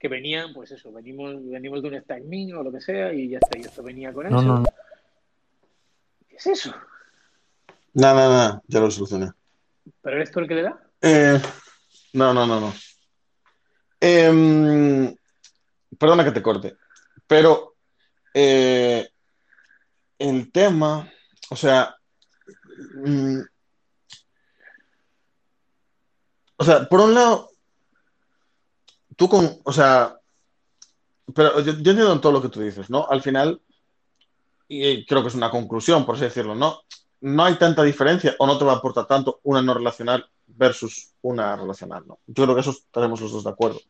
que 0.01 0.09
venían, 0.09 0.55
pues 0.55 0.71
eso, 0.71 0.91
venimos, 0.91 1.35
venimos 1.47 1.83
de 1.83 1.89
un 1.89 2.29
min 2.29 2.55
o 2.55 2.63
lo 2.63 2.73
que 2.73 2.81
sea 2.81 3.13
y 3.13 3.29
ya 3.29 3.39
está, 3.39 3.59
y 3.59 3.61
esto 3.61 3.83
venía 3.83 4.13
con 4.15 4.27
eso. 4.27 4.65
¿Qué 6.27 6.37
es 6.37 6.47
eso? 6.47 6.75
Nada, 7.93 8.15
nada, 8.15 8.29
nada, 8.29 8.63
ya 8.67 8.81
lo 8.81 8.91
solucioné. 8.91 9.31
¿Pero 10.01 10.17
eres 10.17 10.31
tú 10.31 10.41
el 10.41 10.49
que 10.49 10.55
le 10.55 10.63
da? 10.63 10.81
Eh, 11.03 11.39
no, 12.15 12.33
no, 12.33 12.47
no, 12.47 12.61
no. 12.61 12.75
Eh, 14.01 15.15
perdona 15.99 16.25
que 16.25 16.33
te 16.33 16.43
corte, 16.43 16.77
pero 17.27 17.75
eh, 18.33 19.07
el 20.19 20.51
tema, 20.51 21.13
o 21.51 21.57
sea, 21.57 21.95
mm, 23.05 23.41
o 26.57 26.65
sea, 26.65 26.89
por 26.89 27.01
un 27.01 27.13
lado, 27.13 27.51
tú 29.21 29.29
con, 29.29 29.59
o 29.65 29.73
sea, 29.73 30.19
pero 31.35 31.61
yo, 31.61 31.73
entiendo 31.73 32.19
todo 32.21 32.33
lo 32.33 32.41
que 32.41 32.49
tú 32.49 32.63
dices, 32.63 32.89
¿no? 32.89 33.07
Al 33.07 33.21
final, 33.21 33.61
y 34.67 35.05
creo 35.05 35.21
que 35.21 35.29
es 35.29 35.35
una 35.35 35.51
conclusión, 35.51 36.07
por 36.07 36.15
así 36.15 36.25
decirlo, 36.25 36.55
¿no? 36.55 36.81
No 37.21 37.45
hay 37.45 37.57
tanta 37.57 37.83
diferencia 37.83 38.35
o 38.39 38.47
no 38.47 38.57
te 38.57 38.65
va 38.65 38.73
a 38.73 38.77
aportar 38.77 39.07
tanto 39.07 39.41
una 39.43 39.61
no 39.61 39.75
relacional 39.75 40.25
versus 40.47 41.13
una 41.21 41.55
relacional, 41.55 42.05
¿no? 42.07 42.21
Yo 42.29 42.45
creo 42.45 42.55
que 42.55 42.63
eso 42.63 42.71
estaremos 42.71 43.21
los 43.21 43.31
dos 43.31 43.45
de 43.45 43.51
acuerdo. 43.51 43.81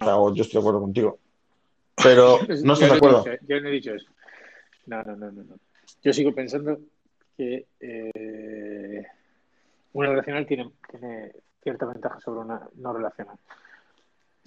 O 0.00 0.04
sea, 0.04 0.36
yo 0.36 0.42
estoy 0.42 0.52
de 0.52 0.58
acuerdo 0.60 0.80
contigo. 0.82 1.18
Pero 2.00 2.38
no 2.62 2.74
estoy 2.74 2.90
de 2.90 2.94
acuerdo. 2.94 3.24
yo 3.48 3.60
no 3.60 3.68
he 3.70 3.72
dicho 3.72 3.92
eso. 3.92 4.06
No, 4.86 5.02
no, 5.02 5.16
no, 5.16 5.32
no. 5.32 5.56
Yo 6.00 6.12
sigo 6.12 6.32
pensando 6.32 6.78
que 7.36 7.66
eh, 7.80 9.04
una 9.94 10.10
relacional 10.10 10.46
tiene, 10.46 10.70
tiene 10.88 11.32
cierta 11.60 11.86
ventaja 11.86 12.20
sobre 12.20 12.42
una 12.42 12.68
no 12.76 12.92
relacional. 12.92 13.36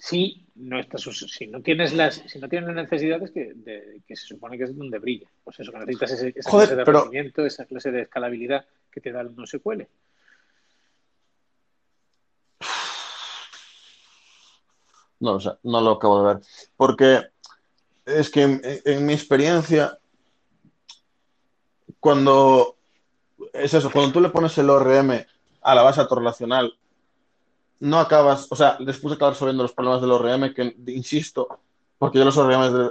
Si 0.04 0.44
no 0.56 0.78
estás, 0.78 1.00
si 1.00 1.46
no 1.46 1.62
tienes 1.62 1.94
las, 1.94 2.16
si 2.26 2.38
no 2.38 2.46
tienes 2.46 2.66
las 2.66 2.76
necesidades 2.76 3.30
que, 3.30 3.54
que 4.06 4.16
se 4.16 4.26
supone 4.26 4.58
que 4.58 4.64
es 4.64 4.76
donde 4.76 4.98
brilla, 4.98 5.26
pues 5.42 5.58
eso 5.60 5.72
que 5.72 5.78
necesitas 5.78 6.12
ese, 6.12 6.34
esa 6.36 6.50
clase 6.50 6.76
de 6.76 6.84
rendimiento, 6.84 7.46
esa 7.46 7.64
clase 7.64 7.90
de 7.90 8.02
escalabilidad 8.02 8.66
que 8.90 9.00
te 9.00 9.12
da 9.12 9.22
el 9.22 9.34
no 9.34 9.46
SQL. 9.46 9.88
No, 15.20 15.36
o 15.36 15.40
sea, 15.40 15.58
no 15.62 15.80
lo 15.80 15.92
acabo 15.92 16.20
de 16.20 16.34
ver. 16.34 16.42
Porque 16.76 17.22
es 18.04 18.28
que 18.28 18.42
en, 18.84 19.06
mi 19.06 19.14
experiencia, 19.14 19.98
cuando 21.98 22.76
es 23.54 23.72
eso, 23.72 23.90
cuando 23.90 24.12
tú 24.12 24.20
le 24.20 24.28
pones 24.28 24.58
el 24.58 24.68
ORM 24.68 25.24
a 25.62 25.74
la 25.74 25.82
base 25.82 26.02
relacional, 26.10 26.76
no 27.84 28.00
acabas, 28.00 28.46
o 28.50 28.56
sea, 28.56 28.78
después 28.80 29.10
de 29.10 29.16
acabar 29.16 29.34
resolviendo 29.34 29.62
los 29.62 29.72
problemas 29.72 30.00
del 30.00 30.10
ORM, 30.10 30.54
que 30.54 30.74
insisto, 30.86 31.58
porque 31.98 32.18
yo 32.18 32.24
los, 32.24 32.34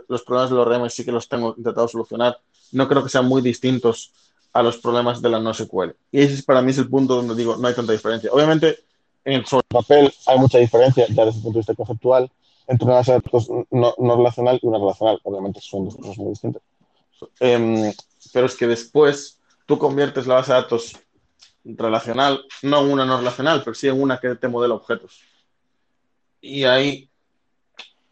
los 0.08 0.22
problemas 0.22 0.50
del 0.52 0.60
ORM 0.60 0.90
sí 0.90 1.04
que 1.04 1.12
los 1.12 1.28
tengo 1.28 1.56
intentado 1.58 1.88
solucionar, 1.88 2.38
no 2.72 2.88
creo 2.88 3.04
que 3.04 3.10
sean 3.10 3.26
muy 3.26 3.42
distintos 3.42 4.12
a 4.54 4.62
los 4.62 4.78
problemas 4.78 5.20
de 5.20 5.30
la 5.30 5.40
no 5.40 5.52
SQL. 5.52 5.96
Y 6.12 6.22
ese 6.22 6.44
para 6.44 6.62
mí 6.62 6.72
es 6.72 6.78
el 6.78 6.90
punto 6.90 7.16
donde 7.16 7.34
digo, 7.34 7.58
no 7.58 7.68
hay 7.68 7.74
tanta 7.74 7.92
diferencia. 7.92 8.32
Obviamente, 8.32 8.80
en 9.26 9.34
el, 9.34 9.46
sobre 9.48 9.66
papel 9.68 10.14
hay 10.28 10.38
mucha 10.38 10.60
diferencia 10.60 11.08
ya 11.10 11.26
desde 11.26 11.38
el 11.38 11.44
punto 11.44 11.58
de 11.58 11.60
vista 11.62 11.76
conceptual, 11.76 12.32
entre 12.68 12.86
una 12.86 12.96
base 12.96 13.14
de 13.14 13.18
datos 13.20 13.50
no, 13.72 14.16
relacional 14.16 14.60
y 14.62 14.68
una 14.68 14.78
relacional. 14.78 15.20
Obviamente 15.24 15.60
son 15.60 15.86
dos 15.86 15.96
cosas 15.96 16.18
muy 16.20 16.30
distintas. 16.30 16.62
Em, 17.40 17.92
pero 18.32 18.46
es 18.46 18.56
que 18.56 18.68
después 18.68 19.40
tú 19.66 19.80
conviertes 19.80 20.28
la 20.28 20.36
base 20.36 20.54
de 20.54 20.62
datos 20.62 20.94
relacional, 21.64 22.46
no 22.62 22.82
una 22.82 23.06
no 23.06 23.18
relacional, 23.18 23.62
pero 23.64 23.74
sí 23.74 23.88
en 23.88 24.02
una 24.02 24.20
que 24.20 24.36
te 24.36 24.48
modela 24.48 24.76
objetos. 24.76 25.22
Y 26.42 26.66
ahí 26.66 27.10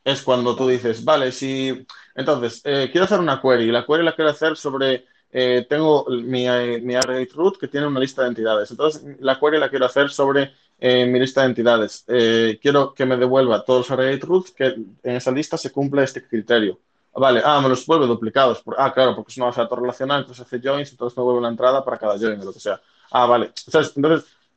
es 0.04 0.22
cuando 0.22 0.56
tú 0.56 0.68
dices, 0.68 1.04
vale, 1.04 1.32
si 1.32 1.86
entonces 2.16 2.62
eh, 2.64 2.90
quiero 2.92 3.06
hacer 3.06 3.20
una 3.20 3.42
query, 3.42 3.72
la 3.72 3.86
query 3.86 4.04
la 4.04 4.16
quiero 4.16 4.32
hacer 4.32 4.56
sobre, 4.56 5.06
eh, 5.32 5.66
tengo 5.70 6.06
mi, 6.10 6.48
mi 6.82 6.96
array 6.96 7.26
root 7.26 7.58
que 7.58 7.68
tiene 7.68 7.88
una 7.88 8.00
lista 8.00 8.24
de 8.24 8.30
entidades, 8.30 8.72
entonces 8.72 9.04
la 9.20 9.40
query 9.40 9.60
la 9.60 9.70
quiero 9.70 9.86
hacer 9.86 10.10
sobre 10.10 10.54
en 10.80 11.12
mi 11.12 11.20
lista 11.20 11.42
de 11.42 11.48
entidades. 11.48 12.04
Eh, 12.08 12.58
quiero 12.60 12.94
que 12.94 13.06
me 13.06 13.16
devuelva 13.16 13.64
todos 13.64 13.90
los 13.90 13.92
array 13.92 14.20
truth 14.20 14.48
que 14.56 14.66
en 14.66 15.16
esa 15.16 15.32
lista 15.32 15.56
se 15.56 15.72
cumple 15.72 16.04
este 16.04 16.28
criterio. 16.28 16.80
Vale, 17.14 17.42
ah, 17.44 17.60
me 17.62 17.70
los 17.70 17.86
vuelve 17.86 18.08
duplicados. 18.08 18.64
ah, 18.78 18.92
claro, 18.94 19.16
porque 19.16 19.32
es 19.32 19.38
una 19.38 19.48
base 19.48 19.60
de 19.60 19.66
datos 19.66 19.80
relacional, 19.80 20.22
entonces 20.22 20.46
hace 20.46 20.60
joins, 20.60 20.92
entonces 20.92 21.16
me 21.18 21.24
vuelve 21.24 21.40
una 21.40 21.50
entrada 21.50 21.84
para 21.84 21.98
cada 21.98 22.18
join 22.18 22.40
o 22.40 22.46
lo 22.46 22.54
que 22.54 22.60
sea. 22.60 22.82
Ah, 23.12 23.26
vale. 23.26 23.52
Entonces, 23.66 23.94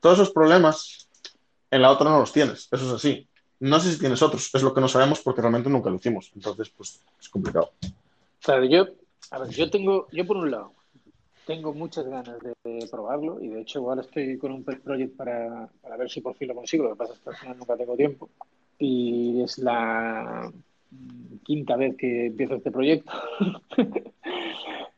todos 0.01 0.19
esos 0.19 0.31
problemas 0.31 1.09
en 1.71 1.83
la 1.83 1.91
otra 1.91 2.11
no 2.11 2.21
los 2.21 2.33
tienes. 2.33 2.69
Eso 2.71 2.87
es 2.87 2.93
así. 2.93 3.29
No 3.61 3.81
sé 3.81 3.93
si 3.93 3.99
tienes 3.99 4.23
otros, 4.23 4.51
es 4.53 4.63
lo 4.63 4.75
que 4.75 4.81
no 4.81 4.89
sabemos 4.89 5.21
porque 5.21 5.41
realmente 5.41 5.71
nunca 5.71 5.91
lo 5.91 5.97
hicimos. 5.97 6.31
Entonces, 6.35 6.71
pues 6.71 7.01
es 7.21 7.29
complicado. 7.29 7.73
Claro, 8.43 8.65
yo, 8.65 8.87
a 9.31 9.39
ver, 9.39 9.49
yo 9.51 9.71
tengo, 9.71 10.07
yo 10.13 10.27
por 10.27 10.37
un 10.37 10.51
lado, 10.51 10.73
tengo 11.47 11.73
muchas 11.73 12.07
ganas 12.07 12.39
de, 12.41 12.55
probarlo 12.91 13.43
y 13.43 13.49
de 13.49 13.63
hecho 13.63 13.79
igual 13.79 14.01
estoy 14.01 14.39
con 14.39 14.53
un 14.53 14.65
pet 14.65 14.81
project 14.81 15.17
para, 15.17 15.69
para, 15.83 15.97
ver 15.97 16.11
si 16.11 16.21
por 16.21 16.35
fin 16.37 16.49
lo 16.49 16.55
consigo. 16.55 16.85
Lo 16.85 16.91
que 16.91 16.97
pasa 16.97 17.15
es 17.15 17.21
que 17.21 17.31
al 17.31 17.37
final 17.37 17.59
nunca 17.59 17.77
tengo 17.77 17.97
tiempo 17.97 18.31
y 18.79 19.43
es 19.43 19.59
la 19.59 20.53
quinta 21.43 21.77
vez 21.77 21.97
que 21.97 22.27
empiezo 22.27 22.55
este 22.55 22.71
proyecto. 22.71 23.13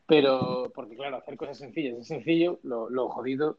Pero, 0.07 0.71
porque 0.73 0.95
claro, 0.95 1.17
hacer 1.17 1.37
cosas 1.37 1.57
sencillas 1.57 1.97
es 1.99 2.07
sencillo, 2.07 2.59
lo, 2.63 2.89
lo 2.89 3.09
jodido, 3.09 3.57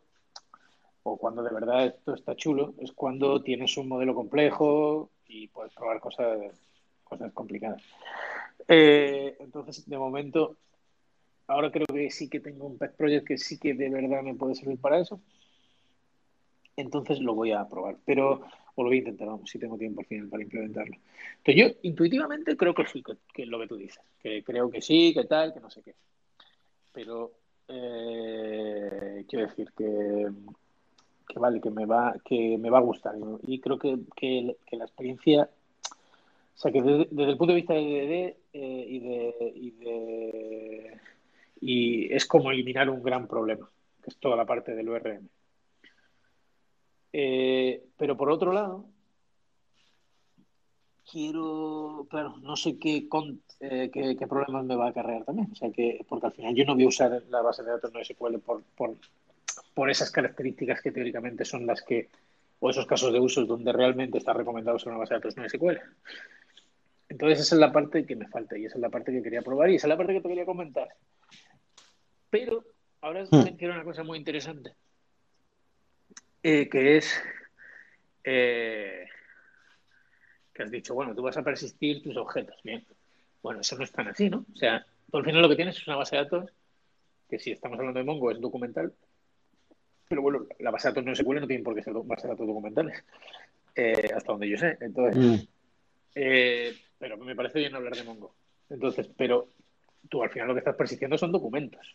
o 1.02 1.16
cuando 1.16 1.42
de 1.42 1.52
verdad 1.52 1.86
esto 1.86 2.14
está 2.14 2.34
chulo, 2.34 2.74
es 2.78 2.92
cuando 2.92 3.42
tienes 3.42 3.76
un 3.76 3.88
modelo 3.88 4.14
complejo, 4.14 5.10
y 5.28 5.48
puedes 5.48 5.72
probar 5.74 6.00
cosas, 6.00 6.38
cosas 7.04 7.32
complicadas. 7.32 7.82
Eh, 8.66 9.36
entonces, 9.40 9.88
de 9.88 9.98
momento, 9.98 10.56
ahora 11.46 11.70
creo 11.70 11.86
que 11.86 12.10
sí 12.10 12.28
que 12.28 12.40
tengo 12.40 12.66
un 12.66 12.78
pet 12.78 12.96
project 12.96 13.26
que 13.26 13.38
sí 13.38 13.58
que 13.58 13.74
de 13.74 13.90
verdad 13.90 14.22
me 14.22 14.34
puede 14.34 14.54
servir 14.54 14.80
para 14.80 14.98
eso. 14.98 15.20
Entonces 16.76 17.20
lo 17.20 17.34
voy 17.34 17.52
a 17.52 17.68
probar, 17.68 17.96
pero 18.04 18.40
o 18.76 18.82
lo 18.82 18.90
voy 18.90 18.98
a 18.98 19.00
intentar, 19.00 19.26
vamos, 19.26 19.50
si 19.50 19.58
tengo 19.58 19.76
tiempo 19.76 20.00
al 20.00 20.06
final 20.06 20.28
para 20.28 20.42
implementarlo. 20.44 20.96
Entonces 21.38 21.56
yo 21.56 21.80
intuitivamente 21.82 22.56
creo 22.56 22.74
que 22.74 22.86
sí, 22.86 23.02
que, 23.34 23.46
lo 23.46 23.58
que 23.58 23.66
tú 23.66 23.76
dices, 23.76 24.00
que 24.20 24.44
creo 24.44 24.70
que 24.70 24.80
sí, 24.80 25.12
que 25.12 25.24
tal, 25.24 25.52
que 25.52 25.60
no 25.60 25.68
sé 25.70 25.82
qué. 25.82 25.94
Pero 26.92 27.32
eh, 27.68 29.24
quiero 29.28 29.46
decir 29.46 29.72
que, 29.76 30.28
que, 31.28 31.38
vale, 31.38 31.60
que 31.60 31.70
me 31.70 31.86
va, 31.86 32.14
que 32.24 32.56
me 32.58 32.70
va 32.70 32.78
a 32.78 32.82
gustar. 32.82 33.14
Y 33.46 33.60
creo 33.60 33.78
que, 33.78 33.98
que, 34.16 34.56
la 34.72 34.84
experiencia, 34.84 35.48
o 35.90 36.58
sea 36.58 36.72
que 36.72 36.82
desde, 36.82 37.30
el 37.30 37.36
punto 37.36 37.52
de 37.52 37.60
vista 37.60 37.74
de 37.74 37.80
DD 37.80 38.36
eh, 38.52 38.86
y 38.88 38.98
de, 39.00 39.52
y 39.54 39.70
de 39.72 41.00
y 41.60 42.12
es 42.12 42.26
como 42.26 42.50
eliminar 42.50 42.88
un 42.88 43.02
gran 43.02 43.26
problema, 43.26 43.68
que 44.02 44.10
es 44.10 44.16
toda 44.18 44.36
la 44.36 44.46
parte 44.46 44.74
del 44.74 44.88
URM. 44.88 45.28
Eh, 47.12 47.84
pero 47.96 48.16
por 48.16 48.30
otro 48.30 48.52
lado, 48.52 48.84
quiero, 51.10 52.06
claro, 52.10 52.36
no 52.42 52.56
sé 52.56 52.78
qué, 52.78 53.08
eh, 53.60 53.90
qué, 53.92 54.16
qué, 54.16 54.26
problemas 54.26 54.64
me 54.64 54.76
va 54.76 54.86
a 54.86 54.90
acarrear 54.90 55.24
también. 55.24 55.48
O 55.52 55.54
sea, 55.54 55.70
que, 55.70 56.04
porque 56.08 56.26
al 56.26 56.32
final 56.32 56.54
yo 56.54 56.64
no 56.64 56.74
voy 56.74 56.84
a 56.84 56.88
usar 56.88 57.22
la 57.28 57.42
base 57.42 57.62
de 57.62 57.70
datos 57.70 57.92
no 57.92 58.04
SQL 58.04 58.38
por, 58.38 58.62
por, 58.76 58.96
por 59.74 59.90
esas 59.90 60.10
características 60.10 60.80
que 60.82 60.92
teóricamente 60.92 61.44
son 61.44 61.66
las 61.66 61.82
que, 61.82 62.08
o 62.60 62.70
esos 62.70 62.86
casos 62.86 63.12
de 63.12 63.20
uso 63.20 63.44
donde 63.44 63.72
realmente 63.72 64.18
está 64.18 64.32
recomendado 64.32 64.76
usar 64.76 64.90
una 64.90 64.98
base 64.98 65.14
de 65.14 65.20
datos 65.20 65.36
no 65.36 65.48
SQL. 65.48 65.78
Entonces 67.08 67.40
esa 67.40 67.54
es 67.54 67.60
la 67.60 67.72
parte 67.72 68.04
que 68.04 68.16
me 68.16 68.28
falta 68.28 68.58
y 68.58 68.66
esa 68.66 68.74
es 68.76 68.80
la 68.80 68.90
parte 68.90 69.12
que 69.12 69.22
quería 69.22 69.42
probar 69.42 69.70
y 69.70 69.76
esa 69.76 69.86
es 69.86 69.88
la 69.88 69.96
parte 69.96 70.12
que 70.12 70.20
te 70.20 70.28
quería 70.28 70.44
comentar. 70.44 70.88
Pero 72.28 72.64
ahora 73.00 73.24
hmm. 73.30 73.44
menciono 73.44 73.74
una 73.74 73.84
cosa 73.84 74.02
muy 74.02 74.18
interesante 74.18 74.74
eh, 76.42 76.68
que 76.68 76.96
es 76.96 77.20
eh, 78.24 79.06
que 80.58 80.64
has 80.64 80.70
dicho, 80.70 80.92
bueno, 80.92 81.14
tú 81.14 81.22
vas 81.22 81.36
a 81.36 81.42
persistir 81.42 82.02
tus 82.02 82.16
objetos. 82.16 82.56
Bien, 82.64 82.84
bueno, 83.42 83.60
eso 83.60 83.78
no 83.78 83.84
es 83.84 83.92
tan 83.92 84.08
así, 84.08 84.28
¿no? 84.28 84.44
O 84.52 84.56
sea, 84.56 84.84
al 85.12 85.24
final 85.24 85.40
lo 85.40 85.48
que 85.48 85.56
tienes 85.56 85.76
es 85.76 85.86
una 85.86 85.96
base 85.96 86.16
de 86.16 86.24
datos 86.24 86.50
que 87.30 87.38
si 87.38 87.52
estamos 87.52 87.78
hablando 87.78 87.98
de 87.98 88.04
Mongo 88.04 88.30
es 88.32 88.40
documental, 88.40 88.92
pero 90.08 90.22
bueno, 90.22 90.46
la 90.58 90.70
base 90.70 90.88
de 90.88 90.92
datos 90.92 91.04
no 91.04 91.14
se 91.14 91.22
SQL 91.22 91.40
no 91.40 91.46
tiene 91.46 91.62
por 91.62 91.74
qué 91.74 91.82
ser 91.82 91.94
base 91.94 92.26
de 92.26 92.32
datos 92.32 92.46
documentales, 92.46 93.04
eh, 93.76 94.10
hasta 94.14 94.32
donde 94.32 94.48
yo 94.48 94.56
sé. 94.56 94.76
Entonces, 94.80 95.48
mm. 96.14 96.76
pero 96.98 97.16
me 97.18 97.36
parece 97.36 97.60
bien 97.60 97.76
hablar 97.76 97.94
de 97.94 98.02
Mongo. 98.02 98.34
Entonces, 98.68 99.08
pero 99.16 99.48
tú 100.08 100.22
al 100.22 100.30
final 100.30 100.48
lo 100.48 100.54
que 100.54 100.60
estás 100.60 100.76
persistiendo 100.76 101.16
son 101.16 101.30
documentos. 101.30 101.94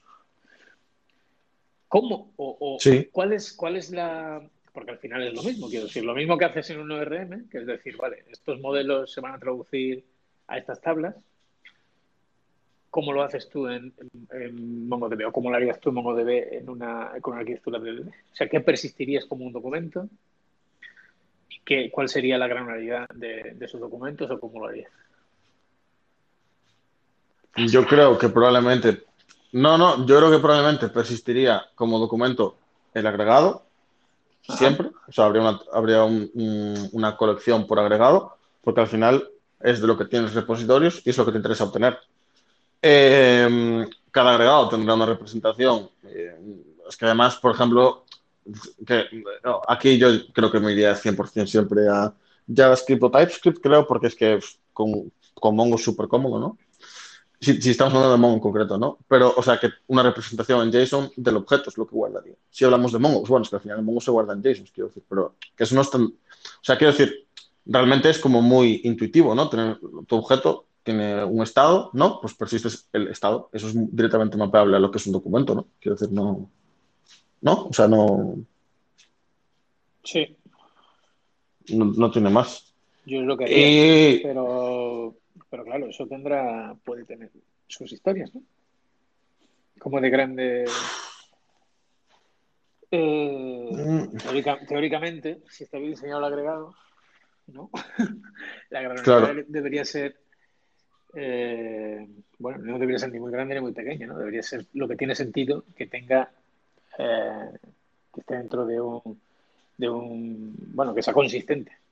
¿Cómo? 1.90 2.34
O, 2.38 2.78
¿cuál, 3.12 3.34
es, 3.34 3.54
¿Cuál 3.54 3.76
es 3.76 3.92
la...? 3.92 4.42
Porque 4.74 4.92
al 4.92 4.98
final 4.98 5.24
es 5.24 5.34
lo 5.34 5.44
mismo, 5.44 5.70
quiero 5.70 5.86
decir, 5.86 6.04
lo 6.04 6.16
mismo 6.16 6.38
que 6.38 6.46
haces 6.46 6.72
en 6.72 6.80
un 6.80 6.92
ORM, 6.92 7.48
que 7.50 7.60
es 7.60 7.68
decir, 7.68 7.96
vale, 7.96 8.26
estos 8.30 8.60
modelos 8.60 9.12
se 9.12 9.22
van 9.22 9.36
a 9.36 9.40
traducir 9.40 10.04
a 10.48 10.58
estas 10.58 10.82
tablas, 10.82 11.16
¿cómo 12.90 13.14
lo 13.14 13.22
haces 13.22 13.50
tú 13.50 13.68
en, 13.68 13.94
MongoDB 14.88 15.28
o 15.28 15.32
cómo 15.32 15.52
lo 15.52 15.58
harías 15.58 15.80
tú 15.80 15.90
en 15.90 15.96
MongoDB 15.96 16.54
en 16.54 16.70
una, 16.70 17.12
con 17.22 17.34
una 17.34 17.42
arquitectura 17.42 17.80
DB? 17.80 18.08
O 18.08 18.36
sea, 18.36 18.50
¿qué 18.50 18.62
persistirías 18.62 19.26
como 19.26 19.46
un 19.46 19.54
documento? 19.54 20.10
¿Y 21.50 21.60
qué, 21.60 21.92
cuál 21.92 22.10
sería 22.10 22.40
la 22.40 22.48
granularidad 22.48 23.08
de, 23.10 23.54
de 23.56 23.66
esos 23.66 23.80
documentos 23.80 24.30
o 24.30 24.40
cómo 24.40 24.60
lo 24.60 24.68
harías? 24.68 24.92
Yo 27.56 27.86
creo 27.86 28.18
que 28.18 28.30
probablemente 28.30 29.04
no, 29.54 29.78
no, 29.78 30.06
yo 30.08 30.18
creo 30.18 30.32
que 30.32 30.40
probablemente 30.40 30.90
persistiría 30.90 31.64
como 31.76 32.00
documento 32.00 32.58
el 32.96 33.06
agregado, 33.06 33.68
siempre. 34.44 34.92
O 35.08 35.12
sea, 35.12 35.26
habría, 35.26 35.42
una, 35.42 35.60
habría 35.72 36.04
una 36.04 37.16
colección 37.16 37.66
por 37.66 37.80
agregado, 37.80 38.38
porque 38.62 38.82
al 38.82 38.88
final 38.88 39.30
es 39.62 39.82
de 39.82 39.88
lo 39.88 39.98
que 39.98 40.06
tienes 40.06 40.34
repositorios 40.34 41.02
y 41.06 41.10
es 41.10 41.18
lo 41.18 41.26
que 41.26 41.32
te 41.32 41.38
interesa 41.38 41.64
obtener. 41.64 41.98
Em, 42.82 43.88
cada 44.12 44.32
agregado 44.32 44.70
tendrá 44.70 44.94
una 44.94 45.06
representación. 45.06 45.90
Eh, 46.04 46.36
es 46.88 46.98
que 46.98 47.06
además, 47.06 47.38
por 47.38 47.54
ejemplo, 47.54 48.04
que, 48.86 49.06
aquí 49.68 49.98
yo 49.98 50.10
creo 50.34 50.52
que 50.52 50.60
me 50.60 50.74
iría 50.74 50.96
100% 50.96 51.48
siempre 51.48 51.88
a 51.88 52.14
JavaScript 52.54 53.04
o 53.04 53.12
TypeScript, 53.12 53.62
creo, 53.62 53.88
porque 53.88 54.08
es 54.08 54.16
que 54.16 54.40
con, 54.74 55.12
con 55.34 55.56
Mongo 55.56 55.76
es 55.76 55.84
súper 55.84 56.08
cómodo, 56.08 56.40
¿no? 56.40 56.58
Si, 57.44 57.70
estamos 57.70 57.94
hablando 57.94 58.14
de 58.14 58.18
Mongo 58.18 58.36
en 58.36 58.40
concreto, 58.40 58.78
¿no? 58.78 59.00
Pero, 59.06 59.34
o 59.36 59.44
sea, 59.44 59.60
que 59.60 59.70
una 59.88 60.02
representación 60.02 60.62
en 60.62 60.72
JSON 60.72 61.12
del 61.18 61.36
objeto 61.36 61.70
es 61.70 61.78
lo 61.78 61.86
que 61.86 61.96
guardaría. 61.96 62.36
Si 62.50 62.64
hablamos 62.64 62.94
de 62.94 63.00
Mongo, 63.00 63.20
pues 63.20 63.30
bueno, 63.30 63.44
es 63.44 63.50
que 63.50 63.58
al 63.58 63.62
final 63.62 63.80
el 63.80 63.84
Mongo 63.84 64.00
se 64.00 64.12
guarda 64.12 64.34
en 64.34 64.42
JSON, 64.42 64.68
quiero 64.74 64.88
decir, 64.88 65.04
pero 65.10 65.36
que 65.56 65.66
eso 65.66 65.76
no 65.76 65.82
es 65.82 65.90
tan... 65.90 66.04
O 66.04 66.14
sea, 66.62 66.78
quiero 66.78 66.94
decir, 66.94 67.28
realmente 67.66 68.10
es 68.10 68.20
como 68.20 68.42
muy 68.42 68.80
intuitivo, 68.86 69.36
¿no? 69.36 69.50
Tener 69.50 69.78
tu 70.08 70.16
objeto 70.16 70.68
tiene 70.84 71.24
un 71.26 71.44
estado, 71.44 71.90
¿no? 71.92 72.22
Pues 72.22 72.34
persistes 72.34 72.88
el 72.94 73.10
estado. 73.10 73.50
Eso 73.52 73.68
es 73.68 73.74
directamente 73.76 74.38
mapeable 74.38 74.78
a 74.78 74.80
lo 74.80 74.90
que 74.90 75.00
es 75.00 75.08
un 75.08 75.14
documento, 75.14 75.54
¿no? 75.54 75.68
Quiero 75.82 75.96
decir, 75.96 76.14
no... 76.14 76.50
¿No? 77.42 77.66
O 77.66 77.74
sea, 77.74 77.90
no... 77.90 78.38
Sí. 80.02 80.38
No, 81.70 82.10
tiene 82.10 82.30
más. 82.30 82.74
Yo 83.06 83.20
es 83.20 83.26
lo 83.26 83.38
que 83.38 83.44
haría, 83.46 84.22
pero 84.24 85.16
pero 85.54 85.66
claro, 85.66 85.86
eso 85.86 86.08
tendrá, 86.08 86.76
puede 86.84 87.06
tener 87.06 87.30
sus 87.68 87.94
historias, 87.94 88.34
¿no? 88.34 88.42
Como 89.78 90.02
de 90.02 90.10
grande. 90.10 90.66
Eh, 92.90 93.70
mm. 93.72 94.18
teóricamente, 94.68 95.44
si 95.48 95.66
está 95.66 95.78
bien 95.78 95.92
diseñado 95.92 96.22
el 96.22 96.34
agregado, 96.34 96.74
¿no? 97.46 97.70
la 98.72 98.82
granularidad 98.82 99.46
debería 99.48 99.86
ser. 99.86 100.18
Eh, 101.14 102.04
bueno, 102.40 102.58
no 102.58 102.80
debería 102.80 102.98
ser 102.98 103.12
ni 103.12 103.20
muy 103.20 103.32
grande 103.32 103.54
ni 103.54 103.62
muy 103.62 103.74
pequeña, 103.74 104.08
¿no? 104.08 104.18
Debería 104.18 104.42
ser 104.42 104.66
lo 104.74 104.88
que 104.88 104.96
tiene 104.96 105.14
sentido 105.14 105.66
que 105.76 105.86
tenga. 105.86 106.32
Eh, 106.98 107.50
que 108.12 108.22
esté 108.22 108.38
dentro 108.38 108.66
de 108.66 108.82
un, 108.82 109.22
de 109.78 109.88
un. 109.88 110.56
Bueno, 110.74 110.96
que 110.96 111.04
sea 111.04 111.14
consistente 111.14 111.83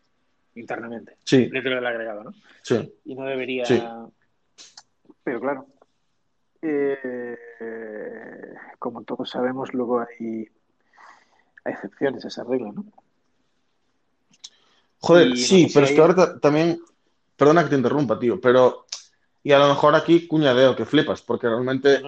internamente 0.56 1.18
sí. 1.24 1.48
dentro 1.48 1.76
del 1.76 1.86
agregado, 1.86 2.24
¿no? 2.24 2.34
Sí. 2.62 2.94
Y 3.06 3.16
no 3.16 3.26
debería. 3.26 3.64
Pero 5.24 5.40
claro, 5.40 5.68
eh, 6.62 7.38
como 8.80 9.04
todos 9.04 9.30
sabemos, 9.30 9.74
luego 9.74 10.00
hay, 10.00 10.48
hay 11.64 11.74
excepciones 11.74 12.26
a 12.26 12.28
esa 12.28 12.44
regla, 12.44 12.72
¿no? 12.72 12.86
Joder, 15.00 15.36
sí, 15.36 15.68
pero 15.74 15.86
es 15.86 15.92
que 15.94 16.02
ahora 16.02 16.40
también. 16.40 16.80
Perdona 17.36 17.64
que 17.64 17.70
te 17.70 17.76
interrumpa, 17.76 18.20
tío, 18.20 18.40
pero. 18.40 18.86
Y 19.44 19.52
a 19.52 19.58
lo 19.58 19.70
mejor 19.70 19.96
aquí 19.96 20.28
cuñadeo 20.28 20.76
que 20.76 20.86
flipas, 20.86 21.24
porque 21.24 21.48
realmente 21.48 22.00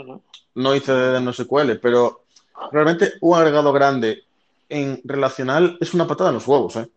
no, 0.54 0.76
hice 0.76 0.94
de 0.94 1.20
no 1.20 1.34
SQL, 1.34 1.80
pero 1.82 2.26
realmente 2.72 3.14
un 3.22 3.36
agregado 3.36 3.74
grande 3.74 4.24
en 4.70 5.02
relacional 5.04 5.76
es 5.82 5.96
una 5.96 6.06
patada 6.06 6.30
en 6.30 6.36
los 6.36 6.48
huevos, 6.48 6.76
¿eh? 6.76 6.88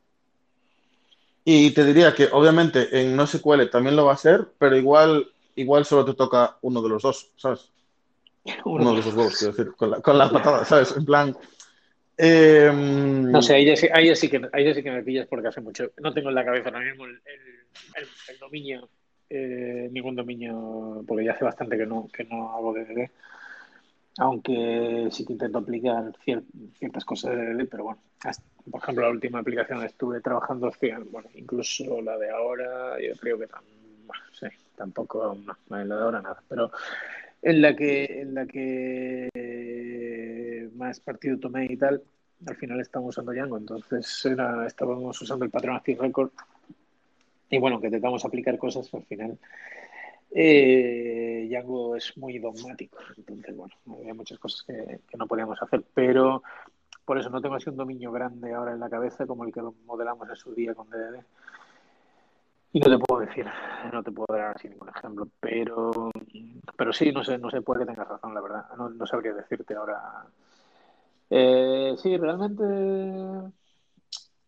Y 1.48 1.70
te 1.70 1.84
diría 1.84 2.12
que 2.12 2.28
obviamente 2.32 2.88
en 3.00 3.14
NoSQL 3.14 3.70
también 3.70 3.94
lo 3.94 4.06
va 4.06 4.14
a 4.14 4.16
ser, 4.16 4.48
pero 4.58 4.76
igual, 4.76 5.28
igual 5.54 5.84
solo 5.84 6.04
te 6.04 6.14
toca 6.14 6.56
uno 6.62 6.82
de 6.82 6.88
los 6.88 7.04
dos, 7.04 7.30
¿sabes? 7.36 7.70
Uno 8.64 8.94
de 8.94 8.98
esos 8.98 9.14
huevos, 9.14 9.38
quiero 9.38 9.52
decir, 9.52 9.72
con 9.76 9.92
la, 9.92 10.00
con 10.00 10.18
la 10.18 10.28
patada, 10.28 10.64
¿sabes? 10.64 10.96
En 10.96 11.04
plan. 11.04 11.36
Em, 12.16 13.30
no 13.30 13.40
sé, 13.42 13.54
ahí 13.54 13.76
sí, 13.76 13.86
ahí, 13.92 14.16
sí 14.16 14.28
que, 14.28 14.40
ahí 14.52 14.74
sí 14.74 14.82
que 14.82 14.90
me 14.90 15.04
pillas 15.04 15.28
porque 15.28 15.46
hace 15.46 15.60
mucho. 15.60 15.92
No 15.98 16.12
tengo 16.12 16.30
en 16.30 16.34
la 16.34 16.44
cabeza 16.44 16.68
ahora 16.68 16.80
mismo 16.80 17.04
el, 17.04 17.20
el, 17.24 18.38
dominio, 18.40 18.88
eh, 19.30 19.88
ningún 19.92 20.16
dominio, 20.16 21.04
porque 21.06 21.26
ya 21.26 21.32
hace 21.32 21.44
bastante 21.44 21.78
que 21.78 21.86
no, 21.86 22.08
que 22.12 22.24
no 22.24 22.56
hago 22.56 22.74
DDD. 22.74 23.08
Aunque 24.18 25.08
sí 25.10 25.26
que 25.26 25.34
intento 25.34 25.58
aplicar 25.58 26.12
ciertas 26.78 27.04
cosas 27.04 27.36
de 27.36 27.54
DDD, 27.54 27.68
pero 27.68 27.84
bueno, 27.84 28.00
por 28.70 28.82
ejemplo, 28.82 29.04
la 29.04 29.10
última 29.10 29.40
aplicación 29.40 29.84
estuve 29.84 30.20
trabajando, 30.22 30.72
bueno, 31.10 31.28
incluso 31.34 32.00
la 32.00 32.16
de 32.16 32.30
ahora, 32.30 32.98
yo 33.00 33.14
creo 33.20 33.38
que 33.38 33.46
tampoco, 34.74 35.36
no, 35.44 35.56
la 35.68 35.84
de 35.84 35.92
ahora 36.02 36.22
nada, 36.22 36.42
pero 36.48 36.70
en 37.42 37.60
la 37.60 37.76
que, 37.76 38.22
en 38.22 38.34
la 38.34 38.46
que 38.46 39.28
más 40.74 40.98
partido 41.00 41.38
tomé 41.38 41.66
y 41.70 41.76
tal, 41.76 42.02
al 42.46 42.56
final 42.56 42.80
estamos 42.80 43.10
usando 43.10 43.32
Django, 43.32 43.58
entonces 43.58 44.24
era, 44.24 44.66
estábamos 44.66 45.20
usando 45.20 45.44
el 45.44 45.50
patrón 45.50 45.76
Active 45.76 46.00
Record. 46.00 46.30
Y 47.48 47.58
bueno, 47.58 47.80
que 47.80 47.86
intentamos 47.86 48.24
aplicar 48.24 48.58
cosas, 48.58 48.92
al 48.92 49.04
final 49.04 49.38
eh, 50.32 51.46
Django 51.48 51.96
es 51.96 52.16
muy 52.16 52.38
dogmático, 52.38 52.98
entonces 53.16 53.56
bueno, 53.56 53.74
había 53.98 54.14
muchas 54.14 54.38
cosas 54.38 54.62
que, 54.62 55.00
no 55.16 55.26
podíamos 55.26 55.60
hacer, 55.62 55.84
pero 55.94 56.42
por 57.04 57.18
eso 57.18 57.30
no 57.30 57.40
tengo 57.40 57.54
así 57.54 57.70
un 57.70 57.76
dominio 57.76 58.12
grande 58.12 58.52
ahora 58.52 58.72
en 58.72 58.80
la 58.80 58.90
cabeza 58.90 59.26
como 59.26 59.44
el 59.44 59.52
que 59.52 59.62
modelamos 59.86 60.28
en 60.28 60.36
su 60.36 60.54
día 60.54 60.74
con 60.74 60.90
DDD. 60.90 61.24
Y 62.72 62.80
no 62.80 62.98
te 62.98 63.04
puedo 63.04 63.20
decir, 63.20 63.46
no 63.90 64.02
te 64.02 64.10
puedo 64.10 64.26
dar 64.28 64.54
así 64.54 64.68
ningún 64.68 64.90
ejemplo, 64.90 65.28
pero, 65.40 66.10
pero 66.76 66.92
sí, 66.92 67.10
no 67.12 67.24
sé, 67.24 67.38
no 67.38 67.48
sé, 67.48 67.62
puede 67.62 67.80
que 67.80 67.86
tengas 67.86 68.08
razón, 68.08 68.34
la 68.34 68.40
verdad. 68.42 68.66
No, 68.76 68.90
no 68.90 69.06
sabría 69.06 69.32
decirte 69.32 69.74
ahora. 69.74 70.26
Eh, 71.30 71.94
sí, 71.96 72.16
realmente, 72.18 72.62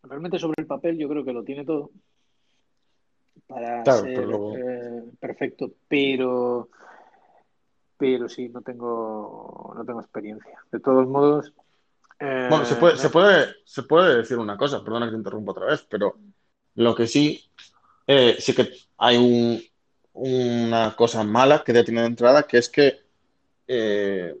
realmente 0.03 0.37
sobre 0.37 0.61
el 0.61 0.67
papel 0.67 0.97
yo 0.97 1.09
creo 1.09 1.25
que 1.25 1.33
lo 1.33 1.43
tiene 1.43 1.65
todo 1.65 1.89
para 3.49 3.83
Claro, 3.83 4.01
ser 4.03 4.11
pero 4.15 4.53
eh, 4.55 5.03
perfecto, 5.19 5.71
pero, 5.89 6.69
pero 7.97 8.29
sí, 8.29 8.49
no 8.49 8.61
tengo, 8.61 9.73
no 9.75 9.85
tengo 9.85 10.01
experiencia. 10.01 10.57
De 10.71 10.79
todos 10.79 11.07
modos, 11.07 11.53
Bueno, 12.47 12.65
se 12.65 12.75
eh, 12.75 12.79
puede, 12.79 12.97
se 12.97 13.09
puede, 13.09 13.55
se 13.65 13.83
puede 13.83 14.17
decir 14.17 14.37
una 14.39 14.57
cosa, 14.57 14.83
perdona 14.83 15.05
que 15.05 15.11
te 15.11 15.17
interrumpa 15.17 15.51
otra 15.51 15.67
vez, 15.67 15.85
pero 15.89 16.15
lo 16.75 16.95
que 16.95 17.07
sí, 17.07 17.43
eh, 18.07 18.37
sí 18.39 18.55
que 18.55 18.69
hay 18.97 19.17
un- 19.17 19.61
una 20.13 20.95
cosa 20.95 21.23
mala 21.23 21.63
que 21.63 21.73
ya 21.73 21.83
tiene 21.83 22.01
de 22.01 22.07
entrada, 22.07 22.43
que 22.43 22.57
es 22.59 22.69
que 22.69 23.01
eh, 23.67 24.35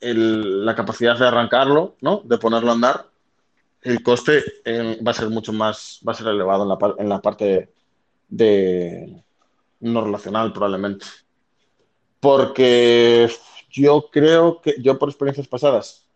el- 0.00 0.64
la 0.66 0.74
capacidad 0.76 1.18
de 1.18 1.26
arrancarlo, 1.28 1.96
¿no? 2.02 2.22
De 2.24 2.38
ponerlo 2.38 2.70
a 2.70 2.74
andar, 2.74 3.06
el 3.82 4.02
coste 4.02 4.42
eh, 4.64 4.98
va 5.06 5.12
a 5.12 5.14
ser 5.14 5.30
mucho 5.30 5.52
más, 5.52 6.00
va 6.06 6.12
a 6.12 6.14
ser 6.16 6.28
elevado 6.28 6.64
en 6.64 6.68
la, 6.70 6.94
en 6.98 7.08
la 7.08 7.20
parte 7.22 7.72
de 8.30 9.22
no 9.80 10.02
relacional, 10.04 10.52
probablemente. 10.52 11.06
Porque 12.20 13.28
yo 13.70 14.08
creo 14.10 14.60
que, 14.60 14.74
yo 14.80 14.98
por 14.98 15.08
experiencias 15.08 15.48
pasadas, 15.48 16.06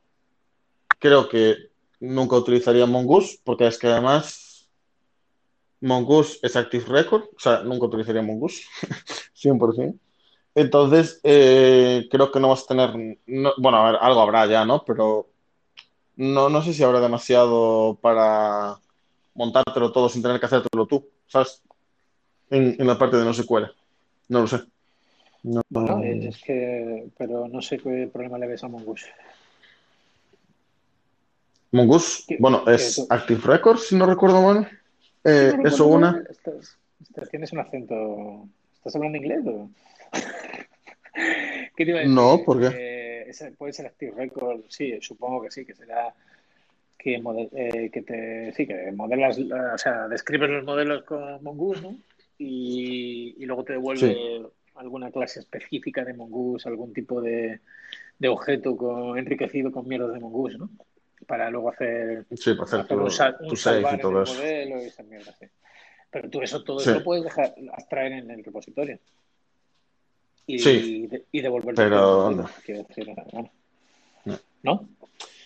creo 0.98 1.28
que 1.28 1.56
nunca 2.00 2.36
utilizaría 2.36 2.86
Mongoose, 2.86 3.38
porque 3.44 3.66
es 3.66 3.78
que 3.78 3.86
además 3.88 4.68
Mongoose 5.80 6.38
es 6.42 6.56
Active 6.56 6.84
Record, 6.86 7.24
o 7.36 7.38
sea, 7.38 7.62
nunca 7.62 7.86
utilizaría 7.86 8.22
Mongoose, 8.22 8.62
100%. 9.34 9.98
Entonces, 10.54 11.20
eh, 11.24 12.06
creo 12.10 12.30
que 12.30 12.40
no 12.40 12.48
vas 12.48 12.62
a 12.64 12.66
tener, 12.66 13.18
no- 13.26 13.52
bueno, 13.58 13.78
a 13.78 13.90
ver, 13.92 14.00
algo 14.00 14.20
habrá 14.20 14.46
ya, 14.46 14.64
¿no? 14.64 14.84
Pero 14.84 15.28
no, 16.16 16.48
no 16.50 16.62
sé 16.62 16.74
si 16.74 16.82
habrá 16.84 17.00
demasiado 17.00 17.98
para 18.02 18.78
montártelo 19.34 19.92
todo 19.92 20.08
sin 20.08 20.22
tener 20.22 20.40
que 20.40 20.46
hacértelo 20.46 20.86
tú, 20.86 21.08
¿sabes? 21.28 21.62
En, 22.54 22.76
en 22.78 22.86
la 22.86 22.96
parte 22.96 23.16
de 23.16 23.24
no 23.24 23.34
SQL. 23.34 23.64
No 24.28 24.40
lo 24.42 24.46
sé. 24.46 24.58
No. 25.42 25.60
es 26.02 26.40
que, 26.42 27.06
pero 27.18 27.48
no 27.48 27.60
sé 27.60 27.78
qué 27.78 28.08
problema 28.12 28.38
le 28.38 28.46
ves 28.46 28.62
a 28.64 28.68
Mongoose. 28.68 29.06
Mongoose, 31.72 32.22
¿Qué- 32.28 32.36
bueno, 32.38 32.62
es? 32.68 33.04
Active 33.10 33.40
Record, 33.44 33.78
si 33.78 33.96
no 33.96 34.06
recuerdo 34.06 34.40
mal. 34.42 34.68
Eh, 35.24 35.52
no 35.56 35.68
eso 35.68 35.84
recuerdo 35.84 35.86
una. 35.86 36.24
estás- 36.30 36.78
estás- 37.02 37.28
tienes 37.30 37.52
un 37.52 37.58
acento. 37.58 38.46
¿Estás 38.76 38.94
hablando 38.96 39.18
inglés 39.18 39.40
o? 39.46 39.68
¿Qué 41.76 41.84
te 41.84 41.90
iba 41.90 41.98
a 41.98 42.02
decir? 42.02 42.14
No, 42.14 42.38
¿por 42.44 42.60
qué? 42.60 42.68
Eh, 42.72 43.24
ese 43.30 43.50
puede 43.52 43.72
ser 43.72 43.86
Active 43.86 44.12
Record, 44.16 44.60
sí, 44.68 44.96
supongo 45.00 45.42
que 45.42 45.50
sí, 45.50 45.64
que 45.64 45.74
será 45.74 46.14
que, 46.98 47.18
mode- 47.20 47.50
eh, 47.52 47.90
que 47.90 48.02
te, 48.02 48.52
sí, 48.54 48.66
que 48.66 48.92
modelas, 48.92 49.38
o 49.38 49.78
sea, 49.78 50.06
describes 50.08 50.48
los 50.50 50.64
modelos 50.64 51.02
con 51.04 51.42
Mongoose, 51.42 51.82
¿no? 51.82 51.96
Y, 52.38 53.34
y 53.38 53.46
luego 53.46 53.64
te 53.64 53.74
devuelve 53.74 54.46
alguna 54.74 55.10
clase 55.10 55.40
específica 55.40 56.04
de 56.04 56.14
Mongoose, 56.14 56.68
algún 56.68 56.92
tipo 56.92 57.20
de, 57.20 57.60
de 58.18 58.28
objeto 58.28 58.76
con, 58.76 59.16
enriquecido 59.18 59.70
con 59.70 59.86
mierdas 59.86 60.12
de 60.12 60.20
Mongoose, 60.20 60.58
¿no? 60.58 60.68
Para 61.26 61.48
luego 61.50 61.70
hacer, 61.70 62.26
Sí, 62.36 62.52
para 62.54 62.64
hacer 62.64 62.80
hacer 62.80 62.96
tu, 62.98 63.04
un, 63.04 63.10
sal- 63.10 63.36
un 63.40 63.48
tu 63.48 63.56
save 63.56 63.76
salvar 63.76 63.92
y 63.92 63.94
en 63.96 64.00
todo 64.02 64.16
el 64.18 64.22
eso. 64.24 64.34
modelo 64.34 64.82
y 64.82 64.86
esas 64.86 65.06
mierdas, 65.06 65.36
sí. 65.38 65.46
Pero 66.10 66.30
tú 66.30 66.42
eso, 66.42 66.62
todo 66.64 66.80
Sí. 66.80 66.90
eso 66.90 66.98
lo 66.98 67.04
puedes 67.04 67.24
dejar, 67.24 67.54
abstraer 67.72 68.12
en 68.12 68.30
el 68.30 68.44
repositorio 68.44 68.98
y, 70.46 70.58
Sí, 70.58 71.08
y 71.32 71.40
devolver 71.40 71.74
pero 71.74 72.00
¿dónde? 72.00 72.44
No. 74.24 74.38
¿no? 74.62 74.88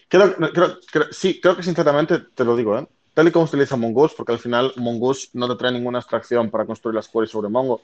Creo, 0.08 0.34
creo- 0.36 0.78
creo- 0.90 1.12
sí, 1.12 1.40
creo 1.40 1.56
que 1.56 1.62
sinceramente 1.62 2.18
te 2.34 2.44
lo 2.44 2.56
digo, 2.56 2.78
¿eh? 2.78 2.86
Tal 3.14 3.28
y 3.28 3.30
como 3.32 3.46
se 3.46 3.56
utiliza 3.56 3.76
Mongoose, 3.76 4.14
porque 4.16 4.32
al 4.32 4.38
final 4.38 4.72
Mongoose 4.76 5.28
no 5.32 5.48
te 5.48 5.56
trae 5.56 5.72
ninguna 5.72 5.98
abstracción 5.98 6.50
para 6.50 6.66
construir 6.66 6.94
las 6.94 7.08
queries 7.08 7.30
sobre 7.30 7.48
Mongo. 7.48 7.82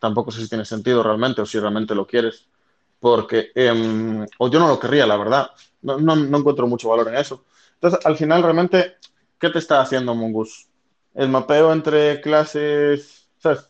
Tampoco 0.00 0.30
sé 0.30 0.40
si 0.40 0.48
tiene 0.48 0.64
sentido 0.64 1.02
realmente 1.02 1.42
o 1.42 1.46
si 1.46 1.58
realmente 1.58 1.94
lo 1.94 2.06
quieres. 2.06 2.46
Porque, 2.98 3.50
em, 3.54 4.26
o 4.38 4.48
yo 4.48 4.58
no 4.58 4.68
lo 4.68 4.78
querría, 4.78 5.06
la 5.06 5.16
verdad. 5.16 5.50
No, 5.82 5.98
no, 5.98 6.16
no 6.16 6.38
encuentro 6.38 6.66
mucho 6.66 6.88
valor 6.88 7.08
en 7.08 7.16
eso. 7.16 7.44
Entonces, 7.74 8.04
al 8.04 8.16
final, 8.16 8.42
realmente, 8.42 8.96
¿qué 9.38 9.50
te 9.50 9.58
está 9.58 9.80
haciendo 9.80 10.14
Mongoose? 10.14 10.66
El 11.14 11.28
mapeo 11.28 11.72
entre 11.72 12.20
clases, 12.20 13.28
¿sabes? 13.38 13.68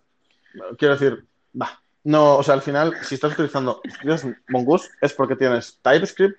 Quiero 0.77 0.95
decir, 0.95 1.27
va. 1.61 1.81
No, 2.03 2.39
o 2.39 2.43
sea, 2.43 2.55
al 2.55 2.63
final, 2.63 2.97
si 3.03 3.15
estás 3.15 3.33
utilizando 3.33 3.81
si 3.85 4.29
Mongoose, 4.49 4.89
es 5.01 5.13
porque 5.13 5.37
tienes 5.37 5.79
TypeScript 5.83 6.39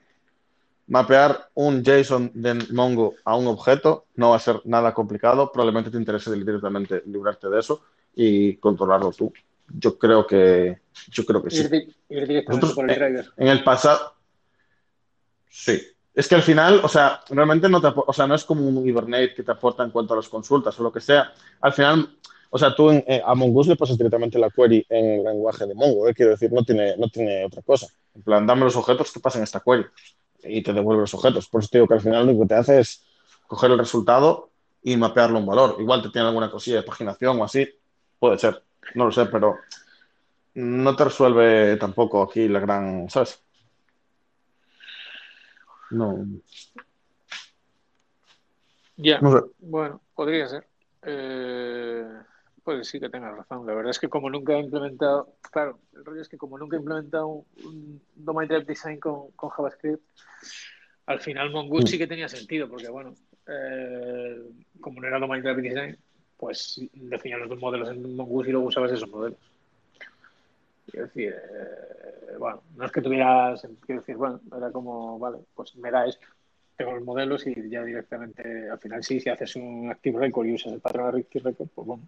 Mapear 0.91 1.49
un 1.53 1.83
JSON 1.85 2.31
de 2.33 2.53
Mongo 2.73 3.15
a 3.23 3.37
un 3.37 3.47
objeto 3.47 4.07
no 4.15 4.31
va 4.31 4.35
a 4.35 4.39
ser 4.39 4.59
nada 4.65 4.93
complicado. 4.93 5.49
Probablemente 5.49 5.89
te 5.89 5.95
interese 5.97 6.29
directamente 6.33 7.01
librarte 7.05 7.47
de 7.49 7.59
eso 7.61 7.81
y 8.13 8.57
controlarlo 8.57 9.13
tú. 9.13 9.31
Yo 9.73 9.97
creo 9.97 10.27
que, 10.27 10.81
yo 11.09 11.25
creo 11.25 11.41
que 11.41 11.49
sí. 11.49 11.61
Ir, 11.61 11.69
di- 11.69 11.95
ir 12.09 12.27
directamente 12.27 12.67
Nosotros, 12.67 12.73
por 12.73 12.85
el 12.85 12.91
eh, 12.91 12.99
driver. 12.99 13.25
en 13.37 13.47
el 13.47 13.63
pasado, 13.63 14.15
sí. 15.49 15.81
Es 16.13 16.27
que 16.27 16.35
al 16.35 16.41
final, 16.43 16.81
o 16.83 16.89
sea, 16.89 17.21
realmente 17.29 17.69
no 17.69 17.79
te 17.79 17.87
o 17.95 18.11
sea, 18.11 18.27
no 18.27 18.35
es 18.35 18.43
como 18.43 18.67
un 18.67 18.85
Hibernate 18.85 19.33
que 19.33 19.43
te 19.43 19.51
aporta 19.53 19.83
en 19.83 19.91
cuanto 19.91 20.13
a 20.13 20.17
las 20.17 20.27
consultas 20.27 20.77
o 20.77 20.83
lo 20.83 20.91
que 20.91 20.99
sea. 20.99 21.31
Al 21.61 21.71
final, 21.71 22.17
o 22.49 22.57
sea, 22.57 22.75
tú 22.75 22.89
en- 22.89 23.05
eh, 23.07 23.21
a 23.25 23.33
Mongoose 23.33 23.69
le 23.69 23.75
pasas 23.77 23.97
directamente 23.97 24.37
la 24.37 24.49
query 24.49 24.85
en 24.89 25.05
el 25.05 25.23
lenguaje 25.23 25.65
de 25.65 25.73
Mongo, 25.73 26.09
¿eh? 26.09 26.13
Quiero 26.13 26.31
decir, 26.31 26.51
no 26.51 26.63
tiene, 26.65 26.97
no 26.97 27.07
tiene 27.07 27.45
otra 27.45 27.61
cosa. 27.61 27.87
En 28.13 28.23
plan, 28.23 28.45
dame 28.45 28.65
los 28.65 28.75
objetos 28.75 29.09
que 29.13 29.21
pasen 29.21 29.41
esta 29.43 29.61
query 29.61 29.85
y 30.43 30.61
te 30.61 30.73
devuelve 30.73 31.01
los 31.01 31.13
objetos. 31.13 31.47
Por 31.47 31.61
eso 31.61 31.69
te 31.71 31.77
digo 31.77 31.87
que 31.87 31.95
al 31.95 32.01
final 32.01 32.27
lo 32.27 32.39
que 32.39 32.47
te 32.47 32.55
hace 32.55 32.79
es 32.79 33.03
coger 33.47 33.71
el 33.71 33.79
resultado 33.79 34.49
y 34.83 34.97
mapearlo 34.97 35.39
un 35.39 35.45
valor. 35.45 35.75
Igual 35.79 36.01
te 36.01 36.09
tiene 36.09 36.27
alguna 36.27 36.49
cosilla 36.51 36.77
de 36.77 36.83
paginación 36.83 37.39
o 37.39 37.43
así, 37.43 37.67
puede 38.19 38.37
ser, 38.37 38.63
no 38.95 39.05
lo 39.05 39.11
sé, 39.11 39.25
pero 39.25 39.57
no 40.55 40.95
te 40.95 41.03
resuelve 41.05 41.77
tampoco 41.77 42.23
aquí 42.23 42.47
la 42.47 42.59
gran, 42.59 43.09
¿sabes? 43.09 43.41
No, 45.91 46.25
Ya, 48.97 49.19
no 49.19 49.31
sé. 49.31 49.45
bueno, 49.59 50.01
podría 50.15 50.47
ser. 50.47 50.67
Eh, 51.01 52.05
pues 52.63 52.87
sí 52.87 52.99
que 52.99 53.09
tengas 53.09 53.35
razón. 53.35 53.65
La 53.65 53.73
verdad 53.73 53.91
es 53.91 53.99
que 53.99 54.09
como 54.09 54.29
nunca 54.29 54.53
he 54.53 54.59
implementado, 54.59 55.35
claro, 55.51 55.79
el 55.93 56.05
rollo 56.05 56.21
es 56.21 56.29
que 56.29 56.37
como 56.37 56.57
nunca 56.57 56.75
he 56.75 56.79
implementado 56.79 57.45
un, 57.63 58.01
Domain 58.15 58.47
Drive 58.47 58.65
Design 58.65 58.99
con, 58.99 59.31
con 59.31 59.49
JavaScript, 59.49 60.03
al 61.05 61.19
final 61.19 61.51
Mongoose 61.51 61.87
sí 61.87 61.97
que 61.97 62.07
tenía 62.07 62.29
sentido, 62.29 62.69
porque 62.69 62.89
bueno, 62.89 63.15
eh, 63.47 64.43
como 64.79 65.01
no 65.01 65.07
era 65.07 65.19
Domain 65.19 65.41
Drive 65.41 65.61
Design, 65.61 65.97
pues 66.37 66.81
definías 66.93 67.39
los 67.39 67.49
dos 67.49 67.59
modelos 67.59 67.89
en 67.89 68.15
Mongoose 68.15 68.49
y 68.49 68.51
luego 68.53 68.67
usabas 68.67 68.91
esos 68.91 69.09
modelos. 69.09 69.39
Quiero 70.89 71.07
decir, 71.07 71.33
eh, 71.33 72.37
bueno, 72.37 72.63
no 72.75 72.85
es 72.85 72.91
que 72.91 73.01
tuvieras, 73.01 73.61
quiero 73.85 74.01
decir, 74.01 74.15
bueno, 74.15 74.41
era 74.55 74.71
como, 74.71 75.19
vale, 75.19 75.39
pues 75.53 75.75
me 75.75 75.91
da 75.91 76.05
esto. 76.05 76.27
Tengo 76.75 76.93
los 76.93 77.03
modelos 77.03 77.45
y 77.45 77.69
ya 77.69 77.83
directamente, 77.83 78.69
al 78.69 78.79
final 78.79 79.03
sí, 79.03 79.19
si 79.19 79.29
haces 79.29 79.55
un 79.55 79.89
Active 79.91 80.19
Record 80.19 80.47
y 80.47 80.55
usas 80.55 80.73
el 80.73 80.79
patrón 80.79 81.13
de 81.13 81.21
Active 81.21 81.51
Record, 81.51 81.69
pues 81.75 81.87
bueno. 81.87 82.03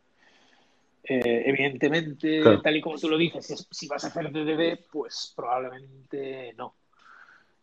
Eh, 1.05 1.43
evidentemente, 1.47 2.41
Claro. 2.41 2.61
tal 2.61 2.77
y 2.77 2.81
como 2.81 2.97
tú 2.97 3.09
lo 3.09 3.17
dices, 3.17 3.45
si, 3.45 3.55
si 3.71 3.87
vas 3.87 4.03
a 4.05 4.07
hacer 4.07 4.31
DDD, 4.31 4.85
pues 4.91 5.33
probablemente 5.35 6.53
no. 6.57 6.75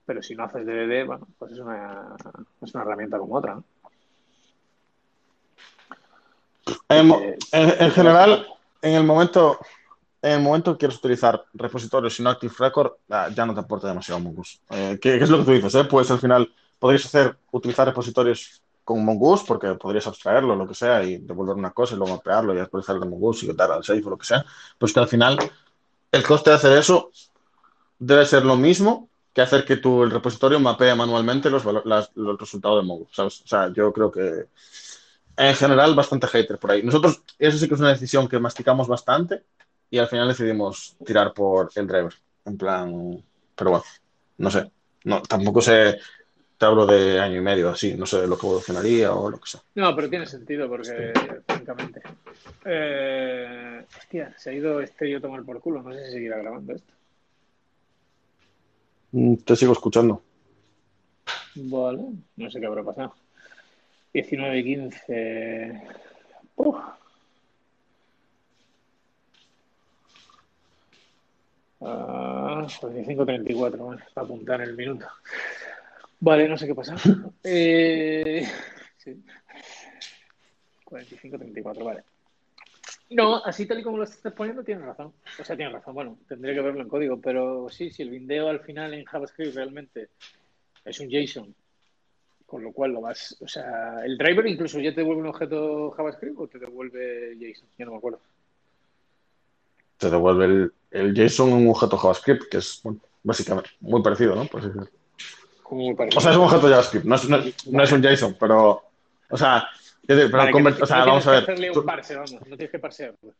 Pero 0.05 0.23
si 0.23 0.35
no 0.35 0.45
haces 0.45 0.67
DDD, 0.67 1.07
bueno, 1.07 1.27
pues 1.39 1.53
es 1.53 1.59
una, 1.59 2.15
es 2.61 2.75
una 2.75 2.83
herramienta 2.83 3.19
como 3.19 3.37
otra, 3.37 3.55
¿no? 3.55 3.65
En, 6.89 7.09
Que- 7.09 7.39
en- 7.53 7.69
en 7.71 7.77
que 7.79 7.91
general, 7.91 8.47
en 8.83 8.95
el 8.95 9.05
momento, 9.05 9.59
en 10.23 10.33
el 10.33 10.41
momento 10.41 10.73
que 10.75 10.79
quieres 10.81 10.99
utilizar 10.99 11.43
repositorios 11.55 12.15
sin 12.15 12.27
Active 12.27 12.53
Record, 12.59 12.93
ah, 13.11 13.29
ya 13.35 13.47
no 13.47 13.55
te 13.55 13.61
aporta 13.61 13.89
demasiado 13.89 14.21
Mongoose. 14.21 14.59
Eh, 14.71 14.99
¿qué, 15.01 15.17
qué 15.19 15.25
es 15.25 15.31
lo 15.31 15.39
que 15.39 15.45
tú 15.45 15.51
dices? 15.53 15.75
eh? 15.77 15.85
Pues 15.85 16.11
al 16.11 16.19
final 16.19 16.53
podrías 16.79 17.07
hacer, 17.07 17.37
utilizar 17.53 17.87
repositorios 17.87 18.61
con 18.95 19.05
Mongoose, 19.05 19.45
porque 19.47 19.75
podrías 19.75 20.07
abstraerlo, 20.07 20.57
lo 20.57 20.67
que 20.67 20.75
sea, 20.75 21.03
y 21.05 21.19
devolver 21.19 21.57
una 21.57 21.71
cosa 21.73 21.95
y 21.95 21.99
luego 21.99 22.15
mapearlo 22.17 22.55
y 22.55 22.59
actualizar 22.59 22.97
el 22.97 23.03
de 23.03 23.09
Mongoose 23.09 23.47
y 23.47 23.49
quitar 23.51 23.71
al 23.71 23.85
safe 23.85 24.03
o 24.05 24.11
lo 24.11 24.19
que 24.19 24.27
sea. 24.27 24.45
Pues 24.79 24.93
que 24.93 25.01
al 25.01 25.09
final 25.09 25.39
el 26.13 26.25
coste 26.25 26.51
de 26.51 26.57
hacer 26.57 26.79
eso 26.79 27.11
debe 27.99 28.27
ser 28.27 28.45
lo 28.45 28.57
mismo 28.57 29.09
que 29.35 29.43
hacer 29.43 29.65
que 29.65 29.77
tu, 29.79 30.03
el 30.05 30.11
repositorio 30.11 30.61
mapee 30.61 30.95
manualmente 30.95 31.51
los, 31.51 31.65
las- 31.87 32.11
los 32.17 32.39
resultados 32.39 32.83
de 32.83 32.87
Mongoose, 32.89 33.15
¿sabes? 33.15 33.43
O 33.43 33.47
sea, 33.49 33.73
yo 33.73 33.93
creo 33.93 34.11
que 34.11 34.47
en 35.37 35.55
general 35.55 35.95
bastante 35.95 36.27
hater 36.27 36.59
por 36.59 36.71
ahí. 36.73 36.83
Nosotros, 36.83 37.23
eso 37.39 37.59
sí 37.59 37.69
que 37.69 37.75
es 37.75 37.81
una 37.81 37.91
decisión 37.91 38.29
que 38.29 38.39
masticamos 38.39 38.89
bastante 38.89 39.45
y 39.91 39.99
al 39.99 40.09
final 40.09 40.29
decidimos 40.29 40.97
tirar 41.05 41.33
por 41.33 41.71
el 41.75 41.87
driver. 41.87 42.15
En 42.45 42.57
plan, 42.59 43.25
pero 43.57 43.71
bueno, 43.71 43.85
no 44.39 44.51
sé. 44.51 44.71
No, 45.05 45.23
tampoco 45.23 45.61
sé. 45.63 45.99
Te 46.61 46.67
hablo 46.67 46.85
de 46.85 47.19
año 47.19 47.39
y 47.39 47.41
medio, 47.41 47.71
así, 47.71 47.95
no 47.95 48.05
sé 48.05 48.27
lo 48.27 48.37
que 48.37 48.47
evolucionaría 48.47 49.15
o 49.15 49.31
lo 49.31 49.41
que 49.41 49.49
sea. 49.49 49.63
No, 49.77 49.97
pero 49.97 50.11
tiene 50.11 50.27
sentido 50.27 50.69
porque, 50.69 51.11
francamente. 51.47 52.03
Eh, 52.67 53.83
hostia, 53.97 54.35
se 54.37 54.51
ha 54.51 54.53
ido 54.53 54.79
este 54.83 55.17
a 55.17 55.21
tomar 55.23 55.43
por 55.43 55.59
culo. 55.63 55.83
No 55.83 55.95
sé 55.95 56.05
si 56.05 56.13
seguirá 56.13 56.37
grabando 56.37 56.75
esto. 56.75 56.93
Mm, 59.13 59.37
Te 59.37 59.57
sigo 59.57 59.73
escuchando. 59.73 60.23
Vale, 61.55 62.05
no 62.37 62.51
sé 62.51 62.61
qué 62.61 62.67
habrá 62.67 62.85
pasado. 62.85 63.15
19 64.13 64.59
y 64.59 64.65
15. 64.65 65.83
Uf. 66.57 66.77
Ah, 71.81 72.67
45-34, 72.69 73.79
bueno, 73.79 74.03
para 74.13 74.27
apuntar 74.27 74.61
el 74.61 74.77
minuto. 74.77 75.07
Vale, 76.21 76.49
no 76.49 76.57
sé 76.57 76.67
qué 76.67 76.75
pasa. 76.75 76.97
Eh, 77.43 78.47
sí. 78.99 79.23
45-34, 80.85 81.85
vale. 81.85 82.03
No, 83.11 83.43
así 83.45 83.67
tal 83.67 83.81
y 83.81 83.83
como 83.83 83.97
lo 83.97 84.05
estás 84.05 84.33
poniendo, 84.35 84.63
tienes 84.63 84.85
razón. 84.85 85.13
O 85.39 85.45
sea, 85.45 85.57
tienes 85.57 85.73
razón. 85.73 85.95
Bueno, 85.95 86.19
tendría 86.29 86.55
que 86.55 86.61
verlo 86.61 86.83
en 86.83 86.89
código, 86.89 87.21
pero 87.21 87.69
sí, 87.71 87.91
si 87.91 88.03
el 88.03 88.11
bindeo 88.11 88.49
al 88.49 88.61
final 88.61 88.95
en 88.95 89.05
JavaScript 89.05 89.55
realmente 89.55 90.11
es 90.85 91.01
un 91.01 91.09
JSON, 91.09 91.55
con 92.47 92.63
lo 92.63 92.73
cual 92.73 92.93
lo 92.93 93.01
vas. 93.01 93.37
O 93.41 93.49
sea, 93.49 94.05
el 94.05 94.19
driver 94.19 94.47
incluso 94.47 94.79
ya 94.79 94.91
te 94.91 95.01
devuelve 95.01 95.23
un 95.23 95.29
objeto 95.29 95.91
JavaScript 95.93 96.39
o 96.39 96.47
te 96.47 96.59
devuelve 96.59 97.37
JSON, 97.37 97.69
ya 97.79 97.85
no 97.87 97.93
me 97.93 97.97
acuerdo. 97.99 98.21
Te 99.97 100.11
devuelve 100.11 100.45
el, 100.45 100.73
el 100.91 101.15
JSON 101.15 101.53
un 101.53 101.69
objeto 101.69 101.97
JavaScript, 101.97 102.45
que 102.51 102.59
es 102.59 102.81
bueno, 102.85 103.01
básicamente 103.23 103.71
muy 103.81 104.03
parecido, 104.03 104.37
¿no? 104.37 104.45
Por 104.45 104.61
así 104.61 104.69
decirlo. 104.69 105.00
Como 105.71 105.85
muy 105.85 105.95
parecido. 105.95 106.19
O 106.19 106.21
sea, 106.21 106.33
es 106.33 106.37
un 106.37 106.45
objeto 106.45 106.69
JavaScript, 106.69 107.05
no 107.07 107.15
es, 107.15 107.29
no, 107.29 107.39
no 107.71 107.83
es 107.85 107.93
un 107.93 108.03
JSON, 108.03 108.37
pero. 108.41 108.83
O 109.31 109.37
sea, 109.37 109.69
pero 110.05 110.29
Vale, 110.29 110.51
convert- 110.53 110.79
no- 110.79 110.83
o 110.83 110.87
sea, 110.87 110.99
no 110.99 111.07
vamos 111.07 111.27
a 111.27 111.31
tienes 111.31 111.45
que 111.47 111.53
ver. 111.53 111.61
hacerle 111.71 111.79
un 111.79 111.87
parse, 111.87 112.15
vamos, 112.17 112.33
no 112.33 112.57
tienes 112.57 112.71
que 112.71 112.79
parsear. 112.81 113.15
pues. 113.21 113.35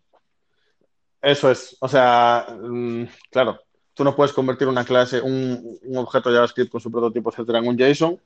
Eso 1.23 1.51
es. 1.51 1.77
O 1.81 1.89
sea, 1.89 2.47
mm, 2.63 3.03
claro, 3.33 3.59
tú 3.95 4.05
no 4.05 4.15
puedes 4.15 4.33
convertir 4.33 4.69
una 4.69 4.85
clase, 4.85 5.21
un, 5.21 5.77
un 5.83 5.97
objeto 5.99 6.31
JavaScript 6.31 6.71
con 6.71 6.81
su 6.81 6.91
prototipo, 6.93 7.31
etcétera, 7.31 7.59
en 7.59 7.67
un 7.69 7.77
JSON. 7.77 8.21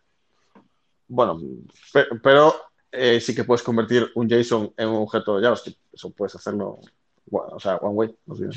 Bueno, 1.09 1.40
pe- 1.92 2.07
pero 2.22 2.55
eh, 2.92 3.20
sí 3.20 3.34
que 3.34 3.44
puedes 3.44 3.62
convertir 3.62 4.11
un 4.16 4.28
JSON 4.28 4.74
en 4.76 4.88
un 4.88 4.96
objeto 5.02 5.40
JavaScript. 5.40 5.78
Eso 5.94 6.11
puedes 6.11 6.34
hacerlo, 6.34 6.78
bueno, 7.24 7.48
o 7.57 7.59
sea, 7.61 7.76
one 7.76 7.94
way. 7.94 8.14
no 8.26 8.34
sé. 8.36 8.48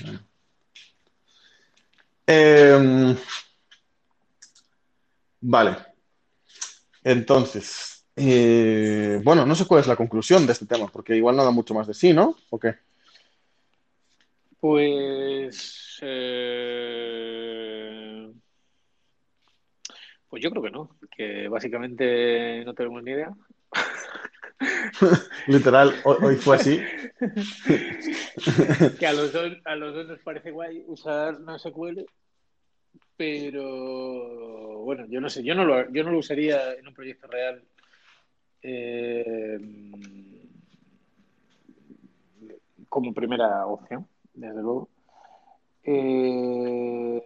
Vale. 5.41 5.77
Entonces, 7.03 8.05
eh, 8.15 9.21
bueno, 9.23 9.45
no 9.45 9.55
sé 9.55 9.65
cuál 9.65 9.81
es 9.81 9.87
la 9.87 9.95
conclusión 9.95 10.45
de 10.45 10.53
este 10.53 10.65
tema, 10.65 10.87
porque 10.87 11.15
igual 11.15 11.35
no 11.35 11.43
da 11.43 11.51
mucho 11.51 11.73
más 11.73 11.87
de 11.87 11.93
sí, 11.93 12.13
¿no? 12.13 12.35
¿O 12.49 12.59
qué? 12.59 12.75
Pues. 14.59 15.99
eh, 16.01 17.37
Pues 20.29 20.43
yo 20.43 20.51
creo 20.51 20.63
que 20.63 20.71
no, 20.71 20.97
que 21.15 21.47
básicamente 21.47 22.63
no 22.65 22.73
tenemos 22.73 23.01
ni 23.01 23.11
idea. 23.11 23.31
Literal, 25.47 25.95
hoy, 26.03 26.35
fue 26.35 26.55
así. 26.57 26.81
Que 28.99 29.07
a 29.07 29.13
los 29.13 29.33
dos, 29.33 29.53
a 29.65 29.75
los 29.75 29.95
dos 29.95 30.07
nos 30.07 30.19
parece 30.19 30.51
guay 30.51 30.83
usar 30.85 31.39
NoSQL, 31.39 32.05
pero 33.17 34.79
bueno, 34.83 35.05
yo 35.07 35.19
no 35.19 35.29
sé, 35.29 35.43
yo 35.43 35.55
no 35.55 35.65
lo, 35.65 35.91
yo 35.91 36.03
no 36.03 36.11
lo 36.11 36.19
usaría 36.19 36.73
en 36.73 36.87
un 36.87 36.93
proyecto 36.93 37.27
real. 37.27 37.63
eh, 38.61 39.59
como 42.89 43.13
primera 43.13 43.65
opción, 43.65 44.07
desde 44.33 44.61
luego. 44.61 44.89
Eh, 45.83 47.21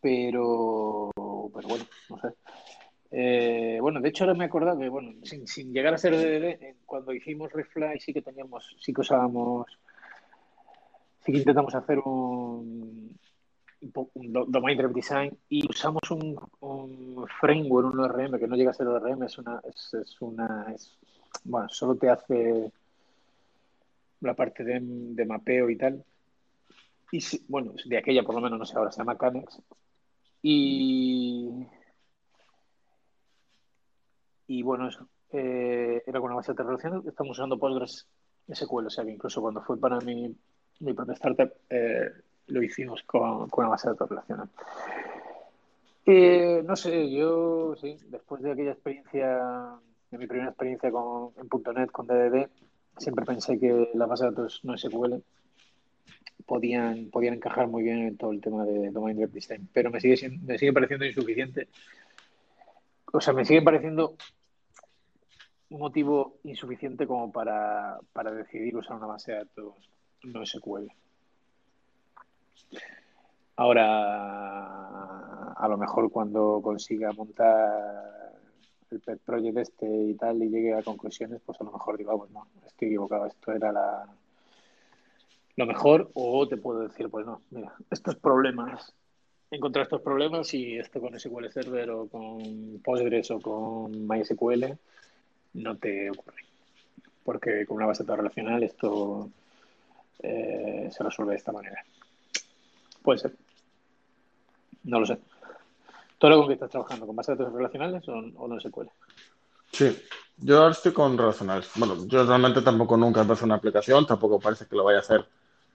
pero, 0.00 1.10
pero 1.54 1.68
bueno, 1.68 1.84
no 2.08 2.18
sé. 2.18 2.28
Eh, 3.10 3.78
bueno, 3.80 4.00
de 4.00 4.08
hecho 4.08 4.24
ahora 4.24 4.34
me 4.34 4.44
he 4.44 4.48
acordado 4.48 4.78
que, 4.78 4.88
bueno, 4.88 5.12
sin, 5.24 5.46
sin 5.46 5.72
llegar 5.72 5.94
a 5.94 5.98
ser 5.98 6.14
DDD, 6.16 6.76
cuando 6.84 7.12
hicimos 7.12 7.52
Refly 7.52 8.00
sí 8.00 8.12
que 8.12 8.22
teníamos, 8.22 8.76
sí 8.80 8.92
que 8.92 9.00
usábamos, 9.00 9.66
sí 11.24 11.32
que 11.32 11.38
intentamos 11.38 11.74
hacer 11.74 11.98
un, 12.00 13.16
Domain 13.92 14.76
Driven 14.78 14.92
Design 14.92 15.38
y 15.48 15.68
usamos 15.68 16.02
un, 16.10 16.38
un 16.60 17.26
framework, 17.40 17.92
un 17.94 18.00
ORM, 18.00 18.38
que 18.38 18.46
no 18.46 18.56
llega 18.56 18.70
a 18.70 18.74
ser 18.74 18.86
ORM, 18.88 19.22
es 19.24 19.38
una, 19.38 19.60
es, 19.68 19.94
es 19.94 20.20
una, 20.20 20.72
es, 20.74 20.96
bueno, 21.44 21.68
solo 21.68 21.96
te 21.96 22.08
hace 22.10 22.72
la 24.20 24.34
parte 24.34 24.64
de, 24.64 25.24
mapeo 25.26 25.70
y 25.70 25.76
tal. 25.76 26.04
Y 27.10 27.20
sí, 27.20 27.44
bueno, 27.48 27.72
de 27.84 27.98
aquella 27.98 28.22
por 28.24 28.34
lo 28.34 28.40
menos, 28.40 28.58
no 28.58 28.64
sé, 28.66 28.76
ahora 28.76 28.92
se 28.92 28.98
llama 28.98 29.16
Canex. 29.18 29.60
Y, 30.42 31.66
y 34.46 34.62
bueno, 34.62 34.88
eso. 34.88 35.08
eh, 35.32 36.02
era 36.06 36.20
con 36.20 36.28
una 36.28 36.36
base 36.36 36.52
de 36.54 36.62
relaciones. 36.62 37.06
Estamos 37.06 37.38
usando 37.38 37.58
Postgres 37.58 38.06
SQL, 38.52 38.86
o 38.86 38.90
sea 38.90 39.04
que 39.04 39.12
incluso 39.12 39.40
cuando 39.40 39.62
fue 39.62 39.78
para 39.78 39.98
mi, 40.00 40.34
mi 40.80 40.92
propia 40.94 41.14
startup, 41.14 41.52
eh, 41.70 42.10
lo 42.48 42.62
hicimos 42.62 43.02
con, 43.02 43.48
con 43.48 43.64
una 43.64 43.70
base 43.70 43.88
de 43.88 43.94
datos 43.94 44.08
relacional. 44.08 44.48
Eh, 46.04 46.62
no 46.64 46.76
sé, 46.76 47.10
yo 47.10 47.74
sí, 47.80 47.96
después 48.06 48.40
de 48.42 48.52
aquella 48.52 48.72
experiencia, 48.72 49.40
de 50.10 50.18
mi 50.18 50.26
primera 50.28 50.50
experiencia 50.50 50.90
con, 50.90 51.32
en 51.36 51.74
.NET 51.74 51.90
con 51.90 52.06
DDD, 52.06 52.48
siempre 52.96 53.24
pensé 53.24 53.58
que 53.58 53.90
las 53.94 54.08
bases 54.08 54.26
de 54.26 54.30
datos 54.30 54.60
no 54.62 54.78
SQL 54.78 55.14
podían, 56.46 57.10
podían 57.10 57.34
encajar 57.34 57.66
muy 57.66 57.82
bien 57.82 58.06
en 58.06 58.16
todo 58.16 58.30
el 58.30 58.40
tema 58.40 58.64
de 58.64 58.90
Domain 58.90 59.16
Driven 59.16 59.32
Design, 59.32 59.68
pero 59.72 59.90
me 59.90 60.00
sigue, 60.00 60.30
me 60.42 60.56
sigue 60.56 60.72
pareciendo 60.72 61.04
insuficiente. 61.04 61.68
O 63.12 63.20
sea, 63.20 63.34
me 63.34 63.44
sigue 63.44 63.62
pareciendo 63.62 64.16
un 65.70 65.80
motivo 65.80 66.38
insuficiente 66.44 67.06
como 67.06 67.32
para, 67.32 67.98
para 68.12 68.30
decidir 68.30 68.76
usar 68.76 68.96
una 68.96 69.06
base 69.06 69.32
de 69.32 69.38
datos 69.38 69.74
no 70.22 70.46
SQL. 70.46 70.86
Ahora, 73.56 75.52
a 75.52 75.68
lo 75.68 75.78
mejor 75.78 76.10
cuando 76.10 76.60
consiga 76.62 77.12
montar 77.12 78.34
el 78.90 79.00
pet 79.00 79.20
project 79.20 79.58
este 79.58 79.86
y 79.86 80.14
tal 80.14 80.42
y 80.42 80.48
llegue 80.48 80.74
a 80.74 80.82
conclusiones, 80.82 81.40
pues 81.44 81.60
a 81.60 81.64
lo 81.64 81.72
mejor 81.72 81.96
digo, 81.96 82.12
ah, 82.12 82.18
pues 82.18 82.30
no, 82.30 82.46
estoy 82.66 82.88
equivocado, 82.88 83.26
esto 83.26 83.52
era 83.52 83.72
la, 83.72 84.06
lo 85.56 85.66
mejor, 85.66 86.10
o 86.14 86.46
te 86.46 86.56
puedo 86.56 86.80
decir, 86.80 87.08
pues 87.08 87.26
no, 87.26 87.40
mira, 87.50 87.74
estos 87.90 88.16
problemas, 88.16 88.94
he 89.50 89.56
encontrado 89.56 89.84
estos 89.84 90.02
problemas 90.02 90.52
y 90.54 90.78
esto 90.78 91.00
con 91.00 91.18
SQL 91.18 91.48
Server 91.48 91.90
o 91.90 92.08
con 92.08 92.80
Postgres 92.84 93.30
o 93.30 93.40
con 93.40 94.06
MySQL 94.06 94.76
no 95.54 95.76
te 95.76 96.10
ocurre. 96.10 96.42
Porque 97.24 97.66
con 97.66 97.78
una 97.78 97.86
base 97.86 98.02
de 98.02 98.06
datos 98.06 98.18
relacional 98.18 98.62
esto 98.62 99.30
eh, 100.22 100.88
se 100.90 101.02
resuelve 101.02 101.32
de 101.32 101.38
esta 101.38 101.52
manera. 101.52 101.84
Puede 103.06 103.20
ser. 103.20 103.36
No 104.82 104.98
lo 104.98 105.06
sé. 105.06 105.16
¿Todo 106.18 106.30
lo 106.32 106.38
con 106.38 106.48
que 106.48 106.54
estás 106.54 106.70
trabajando? 106.70 107.06
¿Con 107.06 107.14
base 107.14 107.30
de 107.30 107.38
datos 107.38 107.54
relacionales 107.54 108.08
o, 108.08 108.14
o 108.14 108.48
no 108.48 108.58
SQL? 108.58 108.88
Sí, 109.70 109.96
yo 110.38 110.58
ahora 110.58 110.72
estoy 110.72 110.92
con 110.92 111.16
relacionales. 111.16 111.70
Bueno, 111.76 112.04
yo 112.08 112.26
realmente 112.26 112.62
tampoco 112.62 112.96
nunca 112.96 113.20
empecé 113.20 113.44
una 113.44 113.54
aplicación, 113.54 114.08
tampoco 114.08 114.40
parece 114.40 114.66
que 114.66 114.74
lo 114.74 114.82
vaya 114.82 114.98
a 114.98 115.02
hacer 115.02 115.24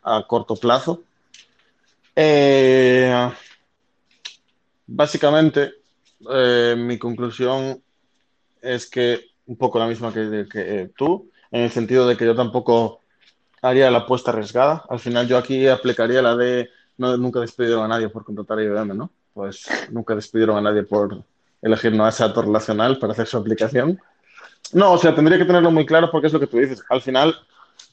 a 0.04 0.28
corto 0.28 0.58
plazo. 0.58 1.04
Eh, 2.18 3.32
básicamente, 4.88 5.76
eh, 6.30 6.76
mi 6.78 7.00
conclusión 7.00 7.82
es 8.62 8.90
que 8.90 9.22
un 9.46 9.56
poco 9.56 9.80
la 9.80 9.88
misma 9.88 10.12
que 10.12 10.92
tú, 10.98 11.32
en 11.50 11.62
el 11.62 11.72
sentido 11.72 12.06
de 12.10 12.18
que 12.18 12.26
yo 12.26 12.36
tampoco 12.36 13.00
haría 13.62 13.90
la 13.90 14.00
apuesta 14.00 14.32
arriesgada. 14.32 14.84
Al 14.90 15.00
final 15.00 15.30
yo 15.30 15.38
aquí 15.38 15.66
aplicaría 15.70 16.22
la 16.22 16.36
de 16.36 16.70
no, 17.02 17.18
nunca 17.18 17.40
despidieron 17.42 17.84
a 17.84 17.88
nadie 17.88 18.08
por 18.10 18.24
contratar 18.24 18.60
a 18.60 18.64
IBM, 18.64 18.94
¿no? 18.96 19.10
Pues 19.34 19.66
nunca 19.92 20.16
despidieron 20.16 20.58
a 20.58 20.62
nadie 20.62 20.84
por 20.84 21.24
elegir 21.62 21.94
una 21.94 22.04
base 22.04 22.24
de 22.24 22.30
datos 22.30 22.46
relacional 22.46 22.98
para 23.00 23.14
hacer 23.14 23.28
su 23.28 23.38
aplicación. 23.38 24.00
No, 24.74 24.94
o 24.94 24.98
sea, 24.98 25.14
tendría 25.14 25.38
que 25.38 25.46
tenerlo 25.46 25.72
muy 25.72 25.86
claro 25.86 26.10
porque 26.12 26.28
es 26.28 26.34
lo 26.34 26.40
que 26.40 26.48
tú 26.48 26.58
dices. 26.58 26.84
Al 26.90 27.02
final, 27.02 27.36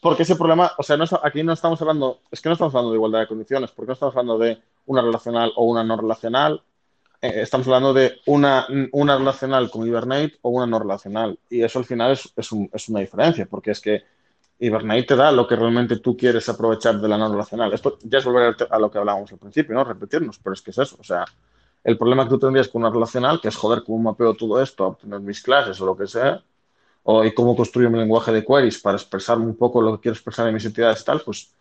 porque 0.00 0.22
ese 0.22 0.36
problema, 0.36 0.72
o 0.78 0.82
sea, 0.82 0.96
no 0.96 1.04
está- 1.04 1.20
aquí 1.22 1.42
no 1.42 1.52
estamos 1.52 1.80
hablando, 1.80 2.20
es 2.30 2.40
que 2.40 2.48
no 2.48 2.52
estamos 2.52 2.74
hablando 2.74 2.90
de 2.92 2.96
igualdad 2.96 3.20
de 3.20 3.26
condiciones, 3.26 3.70
porque 3.72 3.88
no 3.88 3.92
estamos 3.94 4.14
hablando 4.16 4.38
de 4.38 4.58
una 4.86 5.02
relacional 5.02 5.52
o 5.56 5.64
una 5.64 5.82
no 5.82 5.96
relacional. 5.96 6.62
Eh, 7.20 7.40
estamos 7.42 7.66
hablando 7.66 7.92
de 7.92 8.20
una, 8.26 8.66
una 8.92 9.18
relacional 9.18 9.70
con 9.70 9.86
Hibernate 9.86 10.38
o 10.42 10.50
una 10.50 10.66
no 10.66 10.78
relacional. 10.78 11.38
Y 11.50 11.62
eso 11.62 11.78
al 11.80 11.84
final 11.84 12.12
es, 12.12 12.32
es, 12.36 12.52
un- 12.52 12.70
es 12.72 12.88
una 12.88 13.00
diferencia, 13.00 13.46
porque 13.46 13.72
es 13.72 13.80
que 13.80 14.02
Hibernate 14.58 15.04
te 15.04 15.16
da 15.16 15.30
lo 15.30 15.46
que 15.46 15.56
realmente 15.56 15.98
tú 15.98 16.16
quieres 16.16 16.48
aprovechar 16.48 17.00
de 17.00 17.08
la 17.08 17.16
no 17.16 17.30
relacional. 17.30 17.72
Esto 17.72 17.98
ya 18.02 18.18
es 18.18 18.24
volver 18.24 18.56
a 18.68 18.78
lo 18.78 18.90
que 18.90 18.98
hablábamos 18.98 19.30
al 19.32 19.38
principio, 19.38 19.74
¿no? 19.74 19.84
Repetirnos, 19.84 20.38
pero 20.38 20.54
es 20.54 20.62
que 20.62 20.72
es 20.72 20.78
eso. 20.78 20.96
O 20.98 21.04
sea, 21.04 21.24
el 21.84 21.96
problema 21.96 22.24
que 22.24 22.30
tú 22.30 22.38
tendrías 22.38 22.68
con 22.68 22.82
una 22.82 22.90
relacional, 22.90 23.40
que 23.40 23.48
es 23.48 23.56
joder, 23.56 23.82
cómo 23.84 23.98
mapeo 23.98 24.34
todo 24.34 24.60
esto 24.60 24.86
obtener 24.86 25.20
mis 25.20 25.42
clases 25.42 25.80
o 25.80 25.86
lo 25.86 25.96
que 25.96 26.06
sea, 26.06 26.42
o 27.04 27.24
y 27.24 27.32
cómo 27.32 27.56
construyo 27.56 27.88
mi 27.90 27.98
lenguaje 27.98 28.32
de 28.32 28.44
queries 28.44 28.80
para 28.80 28.96
expresarme 28.96 29.46
un 29.46 29.56
poco 29.56 29.80
lo 29.80 29.96
que 29.96 30.02
quiero 30.02 30.14
expresar 30.14 30.48
en 30.48 30.54
mis 30.54 30.64
entidades 30.64 31.04
tal, 31.04 31.22
pues 31.22 31.54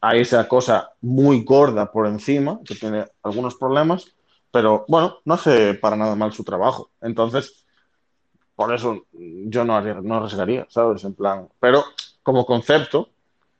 hay 0.00 0.20
esa 0.20 0.46
cosa 0.48 0.90
muy 1.00 1.44
gorda 1.44 1.90
por 1.90 2.06
encima, 2.06 2.60
que 2.64 2.74
tiene 2.74 3.04
algunos 3.22 3.56
problemas, 3.56 4.06
pero 4.50 4.84
bueno, 4.88 5.18
no 5.24 5.34
hace 5.34 5.74
para 5.74 5.96
nada 5.96 6.16
mal 6.16 6.32
su 6.32 6.44
trabajo. 6.44 6.90
Entonces, 7.00 7.64
por 8.54 8.74
eso 8.74 9.06
yo 9.12 9.64
no, 9.64 9.80
no 10.02 10.16
arriesgaría, 10.16 10.66
¿sabes? 10.68 11.04
En 11.04 11.14
plan, 11.14 11.48
pero 11.60 11.84
como 12.28 12.44
concepto, 12.44 13.08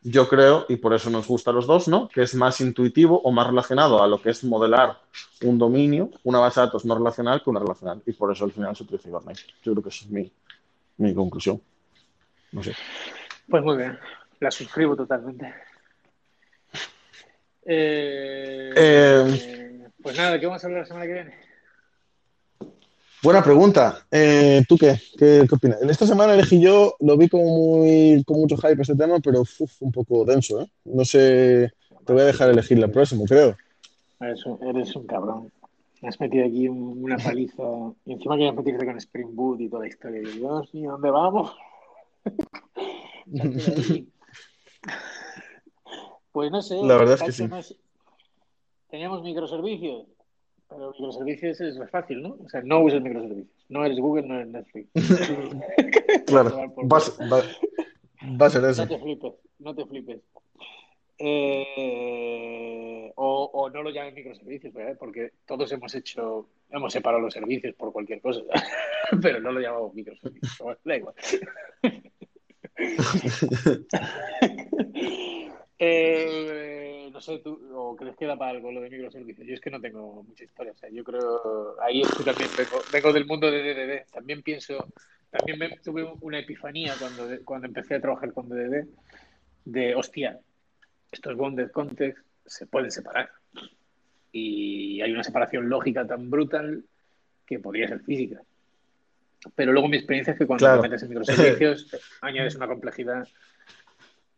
yo 0.02 0.28
creo, 0.28 0.66
y 0.68 0.76
por 0.76 0.92
eso 0.92 1.08
nos 1.08 1.26
gusta 1.26 1.52
a 1.52 1.54
los 1.54 1.66
dos, 1.66 1.88
¿no? 1.88 2.06
Que 2.06 2.20
es 2.20 2.34
más 2.34 2.60
intuitivo 2.60 3.18
o 3.18 3.32
más 3.32 3.46
relacionado 3.46 4.02
a 4.02 4.06
lo 4.06 4.20
que 4.20 4.28
es 4.28 4.44
modelar 4.44 4.98
un 5.42 5.56
dominio, 5.56 6.10
una 6.22 6.38
base 6.38 6.60
de 6.60 6.66
datos 6.66 6.84
no 6.84 6.94
relacional 6.94 7.42
que 7.42 7.48
una 7.48 7.60
relacional. 7.60 8.02
Y 8.04 8.12
por 8.12 8.30
eso 8.30 8.44
al 8.44 8.52
final 8.52 8.76
se 8.76 8.82
utiliza 8.82 9.08
Hibernate. 9.08 9.40
Yo 9.62 9.72
creo 9.72 9.82
que 9.82 9.88
esa 9.88 10.04
es 10.04 10.10
mi, 10.10 10.30
mi 10.98 11.14
conclusión. 11.14 11.62
No 12.52 12.62
sé. 12.62 12.74
Pues 13.48 13.64
muy 13.64 13.78
bien, 13.78 13.98
la 14.38 14.50
suscribo 14.50 14.94
totalmente. 14.94 15.46
Eh, 17.64 18.74
Eh, 18.76 19.88
pues 20.02 20.14
nada, 20.14 20.38
¿qué 20.38 20.44
vamos 20.44 20.62
a 20.62 20.66
hablar 20.66 20.82
la 20.82 20.86
semana 20.86 21.06
que 21.06 21.12
viene? 21.14 21.47
Buena 23.22 23.42
pregunta. 23.42 24.06
Eh, 24.10 24.62
¿tú 24.68 24.76
qué? 24.78 24.94
qué? 25.18 25.44
qué 25.48 25.54
opinas? 25.54 25.82
En 25.82 25.90
esta 25.90 26.06
semana 26.06 26.34
elegí 26.34 26.60
yo, 26.60 26.94
lo 27.00 27.16
vi 27.16 27.28
como 27.28 27.44
muy, 27.78 28.22
con 28.24 28.38
mucho 28.40 28.56
hype 28.56 28.80
este 28.80 28.94
tema, 28.94 29.18
pero 29.20 29.40
uf, 29.40 29.82
un 29.82 29.90
poco 29.92 30.24
denso, 30.24 30.60
¿eh? 30.62 30.70
No 30.84 31.04
sé, 31.04 31.72
te 32.06 32.12
voy 32.12 32.22
a 32.22 32.26
dejar 32.26 32.50
elegir 32.50 32.78
la 32.78 32.88
próxima, 32.88 33.24
creo. 33.26 33.56
Eres 34.20 34.46
un, 34.46 34.62
eres 34.66 34.94
un 34.94 35.06
cabrón. 35.06 35.50
Me 36.00 36.08
has 36.08 36.20
metido 36.20 36.46
aquí 36.46 36.68
un- 36.68 37.02
una 37.02 37.16
paliza. 37.16 37.62
Y 38.06 38.12
encima 38.12 38.36
querías 38.36 38.54
metirte 38.54 38.86
con 38.86 38.96
Spring 38.98 39.34
Boot 39.34 39.60
y 39.62 39.68
toda 39.68 39.82
la 39.82 39.88
historia. 39.88 40.20
Y 40.22 40.38
Dios 40.38 40.72
mío, 40.74 40.92
¿dónde 40.92 41.10
vamos? 41.10 41.52
Pues 46.30 46.52
no 46.52 46.62
sé. 46.62 46.76
La 46.82 46.96
verdad 46.96 47.14
es 47.14 47.22
que 47.22 47.32
sí. 47.32 47.48
Teníamos 48.90 49.22
microservicios. 49.22 50.06
Pero 50.68 50.90
microservicios 50.92 51.60
es 51.62 51.78
más 51.78 51.90
fácil, 51.90 52.22
¿no? 52.22 52.36
O 52.44 52.48
sea, 52.48 52.60
no 52.62 52.80
uses 52.80 53.00
microservicios. 53.00 53.48
No 53.68 53.84
eres 53.84 53.98
Google, 53.98 54.26
no 54.26 54.34
eres 54.36 54.48
Netflix. 54.48 54.88
Claro, 56.26 56.50
va, 56.90 56.96
a 56.96 57.00
ser- 57.00 57.14
va- 57.32 57.42
va 58.40 58.46
a 58.46 58.50
ser 58.50 58.62
No 58.62 58.68
eso. 58.68 58.86
te 58.86 58.98
flipes, 58.98 59.32
no 59.60 59.74
te 59.74 59.86
flipes. 59.86 60.20
Eh, 61.20 63.12
o, 63.16 63.50
o 63.52 63.70
no 63.70 63.82
lo 63.82 63.90
llamen 63.90 64.14
microservicios, 64.14 64.72
¿verdad? 64.74 64.96
porque 64.98 65.32
todos 65.46 65.72
hemos 65.72 65.92
hecho, 65.94 66.48
hemos 66.70 66.92
separado 66.92 67.22
los 67.22 67.32
servicios 67.34 67.74
por 67.74 67.92
cualquier 67.92 68.20
cosa, 68.20 68.42
pero 69.22 69.40
no 69.40 69.50
lo 69.52 69.60
llamamos 69.60 69.94
microservicios. 69.94 70.58
Da 70.84 70.96
igual. 70.96 71.14
Eh, 75.78 77.08
no 77.12 77.20
sé, 77.20 77.38
tú, 77.38 77.60
o 77.72 77.96
crees 77.96 78.16
que 78.16 78.26
da 78.26 78.36
para 78.36 78.50
algo 78.50 78.72
lo 78.72 78.80
de 78.80 78.90
microservicios. 78.90 79.46
Yo 79.46 79.54
es 79.54 79.60
que 79.60 79.70
no 79.70 79.80
tengo 79.80 80.22
mucha 80.24 80.44
historia. 80.44 80.72
O 80.72 80.76
sea, 80.76 80.90
yo 80.90 81.04
creo, 81.04 81.80
ahí 81.80 82.02
es 82.02 82.08
que 82.08 82.24
también 82.24 82.50
vengo, 82.56 82.82
vengo 82.92 83.12
del 83.12 83.26
mundo 83.26 83.50
de 83.50 83.62
DDD. 83.62 84.10
También 84.12 84.42
pienso, 84.42 84.88
también 85.30 85.58
me, 85.58 85.76
tuve 85.78 86.04
una 86.20 86.40
epifanía 86.40 86.94
cuando, 86.98 87.28
cuando 87.44 87.68
empecé 87.68 87.96
a 87.96 88.00
trabajar 88.00 88.32
con 88.32 88.48
DDD 88.48 88.86
de, 89.64 89.94
hostia, 89.94 90.38
estos 91.12 91.36
bounded 91.36 91.70
context 91.70 92.24
se 92.44 92.66
pueden 92.66 92.90
separar. 92.90 93.30
Y 94.32 95.00
hay 95.00 95.12
una 95.12 95.22
separación 95.22 95.68
lógica 95.68 96.06
tan 96.06 96.28
brutal 96.28 96.82
que 97.46 97.58
podría 97.60 97.88
ser 97.88 98.00
física. 98.00 98.42
Pero 99.54 99.72
luego 99.72 99.88
mi 99.88 99.96
experiencia 99.96 100.32
es 100.32 100.38
que 100.38 100.46
cuando 100.46 100.66
Claro. 100.66 100.82
te 100.82 100.88
metes 100.88 101.02
en 101.02 101.08
microservicios 101.10 101.88
añades 102.20 102.56
una 102.56 102.66
complejidad 102.66 103.28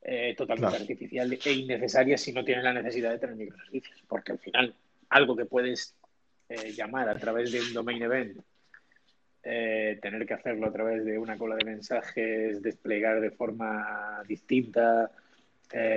eh, 0.03 0.35
totalmente 0.37 0.71
Claro. 0.71 0.83
artificial 0.83 1.33
e 1.33 1.53
innecesaria 1.53 2.17
si 2.17 2.33
no 2.33 2.45
tienes 2.45 2.65
la 2.65 2.73
necesidad 2.73 3.11
de 3.11 3.19
tener 3.19 3.37
microservicios. 3.37 4.03
Porque 4.09 4.33
al 4.33 4.39
final, 4.39 4.75
algo 5.11 5.37
que 5.37 5.45
puedes 5.45 5.95
eh, 6.49 6.73
llamar 6.73 7.09
a 7.09 7.17
través 7.17 7.53
de 7.53 7.61
un 7.61 7.73
domain 7.73 8.03
event, 8.03 8.39
eh, 9.43 9.99
tener 10.03 10.27
que 10.27 10.35
hacerlo 10.35 10.67
a 10.67 10.73
través 10.73 11.05
de 11.05 11.19
una 11.19 11.39
cola 11.39 11.57
de 11.57 11.65
mensajes, 11.65 12.63
desplegar 12.63 13.21
de 13.21 13.31
forma 13.31 14.23
distinta, 14.27 15.11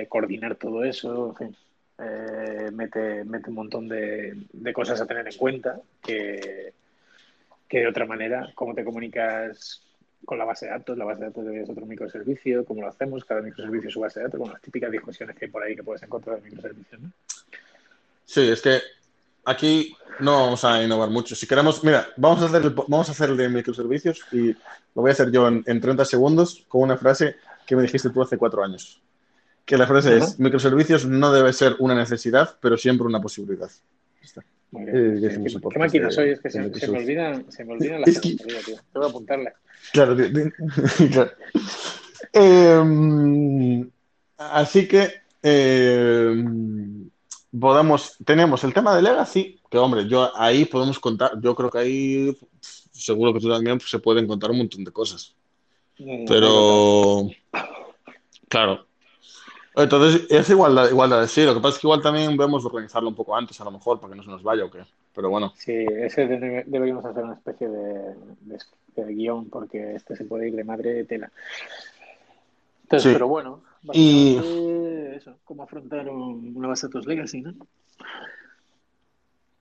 coordinar 0.08 0.54
todo 0.54 0.84
eso, 0.84 1.34
en 1.40 1.54
fin, 1.54 1.56
mete, 2.76 3.24
mete 3.24 3.50
un 3.50 3.56
montón 3.56 3.88
de, 3.88 4.46
de 4.52 4.72
cosas 4.72 5.00
a 5.00 5.06
tener 5.06 5.26
en 5.26 5.36
cuenta 5.36 5.80
que, 6.00 6.72
que 7.68 7.80
de 7.80 7.88
otra 7.88 8.06
manera, 8.06 8.52
cómo 8.54 8.72
te 8.72 8.84
comunicas 8.84 9.83
con 10.24 10.38
la 10.38 10.44
base 10.44 10.66
de 10.66 10.72
datos, 10.72 10.96
la 10.96 11.04
base 11.04 11.20
de 11.20 11.26
datos 11.26 11.46
es 11.46 11.68
otro 11.68 11.86
microservicio, 11.86 12.64
cómo 12.64 12.82
lo 12.82 12.88
hacemos, 12.88 13.24
cada 13.24 13.42
microservicio 13.42 13.90
su 13.90 14.00
base 14.00 14.20
de 14.20 14.24
datos, 14.26 14.40
con 14.40 14.50
las 14.52 14.60
típicas 14.60 14.90
discusiones 14.90 15.36
que 15.36 15.46
hay 15.46 15.50
por 15.50 15.62
ahí 15.62 15.76
que 15.76 15.82
puedes 15.82 16.02
encontrar 16.02 16.38
en 16.38 16.44
microservicios, 16.44 17.00
¿no? 17.00 17.10
Sí, 18.24 18.48
es 18.48 18.62
que 18.62 18.80
aquí 19.44 19.94
no 20.20 20.44
vamos 20.44 20.64
a 20.64 20.82
innovar 20.82 21.10
mucho. 21.10 21.34
Si 21.34 21.46
queremos, 21.46 21.84
mira, 21.84 22.08
vamos 22.16 22.42
a 22.42 22.46
hacer 22.46 22.62
el, 22.62 22.70
vamos 22.70 23.08
a 23.08 23.12
hacer 23.12 23.30
el 23.30 23.36
de 23.36 23.48
microservicios 23.48 24.24
y 24.32 24.52
lo 24.52 25.02
voy 25.02 25.10
a 25.10 25.12
hacer 25.12 25.30
yo 25.30 25.46
en, 25.48 25.62
en 25.66 25.80
30 25.80 26.04
segundos 26.04 26.64
con 26.68 26.82
una 26.82 26.96
frase 26.96 27.36
que 27.66 27.76
me 27.76 27.82
dijiste 27.82 28.10
tú 28.10 28.22
hace 28.22 28.38
cuatro 28.38 28.62
años. 28.62 29.00
Que 29.64 29.78
la 29.78 29.86
frase 29.86 30.18
es, 30.18 30.38
microservicios 30.38 31.06
no 31.06 31.32
debe 31.32 31.52
ser 31.52 31.76
una 31.78 31.94
necesidad, 31.94 32.56
pero 32.60 32.76
siempre 32.76 33.06
una 33.06 33.20
posibilidad. 33.20 33.70
Está. 34.24 34.40
Eh, 34.76 35.20
¿Qué 35.46 35.58
podcast 35.60 35.76
máquina 35.78 36.10
soy? 36.10 36.30
Es 36.30 36.40
que 36.40 36.50
se, 36.50 36.74
se 36.74 36.88
me 36.90 36.98
olvidan, 36.98 37.50
se 37.50 37.64
me 37.64 37.74
olvidan 37.74 38.00
las 38.00 38.08
Es 38.08 38.20
que- 38.20 38.34
tío. 38.34 38.46
Tengo 38.92 39.06
que 39.06 39.10
apuntarlas. 39.10 39.54
Claro, 39.92 40.14
de- 40.16 40.52
claro. 41.12 41.30
Eh, 42.32 43.86
así 44.38 44.88
que 44.88 45.08
eh, 45.42 46.44
podemos, 47.58 48.16
tenemos 48.24 48.64
el 48.64 48.74
tema 48.74 48.96
de 48.96 49.02
Legacy, 49.02 49.60
que 49.70 49.78
hombre, 49.78 50.08
yo 50.08 50.36
ahí 50.36 50.64
podemos 50.64 50.98
contar, 50.98 51.32
yo 51.40 51.54
creo 51.54 51.70
que 51.70 51.78
ahí 51.78 52.38
seguro 52.92 53.32
que 53.32 53.40
tú 53.40 53.48
también 53.48 53.78
pues, 53.78 53.90
se 53.90 53.98
pueden 53.98 54.26
contar 54.26 54.50
un 54.50 54.58
montón 54.58 54.82
de 54.82 54.90
cosas. 54.90 55.34
Pero 56.26 57.28
claro. 58.48 58.86
Entonces, 59.76 60.26
es 60.30 60.48
igual, 60.50 60.88
igual 60.90 61.10
de 61.10 61.20
decir, 61.22 61.46
lo 61.46 61.54
que 61.54 61.60
pasa 61.60 61.74
es 61.76 61.80
que 61.80 61.86
igual 61.88 62.00
también 62.00 62.30
debemos 62.36 62.64
organizarlo 62.64 63.08
un 63.08 63.14
poco 63.16 63.34
antes, 63.36 63.60
a 63.60 63.64
lo 63.64 63.72
mejor, 63.72 63.98
para 64.00 64.12
que 64.12 64.16
no 64.16 64.22
se 64.22 64.30
nos 64.30 64.42
vaya 64.42 64.64
o 64.64 64.70
qué. 64.70 64.84
Pero 65.14 65.30
bueno, 65.30 65.52
Sí, 65.56 65.72
ese 65.72 66.26
debe- 66.28 66.64
deberíamos 66.66 67.04
hacer 67.04 67.24
una 67.24 67.34
especie 67.34 67.68
de, 67.68 68.14
de- 68.40 68.58
de 68.96 69.14
guion 69.14 69.48
porque 69.50 69.94
este 69.96 70.14
se 70.16 70.24
puede 70.24 70.48
ir 70.48 70.54
de 70.54 70.64
madre 70.64 70.92
de 70.94 71.04
tela. 71.04 71.30
Entonces, 72.84 73.08
Sí. 73.10 73.12
pero 73.14 73.26
bueno, 73.28 73.62
Y- 73.92 74.36
eso, 75.16 75.36
cómo 75.44 75.64
afrontar 75.64 76.08
un- 76.08 76.52
una 76.56 76.68
base 76.68 76.86
de 76.86 76.90
datos 76.90 77.06
legacy, 77.06 77.40
¿no? 77.42 77.54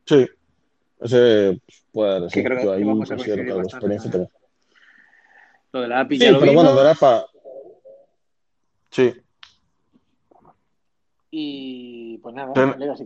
sí, 0.06 0.28
ese 1.02 1.60
puede 1.92 2.30
sí. 2.30 2.44
creo 2.44 2.58
que 2.58 2.64
algo 2.74 2.76
de 2.76 3.00
bastante 3.00 3.64
experiencia 3.64 4.12
también. 4.12 4.30
Lo 5.72 5.82
de 5.82 5.88
la 5.88 6.00
API 6.02 6.18
Sí, 6.20 6.24
ya 6.26 6.32
lo 6.32 6.40
pero 6.40 6.54
bueno, 6.54 6.70
vimos. 6.72 6.84
dará 6.84 6.96
para. 6.96 7.26
Sí, 8.92 9.12
Y 11.36 12.20
pues 12.20 12.36
nada, 12.36 12.54
Pero- 12.54 12.78
Legacy 12.78 13.06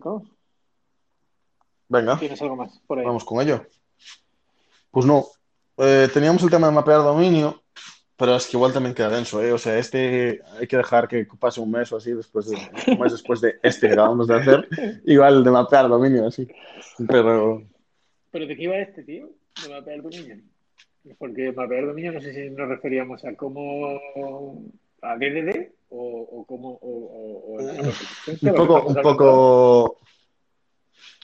venga, 1.88 2.20
¿Tienes 2.20 2.42
algo 2.42 2.58
más 2.58 2.78
por 2.86 3.00
ahí? 3.00 3.06
vamos 3.06 3.24
con 3.24 3.42
ello. 3.42 3.66
Pues 4.92 5.06
no, 5.06 5.28
eh, 5.78 6.10
teníamos 6.14 6.44
el 6.44 6.50
tema 6.50 6.68
de 6.68 6.74
mapear 6.74 7.04
dominio, 7.04 7.64
pero 8.18 8.36
es 8.36 8.46
que 8.48 8.58
igual 8.58 8.74
también 8.74 8.94
queda 8.94 9.12
denso, 9.12 9.42
¿eh? 9.42 9.54
O 9.54 9.58
sea, 9.58 9.78
este 9.80 10.42
hay 10.60 10.68
que 10.68 10.76
dejar 10.76 11.08
que 11.08 11.26
pase 11.40 11.62
un 11.62 11.72
mes 11.72 11.90
o 11.94 11.96
así 11.96 12.12
después 12.12 12.50
de, 12.50 12.58
un 12.92 13.00
mes 13.00 13.14
después 13.14 13.40
de 13.40 13.60
este 13.64 13.88
que 13.88 13.94
acabamos 13.94 14.28
de 14.28 14.36
hacer, 14.36 14.68
igual 15.06 15.42
de 15.42 15.52
mapear 15.52 15.88
dominio, 15.88 16.28
así. 16.28 16.46
Pero 17.08 17.64
¿Pero 18.30 18.46
de 18.46 18.58
qué 18.58 18.64
iba 18.64 18.78
este, 18.78 19.04
tío? 19.04 19.30
De 19.64 19.70
mapear 19.70 20.02
dominio. 20.02 20.36
Porque 21.18 21.54
mapear 21.54 21.86
dominio 21.86 22.12
no 22.12 22.20
sé 22.20 22.34
si 22.34 22.50
nos 22.50 22.68
referíamos 22.68 23.24
a 23.24 23.34
cómo 23.36 24.02
a 25.02 25.16
DDD 25.16 25.77
o, 25.90 26.28
o 26.32 26.46
cómo 26.46 26.80
o, 26.82 27.58
un 28.42 28.54
poco, 28.56 28.82
un 28.86 28.96
poco, 29.02 29.98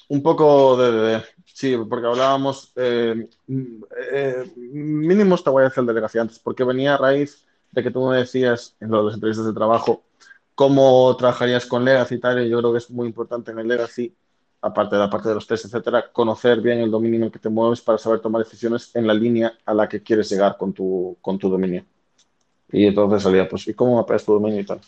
un 0.09 0.24
poco 0.24 0.78
de, 0.78 0.91
de- 0.91 1.24
sí, 1.45 1.76
porque 1.89 2.07
hablábamos, 2.07 2.72
eh, 2.76 3.28
eh, 3.47 4.51
mínimo 4.57 5.38
te 5.38 5.49
voy 5.49 5.61
a 5.61 5.66
decir 5.66 5.82
el 5.82 5.88
de 5.88 5.93
Legacy 5.93 6.20
antes, 6.20 6.39
porque 6.39 6.64
venía 6.64 6.95
a 6.95 6.97
raíz 6.97 7.45
de 7.72 7.84
que 7.84 7.91
tú 7.91 8.07
me 8.07 8.18
decías 8.18 8.76
en 8.80 8.89
lo 8.91 8.99
de 8.99 9.03
las 9.05 9.14
entrevistas 9.16 9.45
de 9.45 9.53
trabajo 9.53 10.03
cómo 10.55 11.16
trabajarías 11.18 11.66
con 11.66 11.84
Legacy 11.84 12.16
y 12.16 12.20
tal, 12.20 12.45
y 12.45 12.49
yo 12.49 12.59
creo 12.59 12.72
que 12.72 12.78
es 12.78 12.91
muy 12.91 13.07
importante 13.07 13.51
en 13.51 13.59
el 13.59 13.68
Legacy, 13.68 14.14
aparte 14.61 14.95
de 14.95 15.01
la 15.01 15.09
parte 15.09 15.30
de 15.30 15.36
los 15.36 15.47
tests, 15.47 15.66
etcétera, 15.66 16.11
conocer 16.11 16.61
bien 16.61 16.80
el 16.80 16.91
dominio 16.91 17.18
en 17.18 17.24
el 17.24 17.32
que 17.32 17.39
te 17.39 17.49
mueves 17.49 17.82
para 17.82 17.97
saber 17.97 18.20
tomar 18.20 18.43
decisiones 18.43 18.95
en 18.95 19.07
la 19.07 19.14
línea 19.14 19.53
a 19.66 19.74
la 19.74 19.89
que 19.89 20.01
quieres 20.03 20.30
llegar 20.30 20.55
con 20.57 20.72
tu, 20.72 21.18
con 21.22 21.38
tu 21.39 21.49
dominio. 21.49 21.84
Y 22.74 22.88
entonces 22.88 23.21
salía, 23.24 23.47
pues, 23.47 23.67
¿y 23.67 23.74
cómo 23.74 23.95
mapeas 23.97 24.26
tu 24.26 24.34
dominio 24.34 24.59
y 24.59 24.65
tal? 24.65 24.82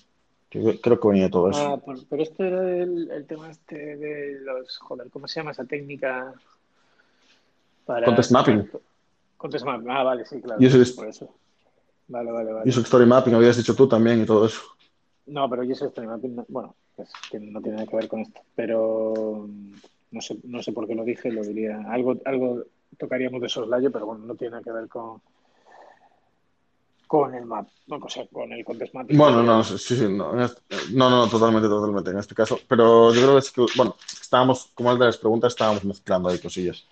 Creo 0.49 0.99
que 0.99 1.07
venía 1.07 1.29
todo 1.29 1.49
eso. 1.51 1.59
Ah, 1.59 1.77
por- 1.77 2.05
pero 2.07 2.23
esto 2.23 2.43
era 2.43 2.61
el, 2.83 3.11
el 3.11 3.25
tema 3.27 3.51
este 3.51 3.95
de 3.97 4.39
los, 4.41 4.77
joder, 4.79 5.09
¿cómo 5.09 5.27
se 5.27 5.39
llama 5.39 5.51
esa 5.51 5.65
técnica? 5.65 6.33
Para 7.85 8.05
Context 8.07 8.31
mapping. 8.31 8.69
Context 9.37 9.65
mapping. 9.65 9.89
Ah, 9.89 10.03
vale, 10.03 10.25
sí, 10.25 10.41
claro. 10.41 10.59
User- 10.61 10.95
Por 10.95 11.07
eso. 11.07 11.29
Vale, 12.07 12.31
vale, 12.31 12.53
vale. 12.53 12.69
User 12.69 12.83
Story 12.83 13.05
Mapping, 13.05 13.33
habías 13.33 13.57
dicho 13.57 13.75
tú 13.75 13.87
también 13.87 14.21
y 14.21 14.25
todo 14.25 14.45
eso. 14.45 14.61
No, 15.27 15.49
pero 15.49 15.63
User 15.63 15.87
Story 15.87 16.07
Mapping, 16.07 16.35
no- 16.35 16.45
bueno, 16.47 16.75
es 16.97 17.11
que 17.31 17.39
no 17.39 17.61
tiene 17.61 17.77
nada 17.77 17.87
que 17.89 17.95
ver 17.95 18.07
con 18.07 18.19
esto. 18.21 18.41
Pero 18.55 19.45
mm, 19.47 19.73
no 20.11 20.21
sé, 20.21 20.37
no 20.43 20.61
sé 20.63 20.71
por 20.71 20.87
qué 20.87 20.95
lo 20.95 21.03
dije, 21.03 21.31
lo 21.31 21.43
diría. 21.43 21.81
Algo, 21.89 22.15
algo 22.25 22.63
tocaríamos 22.97 23.41
de 23.41 23.49
soslayo, 23.49 23.91
pero 23.91 24.05
bueno, 24.05 24.23
no 24.25 24.35
tiene 24.35 24.51
nada 24.51 24.63
que 24.63 24.71
ver 24.71 24.87
con 24.87 25.19
con 27.07 27.33
el 27.35 27.45
map, 27.45 27.67
no, 27.87 27.97
o 27.97 28.09
sea, 28.09 28.25
con 28.27 28.51
el 28.51 28.63
Context 28.65 28.93
Mapping. 28.95 29.17
Bueno, 29.17 29.43
no, 29.43 29.63
sí, 29.63 29.77
sí, 29.77 30.07
no, 30.09 30.43
este- 30.43 30.61
no, 30.93 31.09
no, 31.09 31.25
no, 31.25 31.27
totalmente, 31.29 31.67
totalmente, 31.67 32.11
en 32.11 32.19
este 32.19 32.33
caso. 32.35 32.59
Pero 32.67 33.13
yo 33.13 33.21
creo 33.21 33.33
que 33.33 33.39
es 33.39 33.51
que, 33.51 33.65
bueno, 33.77 33.95
estábamos, 34.21 34.71
como 34.73 34.91
el 34.91 34.99
de 34.99 35.05
las 35.05 35.17
preguntas, 35.17 35.53
estábamos 35.53 35.83
mezclando 35.85 36.29
ahí 36.29 36.39
cosillas. 36.39 36.85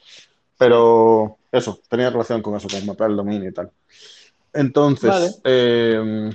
Pero 0.57 1.37
eso, 1.51 1.79
tenía 1.89 2.09
relación 2.09 2.41
con 2.41 2.55
eso, 2.55 2.67
con 2.69 2.85
mapear 2.85 3.09
el 3.09 3.17
dominio 3.17 3.49
y 3.49 3.53
tal. 3.53 3.71
Entonces, 4.53 5.09
Vale. 5.09 5.31
eh, 5.45 6.29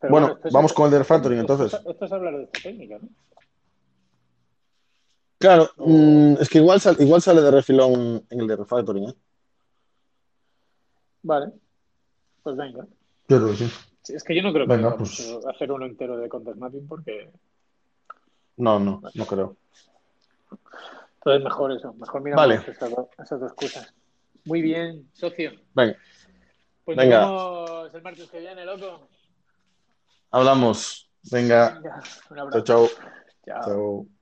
Pero 0.00 0.10
bueno, 0.12 0.38
es- 0.44 0.52
vamos 0.52 0.72
con 0.72 0.86
el 0.86 0.90
de 0.92 0.98
refactoring, 0.98 1.40
esto 1.40 1.54
es- 1.54 1.60
entonces. 1.74 1.90
Esto 1.92 2.04
es 2.06 2.12
hablar 2.12 2.36
de 2.36 2.42
esta 2.44 2.60
técnica, 2.62 2.98
¿no? 3.00 3.08
claro, 5.38 5.70
mm, 5.76 6.34
es 6.40 6.48
que 6.48 6.58
igual, 6.58 6.80
sal- 6.80 6.96
igual 6.98 7.22
sale 7.22 7.40
de 7.40 7.50
refilón 7.50 8.24
en 8.28 8.40
el 8.40 8.46
de 8.46 8.56
refactoring, 8.56 9.08
¿eh? 9.08 9.14
Vale, 11.22 11.52
pues 12.42 12.56
venga. 12.56 12.86
Yo 13.28 13.36
creo 13.38 13.50
que 13.50 13.56
sí. 13.56 13.70
Sí, 14.02 14.14
Es 14.14 14.24
que 14.24 14.34
yo 14.34 14.42
no 14.42 14.52
creo 14.52 14.66
que 14.66 14.74
Venga, 14.76 14.90
vamos 14.90 15.20
pues. 15.20 15.46
hacer 15.54 15.70
uno 15.72 15.86
entero 15.86 16.16
de 16.16 16.28
Context 16.28 16.58
Mapping 16.58 16.86
porque 16.88 17.30
No, 18.56 18.78
no, 18.80 19.00
no 19.14 19.26
creo. 19.26 19.56
entonces 21.16 21.44
mejor 21.44 21.72
eso, 21.72 21.92
mejor 21.94 22.22
miramos 22.22 22.42
Vale. 22.48 22.54
esas, 22.66 22.90
dos, 22.90 23.08
esas 23.18 23.40
dos 23.40 23.52
cosas. 23.54 23.92
Muy 24.44 24.62
bien, 24.62 25.08
socio. 25.12 25.52
Venga, 25.74 25.96
Pues 26.84 26.96
Venga. 26.96 27.20
nos 27.20 27.30
vemos 27.30 27.94
el 27.94 28.02
martes 28.02 28.30
que 28.30 28.40
viene, 28.40 28.64
loco. 28.64 29.08
hablamos. 30.30 31.08
Venga, 31.30 31.74
Venga, 31.74 32.02
un 32.30 32.36
chao, 32.36 32.46
abrazo. 32.46 32.64
chao. 32.64 32.88
Chao. 33.44 33.64
Chao. 33.64 34.19